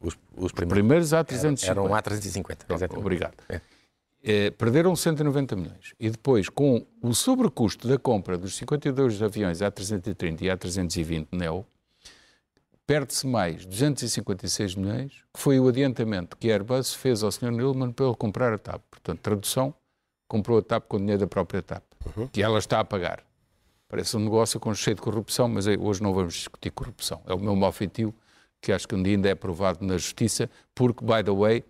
Os, 0.00 0.18
os 0.36 0.52
primeiros, 0.52 1.08
primeiros 1.08 1.08
A350. 1.10 1.68
Eram, 1.68 1.84
eram 1.86 1.94
A350. 1.94 2.58
Exatamente. 2.68 2.98
Obrigado. 2.98 3.34
É. 3.48 3.60
É, 4.24 4.50
perderam 4.52 4.94
190 4.94 5.56
milhões. 5.56 5.94
E 5.98 6.08
depois, 6.08 6.48
com 6.48 6.86
o 7.02 7.12
sobrecusto 7.12 7.88
da 7.88 7.98
compra 7.98 8.38
dos 8.38 8.56
52 8.56 9.20
aviões 9.20 9.58
A330 9.58 10.42
e 10.42 10.44
A320 10.46 11.26
NEO, 11.32 11.66
perde-se 12.86 13.26
mais 13.26 13.66
256 13.66 14.76
milhões, 14.76 15.12
que 15.32 15.40
foi 15.40 15.58
o 15.58 15.66
adiantamento 15.66 16.36
que 16.36 16.50
a 16.50 16.54
Airbus 16.54 16.94
fez 16.94 17.22
ao 17.22 17.32
Sr. 17.32 17.50
Nilman 17.50 17.90
para 17.90 18.06
ele 18.06 18.16
comprar 18.16 18.52
a 18.52 18.58
TAP. 18.58 18.80
Portanto, 18.90 19.18
tradução, 19.20 19.74
comprou 20.32 20.60
a 20.60 20.62
TAP 20.62 20.86
com 20.88 20.96
o 20.96 20.98
dinheiro 20.98 21.20
da 21.20 21.26
própria 21.26 21.60
TAP, 21.60 21.82
uhum. 22.16 22.26
que 22.26 22.42
ela 22.42 22.58
está 22.58 22.80
a 22.80 22.84
pagar. 22.84 23.22
Parece 23.86 24.16
um 24.16 24.20
negócio 24.20 24.58
com 24.58 24.72
cheio 24.72 24.96
de 24.96 25.02
corrupção, 25.02 25.46
mas 25.46 25.66
hoje 25.66 26.02
não 26.02 26.14
vamos 26.14 26.32
discutir 26.32 26.70
corrupção. 26.70 27.20
É 27.26 27.34
o 27.34 27.38
meu 27.38 27.54
mau 27.54 27.70
feitio, 27.70 28.14
que 28.58 28.72
acho 28.72 28.88
que 28.88 28.94
um 28.94 29.02
dia 29.02 29.14
ainda 29.14 29.28
é 29.28 29.32
aprovado 29.32 29.84
na 29.84 29.98
Justiça, 29.98 30.48
porque, 30.74 31.04
by 31.04 31.22
the 31.22 31.30
way, 31.30 31.62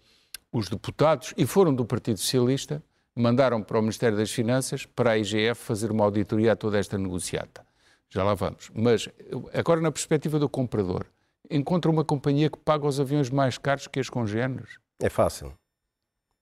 os 0.52 0.68
deputados, 0.68 1.34
e 1.36 1.44
foram 1.44 1.74
do 1.74 1.84
Partido 1.84 2.20
Socialista, 2.20 2.80
mandaram 3.16 3.60
para 3.64 3.80
o 3.80 3.82
Ministério 3.82 4.16
das 4.16 4.30
Finanças, 4.30 4.86
para 4.86 5.10
a 5.10 5.18
IGF, 5.18 5.56
fazer 5.56 5.90
uma 5.90 6.04
auditoria 6.04 6.52
a 6.52 6.56
toda 6.56 6.78
esta 6.78 6.96
negociata. 6.96 7.66
Já 8.08 8.22
lá 8.22 8.34
vamos. 8.34 8.70
Mas, 8.72 9.08
agora, 9.52 9.80
na 9.80 9.90
perspectiva 9.90 10.38
do 10.38 10.48
comprador, 10.48 11.06
encontra 11.50 11.90
uma 11.90 12.04
companhia 12.04 12.48
que 12.48 12.58
paga 12.58 12.86
os 12.86 13.00
aviões 13.00 13.28
mais 13.28 13.58
caros 13.58 13.88
que 13.88 13.98
as 13.98 14.08
congêneres? 14.08 14.78
É 15.00 15.08
fácil. 15.08 15.52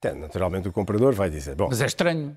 Naturalmente 0.03 0.69
o 0.69 0.73
comprador 0.73 1.15
vai 1.15 1.29
dizer. 1.29 1.55
Bom, 1.55 1.69
Mas 1.69 1.81
é 1.81 1.87
estranho. 1.87 2.37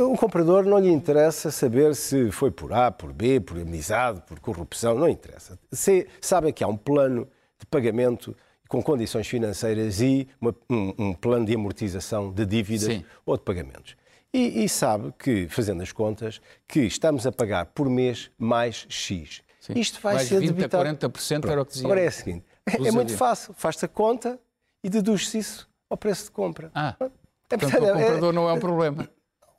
O 0.00 0.16
comprador 0.16 0.64
não 0.64 0.78
lhe 0.78 0.90
interessa 0.90 1.50
saber 1.50 1.94
se 1.94 2.30
foi 2.32 2.50
por 2.50 2.72
A, 2.72 2.90
por 2.90 3.12
B, 3.12 3.38
por 3.38 3.58
amizade, 3.58 4.22
por 4.26 4.40
corrupção, 4.40 4.98
não 4.98 5.08
interessa. 5.08 5.58
Se 5.70 6.08
sabe 6.20 6.52
que 6.52 6.64
há 6.64 6.66
um 6.66 6.76
plano 6.76 7.28
de 7.58 7.66
pagamento 7.66 8.34
com 8.68 8.82
condições 8.82 9.28
financeiras 9.28 10.00
e 10.00 10.26
uma, 10.40 10.54
um, 10.70 10.94
um, 10.96 11.12
plano 11.12 11.44
de 11.44 11.54
amortização 11.54 12.32
de 12.32 12.46
dívidas 12.46 12.84
Sim. 12.84 13.04
ou 13.26 13.36
de 13.36 13.42
pagamentos. 13.42 13.96
E, 14.32 14.64
e, 14.64 14.68
sabe 14.68 15.12
que, 15.18 15.48
fazendo 15.48 15.82
as 15.82 15.90
contas, 15.90 16.40
que 16.66 16.80
estamos 16.80 17.26
a 17.26 17.32
pagar 17.32 17.66
por 17.66 17.90
mês 17.90 18.30
mais 18.38 18.86
X. 18.88 19.42
Sim. 19.60 19.72
Isto 19.76 20.00
vai 20.00 20.14
mais 20.14 20.28
ser 20.28 20.38
20 20.38 20.52
debitado... 20.52 20.88
a 20.88 20.94
40% 20.94 21.40
Pronto. 21.40 21.50
era 21.50 21.62
o 21.62 21.66
que 21.66 21.72
dizia. 21.72 21.86
Agora 21.86 22.00
é 22.00 22.08
o 22.08 22.12
seguinte, 22.12 22.44
é, 22.64 22.88
é 22.88 22.92
muito 22.92 23.14
fácil, 23.16 23.52
faz-se 23.54 23.84
a 23.84 23.88
conta 23.88 24.38
e 24.82 24.88
deduz-se 24.88 25.38
isso 25.38 25.68
ao 25.88 25.96
preço 25.96 26.24
de 26.24 26.30
compra. 26.30 26.70
Ah, 26.74 26.94
é, 27.00 27.10
portanto, 27.48 27.68
o 27.68 27.80
comprador 27.80 28.30
é, 28.30 28.32
não 28.32 28.48
é 28.48 28.52
um 28.52 28.60
problema. 28.60 29.08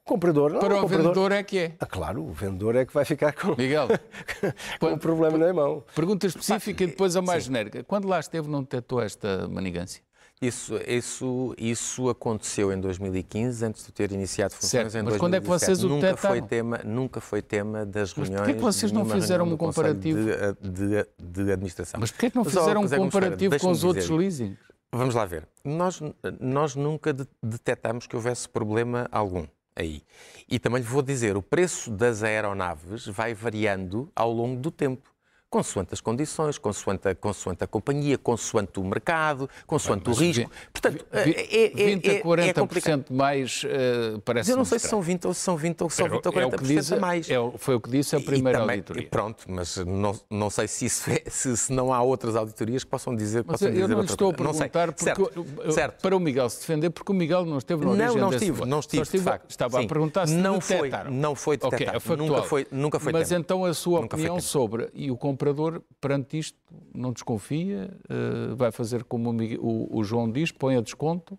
O 0.03 0.09
comprador 0.11 0.51
não. 0.51 0.59
Para 0.59 0.74
o, 0.74 0.78
o 0.78 0.82
comprador... 0.82 1.05
vendedor 1.05 1.32
é 1.32 1.43
que 1.43 1.57
é. 1.59 1.76
Ah, 1.80 1.86
claro, 1.86 2.24
o 2.24 2.32
vendedor 2.32 2.76
é 2.76 2.86
que 2.86 2.93
vai 2.93 3.05
ficar 3.05 3.34
com, 3.34 3.55
Miguel, 3.55 3.88
com 4.80 4.93
o 4.93 4.97
problema 4.97 5.38
na 5.38 5.53
mão. 5.53 5.84
Pergunta 5.95 6.26
específica 6.26 6.84
e 6.84 6.88
depois 6.88 7.15
a 7.15 7.22
mais 7.22 7.43
Sim. 7.43 7.47
genérica. 7.49 7.84
Quando 7.84 8.07
lá 8.07 8.19
esteve 8.19 8.49
não 8.49 8.61
detectou 8.61 9.01
esta 9.01 9.47
manigância? 9.47 10.01
Isso, 10.41 10.74
isso, 10.88 11.53
isso 11.55 12.09
aconteceu 12.09 12.74
em 12.74 12.82
2015, 12.82 13.63
antes 13.63 13.86
de 13.86 13.91
ter 13.91 14.11
iniciado 14.11 14.55
funções 14.55 14.72
certo, 14.72 14.97
em 14.97 15.03
mas 15.03 15.19
2017. 15.19 15.19
quando 15.19 15.36
é 15.36 15.39
que 15.39 15.47
vocês 15.47 15.84
o 15.84 15.88
nunca 15.88 16.17
foi 16.17 16.41
tema 16.41 16.82
Nunca 16.84 17.22
foi 17.22 17.41
tema 17.43 17.86
das 17.86 18.11
reuniões... 18.11 18.39
Mas 18.39 18.47
porquê 18.47 18.53
que 18.55 18.63
vocês 18.63 18.91
não 18.91 19.05
fizeram 19.05 19.45
um 19.45 19.55
comparativo... 19.55 20.19
De, 20.19 20.69
de, 20.72 21.43
de, 21.43 21.51
administração. 21.51 21.99
Mas 21.99 22.09
porquê 22.09 22.32
que 22.32 22.36
não 22.36 22.43
fizeram 22.43 22.82
um 22.82 22.89
comparativo 22.89 23.59
com 23.59 23.69
os 23.69 23.84
outros 23.84 24.09
leasings? 24.09 24.57
Vamos 24.94 25.16
lá 25.16 25.26
ver. 25.26 25.48
Nós, 25.64 26.02
nós 26.39 26.76
nunca 26.76 27.16
detectamos 27.42 28.08
que 28.08 28.16
houvesse 28.16 28.48
problema 28.50 29.08
algum 29.12 29.48
aí. 29.76 30.04
E 30.50 30.60
também 30.60 30.82
lhe 30.82 30.88
vou 30.88 31.02
dizer, 31.02 31.38
o 31.38 31.42
preço 31.42 31.89
das 31.89 32.24
aeronaves 32.24 33.08
vai 33.08 33.34
variando 33.34 34.12
ao 34.16 34.32
longo 34.32 34.60
do 34.60 34.70
tempo 34.70 35.11
consoante 35.52 35.93
as 35.93 35.99
condições, 35.99 36.58
consoante 36.58 37.10
a, 37.10 37.14
consoante 37.14 37.62
a 37.66 37.68
companhia, 37.68 38.18
consoante 38.18 38.80
o 38.80 38.84
mercado, 38.86 39.49
consoante 39.68 40.06
Bem, 40.06 40.14
o 40.14 40.18
risco. 40.18 40.52
Portanto, 40.72 41.06
vi, 41.26 41.36
é, 41.36 41.66
é, 41.66 41.86
20 41.86 42.10
a 42.10 42.24
40% 42.24 43.06
é 43.10 43.14
mais 43.14 43.64
uh, 43.66 44.22
parece 44.22 44.49
Eu 44.49 44.56
não 44.56 44.64
sei 44.64 44.80
se 44.80 44.88
são 44.88 45.02
20 45.02 45.28
ou 45.28 45.34
são 45.34 45.58
20 45.58 45.82
ou 45.82 45.89
são 45.89 46.10
20 46.10 46.26
ou 46.26 46.32
40% 46.32 46.54
é 46.54 46.64
diz, 46.64 46.91
a 46.93 46.95
mais. 46.95 47.30
É, 47.30 47.36
foi 47.58 47.76
o 47.76 47.82
que 47.82 47.89
disse 47.89 48.16
a 48.16 48.22
primeira 48.22 48.60
também, 48.60 48.76
auditoria. 48.76 49.10
Pronto, 49.10 49.43
mas 49.49 49.76
não, 49.76 50.18
não 50.30 50.49
sei 50.49 50.70
se, 50.70 50.86
isso 50.86 51.12
é, 51.12 51.22
se, 51.30 51.58
se, 51.58 51.74
não 51.74 51.93
há 51.93 52.02
outras 52.02 52.38
auditorias 52.38 52.86
que 52.86 52.89
possam 52.89 53.14
dizer 53.14 53.43
mas 53.45 53.60
possam 53.60 53.68
eu 53.68 53.74
dizer 53.74 53.93
não 53.93 53.99
lhe 53.99 54.06
estou 54.06 54.30
a 54.30 54.34
perguntar 54.34 54.88
porque, 54.88 55.04
certo, 55.04 55.45
certo. 55.70 56.02
para 56.02 56.16
o 56.16 56.20
Miguel 56.20 56.49
se 56.49 56.62
defender, 56.62 56.89
porque 56.91 57.12
o 57.12 57.16
Miguel 57.16 57.45
não 57.45 57.58
esteve 57.58 57.84
na 57.84 57.91
origem 57.91 58.08
Não, 58.08 58.16
não 58.16 58.32
estive, 58.32 58.66
não 58.66 58.80
estive, 58.80 59.04
estive, 59.04 59.24
de 59.24 59.30
facto. 59.30 59.49
Estava 59.49 59.80
Sim. 59.80 59.86
a 59.86 59.88
perguntar 59.89 60.28
se 60.28 60.34
não 60.34 60.62
foi, 60.62 60.89
não 61.10 61.36
foi 61.36 61.58
detectado. 61.58 61.97
Okay, 61.97 62.14
é 62.14 62.16
nunca 62.16 62.43
foi, 62.43 62.68
nunca 62.72 62.99
foi 63.02 63.12
Mas 63.12 63.34
então 63.34 63.66
a 63.66 63.74
sua 63.74 63.99
opinião 63.99 64.39
sobre, 64.39 64.89
e 64.93 65.12
o 65.12 65.18
comprador 65.42 65.82
perante 66.00 66.38
isto 66.38 66.60
não 66.94 67.12
desconfia, 67.12 67.92
uh, 68.10 68.56
vai 68.56 68.72
fazer 68.72 69.04
como 69.04 69.32
o, 69.60 70.04
João 70.04 70.32
diz, 70.32 70.52
põe 70.52 70.78
a 70.78 70.82
desconto 70.82 71.38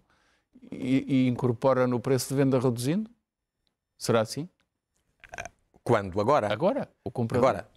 e, 0.73 1.29
incorpora 1.29 1.87
no 1.87 2.01
preço 2.01 2.29
de 2.29 2.35
venda 2.35 2.59
reduzindo? 2.59 3.09
Será 3.97 4.21
assim? 4.21 4.49
Quando? 5.85 6.21
Agora? 6.21 6.53
Agora, 6.53 6.89
o 7.05 7.11
comprador. 7.11 7.49
Agora. 7.49 7.69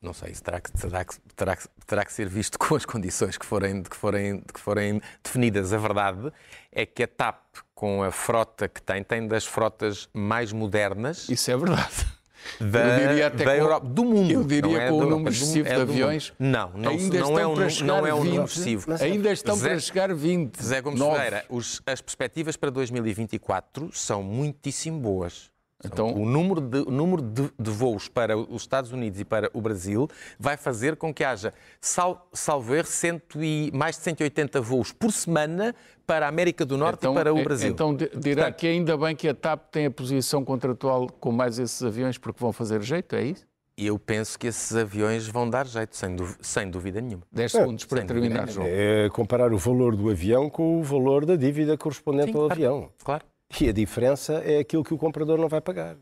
Não 0.00 0.12
sei, 0.12 0.32
terá 0.32 0.60
que, 0.60 0.70
terá, 0.70 1.04
que, 1.04 1.18
terá, 1.34 1.56
que, 1.56 1.68
terá 1.86 2.04
que 2.04 2.12
ser 2.12 2.28
visto 2.28 2.58
com 2.60 2.76
as 2.76 2.84
condições 2.84 3.36
que 3.36 3.46
forem, 3.46 3.82
que, 3.82 3.96
forem, 3.96 4.42
que 4.42 4.60
forem 4.60 5.00
definidas. 5.24 5.72
A 5.72 5.78
verdade 5.78 6.32
é 6.70 6.86
que 6.86 7.02
a 7.02 7.08
TAP, 7.08 7.40
com 7.74 8.02
a 8.02 8.12
frota 8.12 8.68
que 8.68 8.80
tem, 8.80 9.02
tem 9.02 9.26
das 9.26 9.44
frotas 9.44 10.08
mais 10.12 10.52
modernas. 10.52 11.28
Isso 11.28 11.50
é 11.50 11.56
verdade 11.56 12.13
da, 12.60 12.80
eu 12.80 13.08
diria 13.08 13.26
até 13.26 13.44
da 13.44 13.56
Europa, 13.56 13.86
do 13.86 14.04
mundo. 14.04 14.30
Eu 14.30 14.44
diria 14.44 14.82
é 14.82 14.88
com 14.88 14.98
o 14.98 15.06
número 15.10 15.34
excessivo 15.34 15.68
é 15.68 15.74
de 15.74 15.80
aviões. 15.80 16.32
Não, 16.38 16.70
não, 16.74 16.90
ainda 16.90 17.20
não, 17.20 17.38
é 17.38 17.46
um, 17.46 17.54
não 17.84 18.06
é 18.06 18.14
um 18.14 18.24
número 18.24 18.44
excessivo. 18.44 18.92
Ainda 19.00 19.32
estão 19.32 19.56
Zé, 19.56 19.70
para 19.70 19.78
chegar 19.80 20.14
20. 20.14 20.62
Zé 20.62 20.80
Gomes 20.80 21.00
Ferreira, 21.00 21.44
as 21.86 22.00
perspectivas 22.00 22.56
para 22.56 22.70
2024 22.70 23.90
são 23.92 24.22
muitíssimo 24.22 25.00
boas. 25.00 25.53
Então, 25.84 26.12
o 26.14 26.24
número, 26.24 26.60
de, 26.60 26.78
o 26.80 26.90
número 26.90 27.22
de, 27.22 27.50
de, 27.58 27.70
voos 27.70 28.08
para 28.08 28.36
os 28.36 28.62
Estados 28.62 28.92
Unidos 28.92 29.20
e 29.20 29.24
para 29.24 29.50
o 29.52 29.60
Brasil 29.60 30.08
vai 30.38 30.56
fazer 30.56 30.96
com 30.96 31.12
que 31.12 31.24
haja, 31.24 31.52
sal, 31.80 32.28
salvo 32.32 32.74
erro, 32.74 32.86
cento 32.86 33.42
e, 33.42 33.70
mais 33.74 33.96
de 33.96 34.02
180 34.02 34.60
voos 34.60 34.92
por 34.92 35.12
semana 35.12 35.74
para 36.06 36.26
a 36.26 36.28
América 36.28 36.64
do 36.64 36.78
Norte 36.78 37.00
então, 37.00 37.12
e 37.12 37.16
para 37.16 37.34
o 37.34 37.42
Brasil. 37.42 37.70
Então 37.70 37.94
dirá 37.94 38.44
Portanto, 38.44 38.56
que 38.56 38.66
ainda 38.66 38.96
bem 38.96 39.16
que 39.16 39.28
a 39.28 39.34
TAP 39.34 39.70
tem 39.70 39.86
a 39.86 39.90
posição 39.90 40.44
contratual 40.44 41.08
com 41.20 41.32
mais 41.32 41.58
esses 41.58 41.82
aviões 41.82 42.16
porque 42.16 42.40
vão 42.40 42.52
fazer 42.52 42.80
jeito, 42.82 43.14
é 43.16 43.24
isso? 43.24 43.46
E 43.76 43.86
eu 43.88 43.98
penso 43.98 44.38
que 44.38 44.46
esses 44.46 44.74
aviões 44.76 45.26
vão 45.26 45.50
dar 45.50 45.66
jeito, 45.66 45.96
sem, 45.96 46.16
sem 46.40 46.70
dúvida 46.70 47.00
nenhuma. 47.00 47.24
10 47.32 47.52
segundos 47.52 47.84
para 47.84 48.04
terminar, 48.04 48.48
João. 48.48 48.68
É 48.70 49.08
comparar 49.10 49.52
o 49.52 49.58
valor 49.58 49.96
do 49.96 50.08
avião 50.08 50.48
com 50.48 50.78
o 50.78 50.82
valor 50.82 51.26
da 51.26 51.34
dívida 51.34 51.76
correspondente 51.76 52.30
Sim, 52.30 52.38
ao 52.38 52.46
claro, 52.46 52.52
avião. 52.52 52.88
Claro. 53.02 53.24
E 53.60 53.68
a 53.68 53.72
diferença 53.72 54.34
é 54.44 54.58
aquilo 54.58 54.82
que 54.84 54.94
o 54.94 54.98
comprador 54.98 55.38
não 55.38 55.48
vai 55.48 55.60
pagar. 55.60 55.96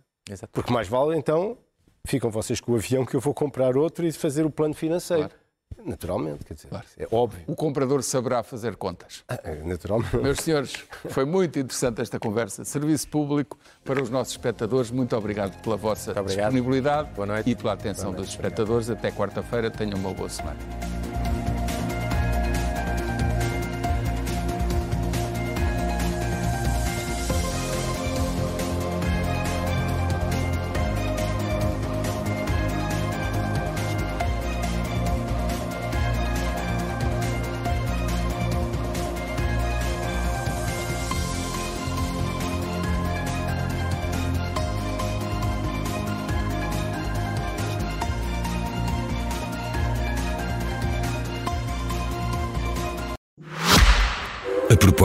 Porque 0.52 0.72
mais 0.72 0.88
vale, 0.88 1.16
então, 1.16 1.58
ficam 2.06 2.30
vocês 2.30 2.60
com 2.60 2.72
o 2.72 2.76
avião 2.76 3.04
que 3.04 3.14
eu 3.14 3.20
vou 3.20 3.34
comprar 3.34 3.76
outro 3.76 4.06
e 4.06 4.12
fazer 4.12 4.44
o 4.44 4.50
plano 4.50 4.74
financeiro. 4.74 5.28
Claro. 5.28 5.42
Naturalmente, 5.84 6.44
quer 6.44 6.54
dizer, 6.54 6.68
claro. 6.68 6.86
é 6.98 7.08
óbvio. 7.10 7.42
O 7.46 7.56
comprador 7.56 8.02
saberá 8.02 8.42
fazer 8.42 8.76
contas. 8.76 9.24
Ah, 9.26 9.40
é, 9.42 9.54
naturalmente. 9.64 10.16
Meus 10.16 10.38
senhores, 10.38 10.72
foi 11.08 11.24
muito 11.24 11.58
interessante 11.58 12.00
esta 12.00 12.20
conversa. 12.20 12.64
Serviço 12.64 13.08
público 13.08 13.58
para 13.84 14.02
os 14.02 14.10
nossos 14.10 14.34
espectadores. 14.34 14.90
Muito 14.90 15.16
obrigado 15.16 15.60
pela 15.62 15.76
vossa 15.76 16.14
disponibilidade 16.14 17.10
e 17.46 17.54
pela 17.54 17.72
atenção 17.72 18.12
dos 18.12 18.28
espectadores. 18.28 18.90
Até 18.90 19.10
quarta-feira. 19.10 19.70
Tenham 19.70 19.98
uma 19.98 20.12
boa 20.12 20.28
semana. 20.28 20.58